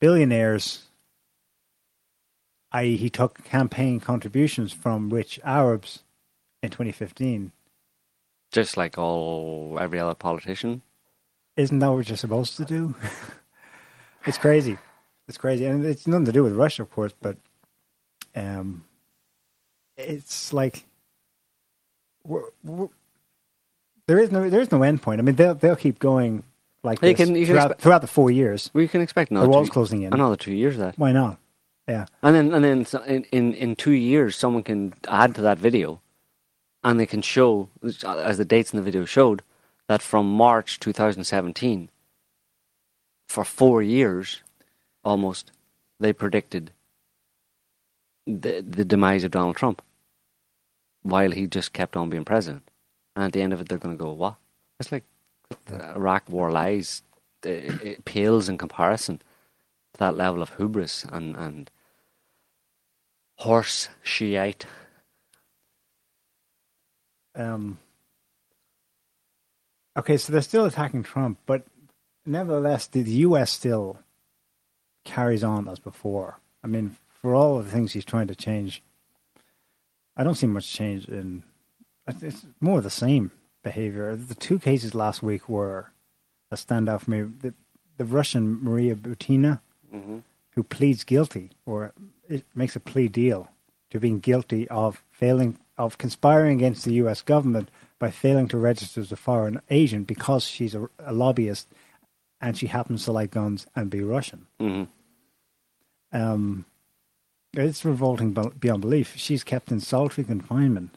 [0.00, 0.84] billionaires,
[2.72, 6.00] i.e., he took campaign contributions from rich Arabs
[6.62, 7.52] in 2015.
[8.50, 10.82] Just like all every other politician.
[11.56, 12.94] Isn't that what you're supposed to do?
[14.26, 14.76] it's crazy.
[15.26, 17.36] It's crazy, and it's nothing to do with Russia, of course, but
[18.34, 18.84] um,
[19.96, 20.84] it's like
[22.28, 22.88] we're, we're,
[24.06, 25.20] there is no there is no end point.
[25.20, 26.42] I mean, they'll they'll keep going
[26.82, 28.70] like You this can- you can throughout, expe- throughout the four years.
[28.72, 30.12] We can expect another the walls two, closing in.
[30.14, 30.98] Another two years of that.
[30.98, 31.38] Why not?
[31.88, 32.06] Yeah.
[32.22, 35.58] And then and then so- in, in in two years, someone can add to that
[35.58, 36.00] video,
[36.84, 37.68] and they can show,
[38.06, 39.42] as the dates in the video showed,
[39.88, 41.88] that from March 2017,
[43.28, 44.42] for four years,
[45.04, 45.50] almost,
[46.00, 46.72] they predicted
[48.26, 49.82] the the demise of Donald Trump,
[51.08, 52.70] while he just kept on being president.
[53.16, 54.36] And at the end of it, they're going to go, "What?"
[54.78, 55.04] It's like
[55.66, 57.02] the Iraq War lies.
[57.42, 61.70] It, it pales in comparison to that level of hubris and and
[63.36, 64.66] horse Shiite.
[67.34, 67.78] Um,
[69.96, 71.64] okay, so they're still attacking Trump, but
[72.26, 73.52] nevertheless, the U.S.
[73.52, 74.00] still
[75.04, 76.40] carries on as before.
[76.64, 78.82] I mean, for all of the things he's trying to change,
[80.18, 81.44] I don't see much change in.
[82.20, 83.30] It's more of the same
[83.62, 84.14] behavior.
[84.16, 85.92] The two cases last week were
[86.50, 87.22] a standout for me.
[87.22, 87.54] The,
[87.96, 89.60] the Russian Maria Butina,
[89.94, 90.18] Mm-hmm.
[90.50, 91.94] who pleads guilty or
[92.28, 93.48] it makes a plea deal
[93.90, 97.22] to being guilty of failing of conspiring against the U.S.
[97.22, 101.68] government by failing to register as a foreign agent because she's a, a lobbyist
[102.38, 104.46] and she happens to like guns and be Russian.
[104.60, 104.84] Mm-hmm.
[106.20, 106.66] Um,
[107.54, 109.14] it's revolting beyond belief.
[109.16, 110.96] She's kept in solitary confinement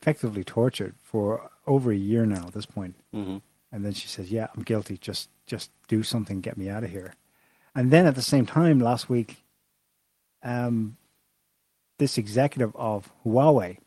[0.00, 2.94] effectively tortured for over a year now at this point.
[3.14, 3.38] Mm-hmm.
[3.72, 4.96] And then she says, "Yeah, I'm guilty.
[4.96, 7.14] Just just do something, get me out of here."
[7.74, 9.42] And then at the same time, last week,
[10.42, 10.96] um,
[11.98, 13.78] this executive of Huawei,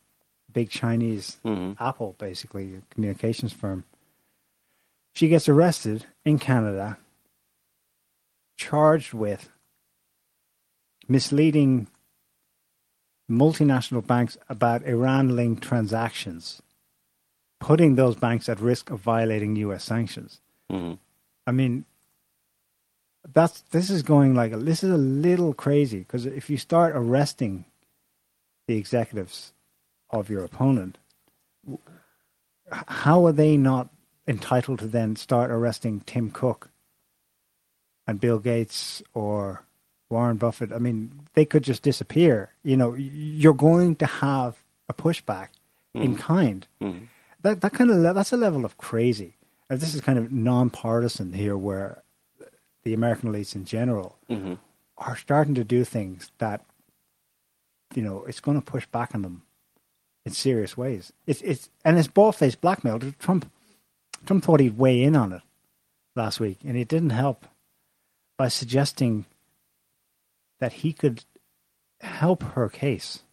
[0.52, 1.82] big Chinese mm-hmm.
[1.82, 3.84] Apple, basically a communications firm,
[5.14, 6.98] she gets arrested in Canada,
[8.56, 9.48] charged with
[11.10, 11.88] misleading
[13.30, 16.62] multinational banks about Iran linked transactions,
[17.58, 20.40] putting those banks at risk of violating US sanctions.
[20.70, 20.94] Mm-hmm.
[21.46, 21.84] I mean,
[23.32, 27.64] that's this is going like this is a little crazy because if you start arresting
[28.66, 29.52] the executives
[30.10, 30.96] of your opponent,
[32.70, 33.88] how are they not
[34.26, 36.70] entitled to then start arresting Tim Cook
[38.06, 39.64] and Bill Gates or
[40.10, 40.72] Warren Buffett?
[40.72, 42.50] I mean, they could just disappear.
[42.62, 45.48] You know, you're going to have a pushback
[45.96, 46.02] mm.
[46.02, 46.66] in kind.
[46.82, 47.08] Mm.
[47.42, 49.36] That that kind of that's a level of crazy.
[49.70, 52.02] And this is kind of nonpartisan here, where
[52.82, 54.54] the American elites in general mm-hmm.
[54.98, 56.64] are starting to do things that
[57.94, 59.42] you know it's going to push back on them
[60.26, 61.12] in serious ways.
[61.26, 62.98] It's it's and it's bald-faced blackmail.
[63.18, 63.50] Trump
[64.26, 65.42] Trump thought he'd weigh in on it
[66.16, 67.46] last week, and it didn't help
[68.36, 69.24] by suggesting
[70.60, 71.24] that he could
[72.00, 73.24] help her case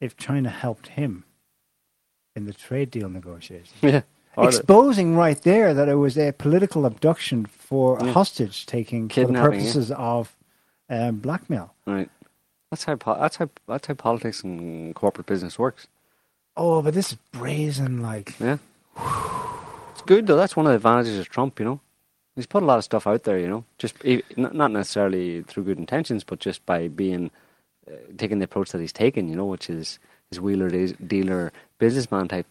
[0.00, 1.24] if China helped him
[2.36, 3.74] in the trade deal negotiations.
[3.82, 4.02] Yeah.
[4.36, 8.12] Exposing right there that it was a political abduction for yeah.
[8.12, 9.96] hostage taking for the purposes yeah.
[9.96, 10.36] of
[10.88, 11.74] um, blackmail.
[11.86, 12.08] Right.
[12.70, 15.88] That's how that's how that's how politics and corporate business works.
[16.56, 18.58] Oh, but this is brazen, like yeah.
[19.92, 20.36] it's good though.
[20.36, 21.58] That's one of the advantages of Trump.
[21.58, 21.80] You know,
[22.38, 23.38] he's put a lot of stuff out there.
[23.38, 23.96] You know, just
[24.36, 27.30] not necessarily through good intentions, but just by being
[27.90, 29.28] uh, taking the approach that he's taken.
[29.28, 29.98] You know, which is
[30.30, 32.46] his wheeler dealer businessman type.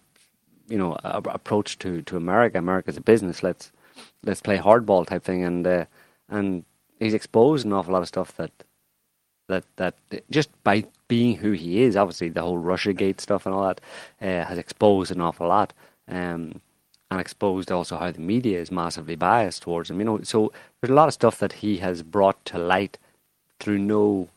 [0.68, 2.58] You know, approach to to America.
[2.58, 3.44] America's a business.
[3.44, 3.72] Let's
[4.24, 5.86] let's play hardball type thing, and uh,
[6.28, 6.66] and
[7.00, 8.52] he's exposed an awful lot of stuff that
[9.48, 9.96] that that
[10.30, 13.82] just by being who he is, obviously the whole Russia Gate stuff and all that
[14.22, 15.72] uh, has exposed an awful lot,
[16.10, 16.60] um,
[17.10, 20.00] and exposed also how the media is massively biased towards him.
[20.00, 20.52] You know, so
[20.82, 22.98] there's a lot of stuff that he has brought to light
[23.60, 24.30] through no,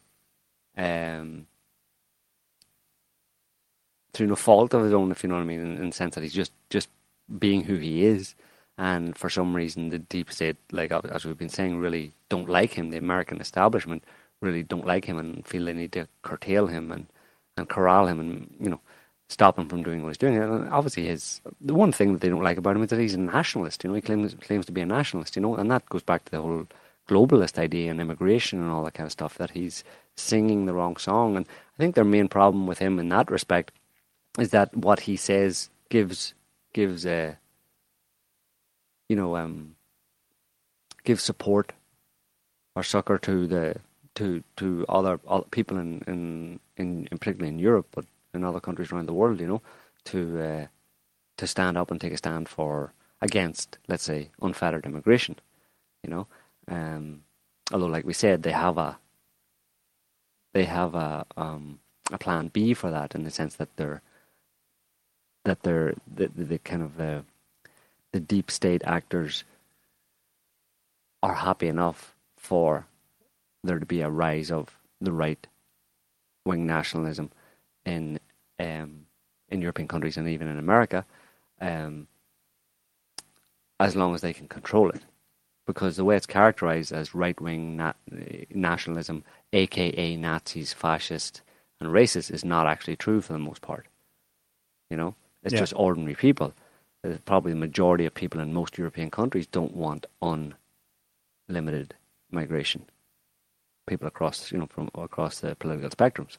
[0.76, 1.46] um,
[4.12, 5.96] through no fault of his own, if you know what I mean, in, in the
[5.96, 6.88] sense that he's just just
[7.38, 8.34] being who he is.
[8.78, 12.72] And for some reason, the deep state, like as we've been saying, really don't like
[12.72, 12.90] him.
[12.90, 14.04] The American establishment
[14.40, 17.06] really don't like him and feel they need to curtail him and,
[17.58, 18.80] and corral him and, you know,
[19.30, 20.36] stop him from doing what he's doing.
[20.36, 23.14] And obviously, his the one thing that they don't like about him is that he's
[23.14, 23.84] a nationalist.
[23.84, 25.36] You know, he claims claims to be a nationalist.
[25.36, 26.66] You know, and that goes back to the whole
[27.08, 29.38] globalist idea and immigration and all that kind of stuff.
[29.38, 29.84] That he's
[30.16, 31.36] singing the wrong song.
[31.36, 33.72] And I think their main problem with him in that respect
[34.38, 36.34] is that what he says gives
[36.72, 37.36] gives a
[39.08, 39.76] you know um
[41.04, 41.72] gives support
[42.74, 43.76] or succor to the
[44.16, 48.04] to to other, other people in, in, in in particularly in Europe, but
[48.34, 49.62] in other countries around the world, you know,
[50.04, 50.66] to uh,
[51.36, 55.36] to stand up and take a stand for against, let's say, unfettered immigration,
[56.02, 56.26] you know.
[56.68, 57.22] Um,
[57.72, 58.98] although, like we said, they have a
[60.52, 61.80] they have a um,
[62.12, 64.02] a plan B for that in the sense that they're
[65.44, 67.22] that they're the, the, the kind of uh,
[68.12, 69.44] the deep state actors
[71.22, 72.86] are happy enough for
[73.62, 75.46] there to be a rise of the right
[76.44, 77.30] wing nationalism
[77.84, 78.20] in
[78.58, 79.06] um,
[79.48, 81.04] in European countries and even in America,
[81.60, 82.06] um,
[83.78, 85.02] as long as they can control it.
[85.66, 87.92] Because the way it's characterized as right wing na-
[88.50, 91.42] nationalism, aka Nazis, fascist,
[91.80, 93.86] and racist, is not actually true for the most part.
[94.90, 95.60] You know, it's yeah.
[95.60, 96.54] just ordinary people.
[97.24, 100.06] Probably the majority of people in most European countries don't want
[101.48, 101.94] unlimited
[102.30, 102.84] migration
[103.90, 106.38] people across you know from across the political spectrums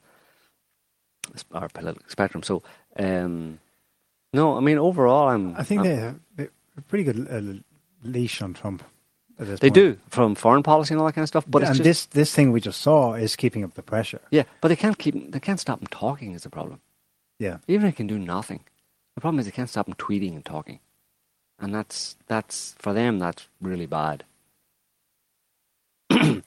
[1.53, 2.43] our political spectrum.
[2.43, 2.63] So
[2.97, 3.59] um,
[4.33, 5.55] no, I mean overall, I'm.
[5.55, 6.19] I think I'm, they have
[6.77, 8.83] a pretty good uh, leash on Trump.
[9.37, 9.73] they point.
[9.73, 11.45] do from foreign policy and all that kind of stuff.
[11.47, 14.21] But and just, this this thing we just saw is keeping up the pressure.
[14.31, 16.33] Yeah, but they can't keep they can't stop him talking.
[16.33, 16.79] Is the problem?
[17.39, 18.61] Yeah, even if they can do nothing,
[19.15, 20.79] the problem is they can't stop him tweeting and talking,
[21.59, 24.23] and that's that's for them that's really bad.
[26.09, 26.41] U.S.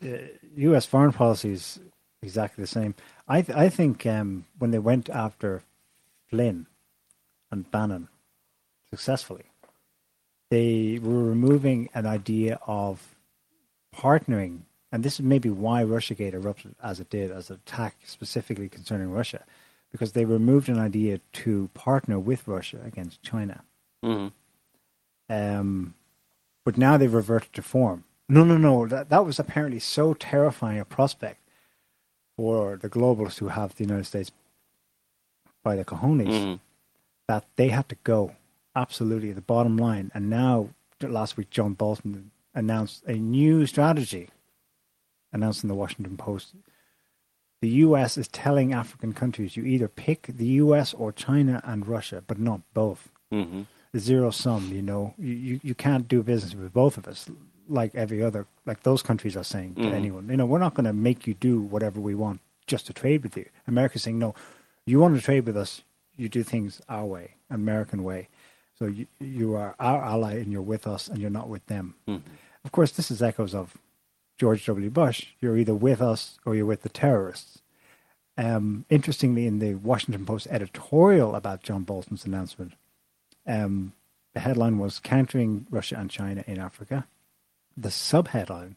[0.62, 1.78] Uh, foreign policy is
[2.22, 2.94] exactly the same.
[3.28, 5.62] I th- I think um, when they went after
[6.28, 6.66] Flynn
[7.50, 8.08] and Bannon
[8.90, 9.44] successfully,
[10.50, 13.14] they were removing an idea of
[13.94, 14.60] partnering,
[14.90, 19.10] and this is maybe why RussiaGate erupted as it did, as an attack specifically concerning
[19.10, 19.44] Russia.
[19.90, 23.62] because they removed an idea to partner with Russia against China.
[24.04, 24.32] Mhm.
[25.30, 25.94] Um,
[26.62, 28.04] but now they've reverted to form.
[28.28, 28.86] No, no, no.
[28.86, 31.40] That, that was apparently so terrifying a prospect
[32.38, 34.30] for the globalists who have the United States
[35.64, 36.60] by the cojones Mhm.
[37.26, 38.36] that they had to go.
[38.76, 40.12] Absolutely, the bottom line.
[40.14, 40.68] And now,
[41.02, 44.28] last week, John Bolton announced a new strategy,
[45.32, 46.54] announced in the Washington Post.
[47.60, 48.16] The U.S.
[48.16, 50.94] is telling African countries you either pick the U.S.
[50.94, 53.10] or China and Russia, but not both.
[53.32, 53.66] Mhm.
[53.96, 55.14] Zero sum, you know.
[55.18, 57.28] You, you, you can't do business with both of us,
[57.68, 59.92] like every other, like those countries are saying to Mhm.
[59.92, 60.28] anyone.
[60.28, 63.22] You know, we're not going to make you do whatever we want just to trade
[63.22, 63.46] with you.
[63.66, 64.34] America's saying, no,
[64.86, 65.82] you want to trade with us,
[66.16, 68.28] you do things our way, American way.
[68.78, 71.94] So you, you are our ally and you're with us and you're not with them.
[72.06, 72.22] Mhm.
[72.64, 73.76] Of course, this is echoes of
[74.38, 74.88] George W.
[74.90, 75.26] Bush.
[75.40, 77.60] You're either with us or you're with the terrorists.
[78.36, 82.74] Um, interestingly, in the Washington Post editorial about John Bolton's announcement,
[83.46, 83.92] um,
[84.34, 87.06] the headline was Countering Russia and China in Africa.
[87.80, 88.74] The subheadline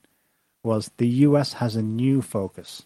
[0.63, 1.53] was The U.S.
[1.53, 2.83] has a new focus,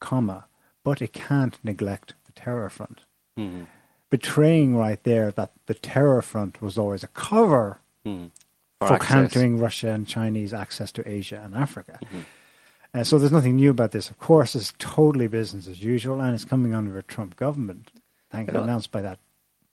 [0.00, 0.46] comma,
[0.84, 3.00] but it can't neglect the terror front.
[3.38, 3.66] Mhm.
[4.10, 8.30] Betraying right there that the terror front was always a cover Mhm.
[8.78, 11.98] for, For countering Russia and Chinese access to Asia and Africa.
[12.04, 12.20] Mm-hmm.
[12.92, 14.08] Uh, so there's nothing new about this.
[14.10, 17.90] Of course, it's totally business as usual, and it's coming under a Trump government.
[18.30, 18.62] Thank Yeah.
[18.62, 19.18] announced by that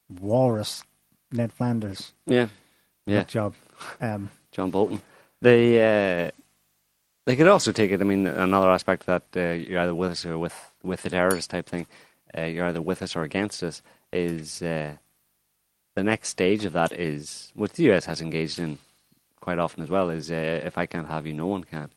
[0.09, 0.83] walrus
[1.31, 2.13] Ned Flanders.
[2.25, 2.47] Yeah.
[3.05, 3.19] Yeah.
[3.19, 3.53] Good job.
[3.99, 5.01] Um, John Bolton.
[5.41, 6.31] They uh,
[7.25, 8.01] they could also take it.
[8.01, 11.49] I mean, another aspect that uh, you're either with us or with with the terrorist
[11.49, 11.87] type thing.
[12.37, 13.81] Uh, you're either with us or against us.
[14.13, 14.97] Is uh,
[15.95, 18.77] the next stage of that is what the US has engaged in
[19.39, 20.09] quite often as well.
[20.09, 21.89] Is uh, if I can't have you, no one can,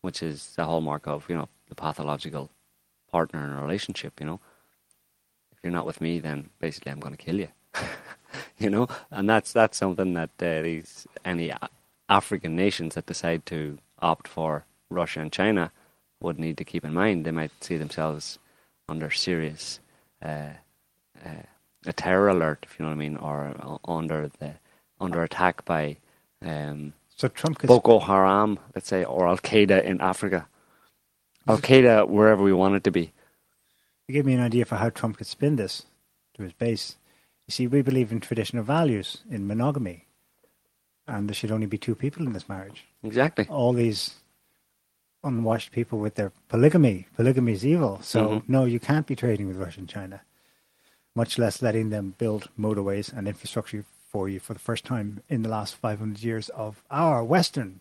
[0.00, 2.50] which is the hallmark of you know the pathological
[3.10, 4.20] partner in a relationship.
[4.20, 4.40] You know,
[5.52, 7.48] if you're not with me, then basically I'm going to kill you.
[8.58, 11.52] you know, and that's that's something that uh, these any
[12.08, 15.72] African nations that decide to opt for Russia and China
[16.20, 17.24] would need to keep in mind.
[17.24, 18.38] They might see themselves
[18.88, 19.80] under serious
[20.22, 20.50] uh,
[21.24, 21.42] uh,
[21.86, 24.54] a terror alert, if you know what I mean, or uh, under the
[25.00, 25.96] under attack by
[26.42, 30.46] um, so Trump Boko Haram, let's say, or Al Qaeda in Africa.
[31.46, 33.12] Al Qaeda wherever we want it to be.
[34.06, 35.84] to give me an idea for how Trump could spin this
[36.34, 36.96] to his base.
[37.46, 40.05] You see, we believe in traditional values, in monogamy,
[41.06, 42.84] and there should only be two people in this marriage.
[43.02, 43.46] Exactly.
[43.48, 44.14] All these
[45.24, 47.06] unwashed people with their polygamy.
[47.16, 48.00] Polygamy is evil.
[48.02, 48.42] So, Mhm.
[48.48, 50.20] no, you can't be trading with Russia and China,
[51.14, 55.42] much less letting them build motorways and infrastructure for you for the first time in
[55.42, 57.80] the last 500 years of our Western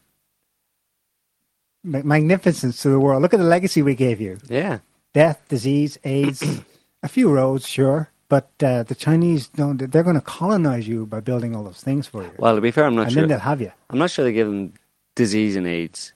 [1.83, 3.21] ma- magnificence to the world.
[3.21, 4.79] Look at the legacy we gave you Yeah.
[5.13, 6.41] death, disease, AIDS,
[7.03, 8.09] a few roads, sure.
[8.27, 9.77] But uh, the Chinese don't.
[9.91, 12.31] They're going to colonize you by building all those things for you.
[12.39, 13.21] Well, to be fair, I'm not and sure.
[13.23, 13.71] And then they'll have you.
[13.89, 14.73] I'm not sure they give them
[15.15, 16.13] disease and AIDS.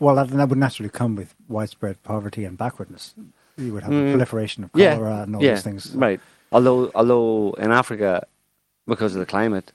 [0.00, 3.14] Well, that, that would naturally come with widespread poverty and backwardness.
[3.56, 4.08] You would have Mm.
[4.08, 5.94] a proliferation of Yeah, cholera and all yeah, those things.
[5.94, 6.20] Right.
[6.50, 8.26] Although, although in Africa,
[8.86, 9.72] because of the climate,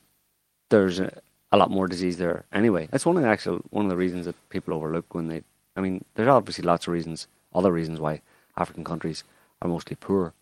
[0.69, 1.11] there's a,
[1.51, 2.87] a lot more disease there anyway.
[2.91, 5.43] That's one of the actual one of the reasons that people overlook when they.
[5.75, 8.21] I mean, there's obviously lots of reasons, other reasons why
[8.57, 9.23] African countries
[9.61, 10.33] are mostly poor.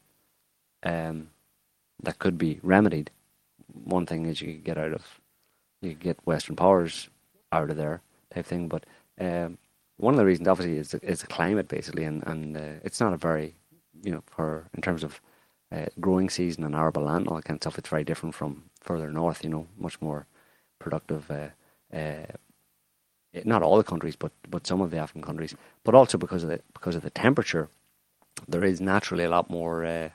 [0.85, 1.29] Um,
[2.01, 3.09] that could be remedied.
[3.73, 5.19] One thing is you could get out of,
[5.81, 7.09] you could get Western powers
[7.51, 8.01] out of there
[8.33, 8.67] type thing.
[8.67, 8.85] But
[9.19, 9.57] um,
[9.97, 12.99] one of the reasons, obviously, is the, is the climate basically, and and uh, it's
[12.99, 13.55] not a very,
[14.03, 15.19] you know, for in terms of
[15.71, 18.35] uh, growing season and arable land and all that kind of stuff, it's very different
[18.35, 19.43] from further north.
[19.43, 20.27] You know, much more
[20.79, 21.31] productive.
[21.31, 22.25] Uh, uh,
[23.43, 26.49] not all the countries, but but some of the African countries, but also because of
[26.49, 27.69] the because of the temperature,
[28.47, 30.09] there is naturally a lot more uh,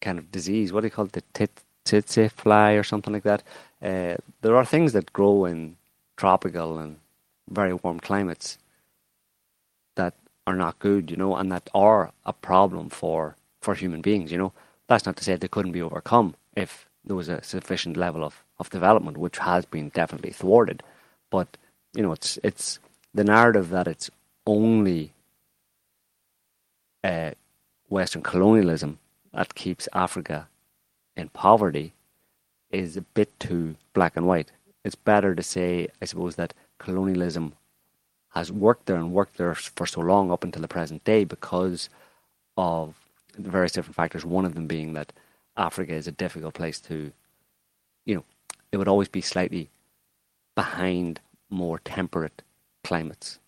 [0.00, 0.72] kind of disease.
[0.72, 1.12] What do you call it?
[1.12, 3.42] The tit, tsetse fly or something like that.
[3.82, 5.76] Uh, there are things that grow in
[6.16, 6.96] tropical and
[7.48, 8.58] very warm climates
[9.94, 10.14] that
[10.46, 14.30] are not good, you know, and that are a problem for for human beings.
[14.32, 14.52] You know,
[14.88, 18.42] that's not to say they couldn't be overcome if there was a sufficient level of,
[18.58, 20.82] of development, which has been definitely thwarted.
[21.30, 21.56] But
[21.94, 22.78] you know, it's it's
[23.14, 24.10] the narrative that it's
[24.46, 25.12] only
[27.02, 27.32] uh,
[27.88, 28.98] Western colonialism
[29.36, 30.48] that keeps Africa
[31.14, 31.92] in poverty
[32.70, 34.50] is a bit too black and white.
[34.82, 37.52] It's better to say, I suppose, that colonialism
[38.30, 41.90] has worked there and worked there for so long up until the present day because
[42.56, 42.94] of
[43.36, 44.24] various different factors.
[44.24, 45.12] One of them being that
[45.54, 47.12] Africa is a difficult place to,
[48.06, 48.24] you know,
[48.72, 49.68] it would always be slightly
[50.54, 52.40] behind more temperate
[52.82, 53.38] climates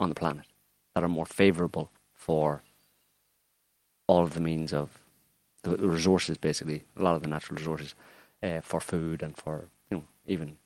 [0.00, 0.46] on the planet
[0.94, 2.62] that are more favorable for
[4.08, 4.98] all of the means of
[5.62, 7.94] the resources, basically a lot of the natural resources
[8.42, 10.56] uh, for food and for you know even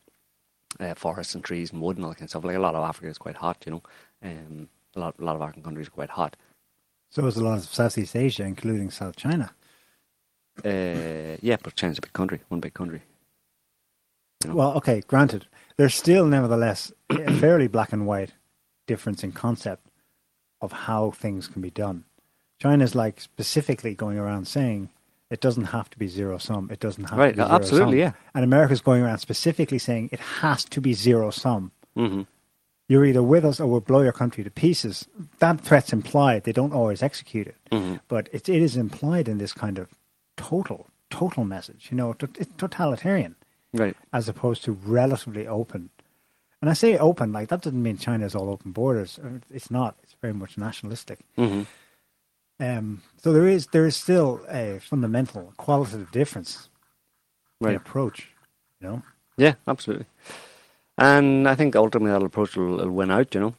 [0.81, 2.44] uh, forests and trees and wood and all that kind of stuff.
[2.44, 3.82] Like a lot of Africa is quite hot, you know.
[4.23, 6.36] Um, a lot, a lot of African countries are quite hot.
[7.10, 9.52] So is a lot of Southeast Asia, including South China.
[10.64, 13.02] Uh, yeah, but China's a big country, one big country.
[14.43, 14.56] You know?
[14.56, 15.47] Well, okay, granted.
[15.77, 18.32] There's still, nevertheless, a fairly black and white
[18.86, 19.86] difference in concept
[20.62, 22.05] of how things can be done.
[22.58, 24.88] China's like specifically going around saying
[25.30, 26.68] it doesn't have to be zero sum.
[26.70, 27.98] It doesn't have right, to be zero absolutely, sum.
[27.98, 28.12] yeah.
[28.34, 31.72] And America's going around specifically saying it has to be zero sum.
[31.96, 32.22] Mm-hmm.
[32.88, 35.08] You're either with us or we'll blow your country to pieces.
[35.40, 36.44] That threat's implied.
[36.44, 37.96] They don't always execute it, mm-hmm.
[38.06, 39.88] but it, it is implied in this kind of
[40.36, 41.88] total, total message.
[41.90, 43.34] You know, it's totalitarian,
[43.72, 43.96] right?
[44.12, 45.90] As opposed to relatively open.
[46.60, 49.18] And I say open, like that doesn't mean China's all open borders.
[49.50, 49.96] It's not.
[50.04, 51.18] It's very much nationalistic.
[51.36, 51.62] Mm-hmm.
[52.58, 56.68] Um, so there is there is still a fundamental qualitative difference
[57.60, 57.70] right.
[57.70, 58.28] in approach.
[58.80, 59.02] You know.
[59.36, 60.06] Yeah, absolutely.
[60.98, 63.34] And I think ultimately that approach will, will, win out.
[63.34, 63.54] You know,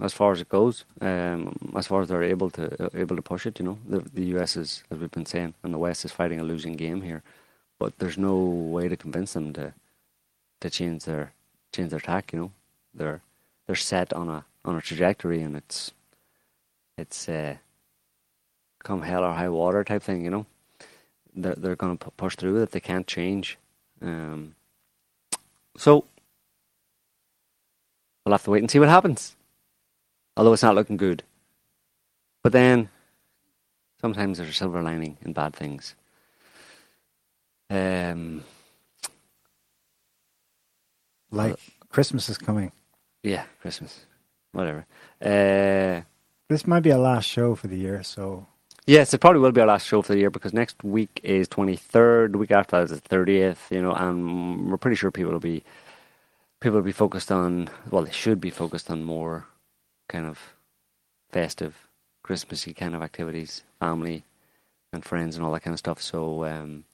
[0.00, 3.22] as far as it goes, um, as far as they're able to uh, able to
[3.22, 3.58] push it.
[3.58, 4.56] You know, the the U.S.
[4.56, 7.22] is, as we've been saying, and the West is fighting a losing game here.
[7.78, 9.72] But there's no way to convince them to
[10.60, 11.32] to change their
[11.72, 12.32] change their tack.
[12.34, 12.52] You know,
[12.92, 13.22] they're
[13.66, 15.92] they're set on a on a trajectory, and it's
[16.98, 17.28] it's.
[17.30, 17.56] Uh,
[18.86, 20.46] come hell or high water type thing, you know.
[21.34, 23.58] They're they're going to push through that They can't change.
[24.00, 24.54] Um,
[25.76, 26.04] so
[28.24, 29.36] we'll have to wait and see what happens.
[30.36, 31.24] Although it's not looking good.
[32.42, 32.88] But then
[34.00, 35.96] sometimes there's a silver lining in bad things.
[37.68, 38.44] Um,
[41.32, 41.56] like
[41.88, 42.70] Christmas is coming.
[43.24, 44.06] Yeah, Christmas.
[44.52, 44.86] Whatever.
[45.20, 46.02] Uh,
[46.48, 48.46] this might be our last show for the year, so
[48.86, 51.48] Yes, it probably will be our last show for the year because next week is
[51.48, 52.32] 23rd.
[52.32, 55.40] The week after that is the 30th, you know, and we're pretty sure people will
[55.40, 55.64] be
[56.60, 59.46] people will be focused on well, they should be focused on more
[60.08, 60.38] kind of
[61.32, 61.88] festive,
[62.22, 64.22] Christmassy kind of activities, family
[64.92, 66.00] and friends and all that kind of stuff.
[66.00, 66.84] So um,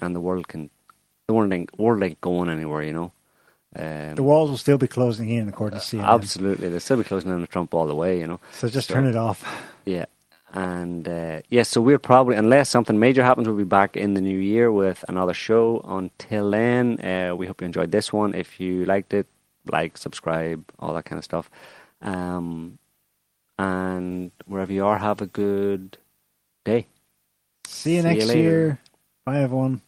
[0.00, 0.70] and the world can
[1.26, 3.12] the world ain't, world ain't going anywhere, you know.
[3.76, 6.04] Um, the walls will still be closing in according to CNN.
[6.04, 8.40] Absolutely, they'll still be closing in on Trump all the way, you know.
[8.52, 9.44] So just so, turn it off.
[9.84, 10.06] Yeah,
[10.54, 14.20] and uh, yes, so we'll probably, unless something major happens, we'll be back in the
[14.20, 15.84] new year with another show.
[15.84, 18.34] Until then, uh, we hope you enjoyed this one.
[18.34, 19.26] If you liked it,
[19.66, 21.50] like, subscribe, all that kind of stuff.
[22.02, 22.78] Um,
[23.58, 25.98] and wherever you are, have a good
[26.64, 26.86] day.
[27.66, 28.80] See you See next you year.
[29.24, 29.82] Bye, everyone.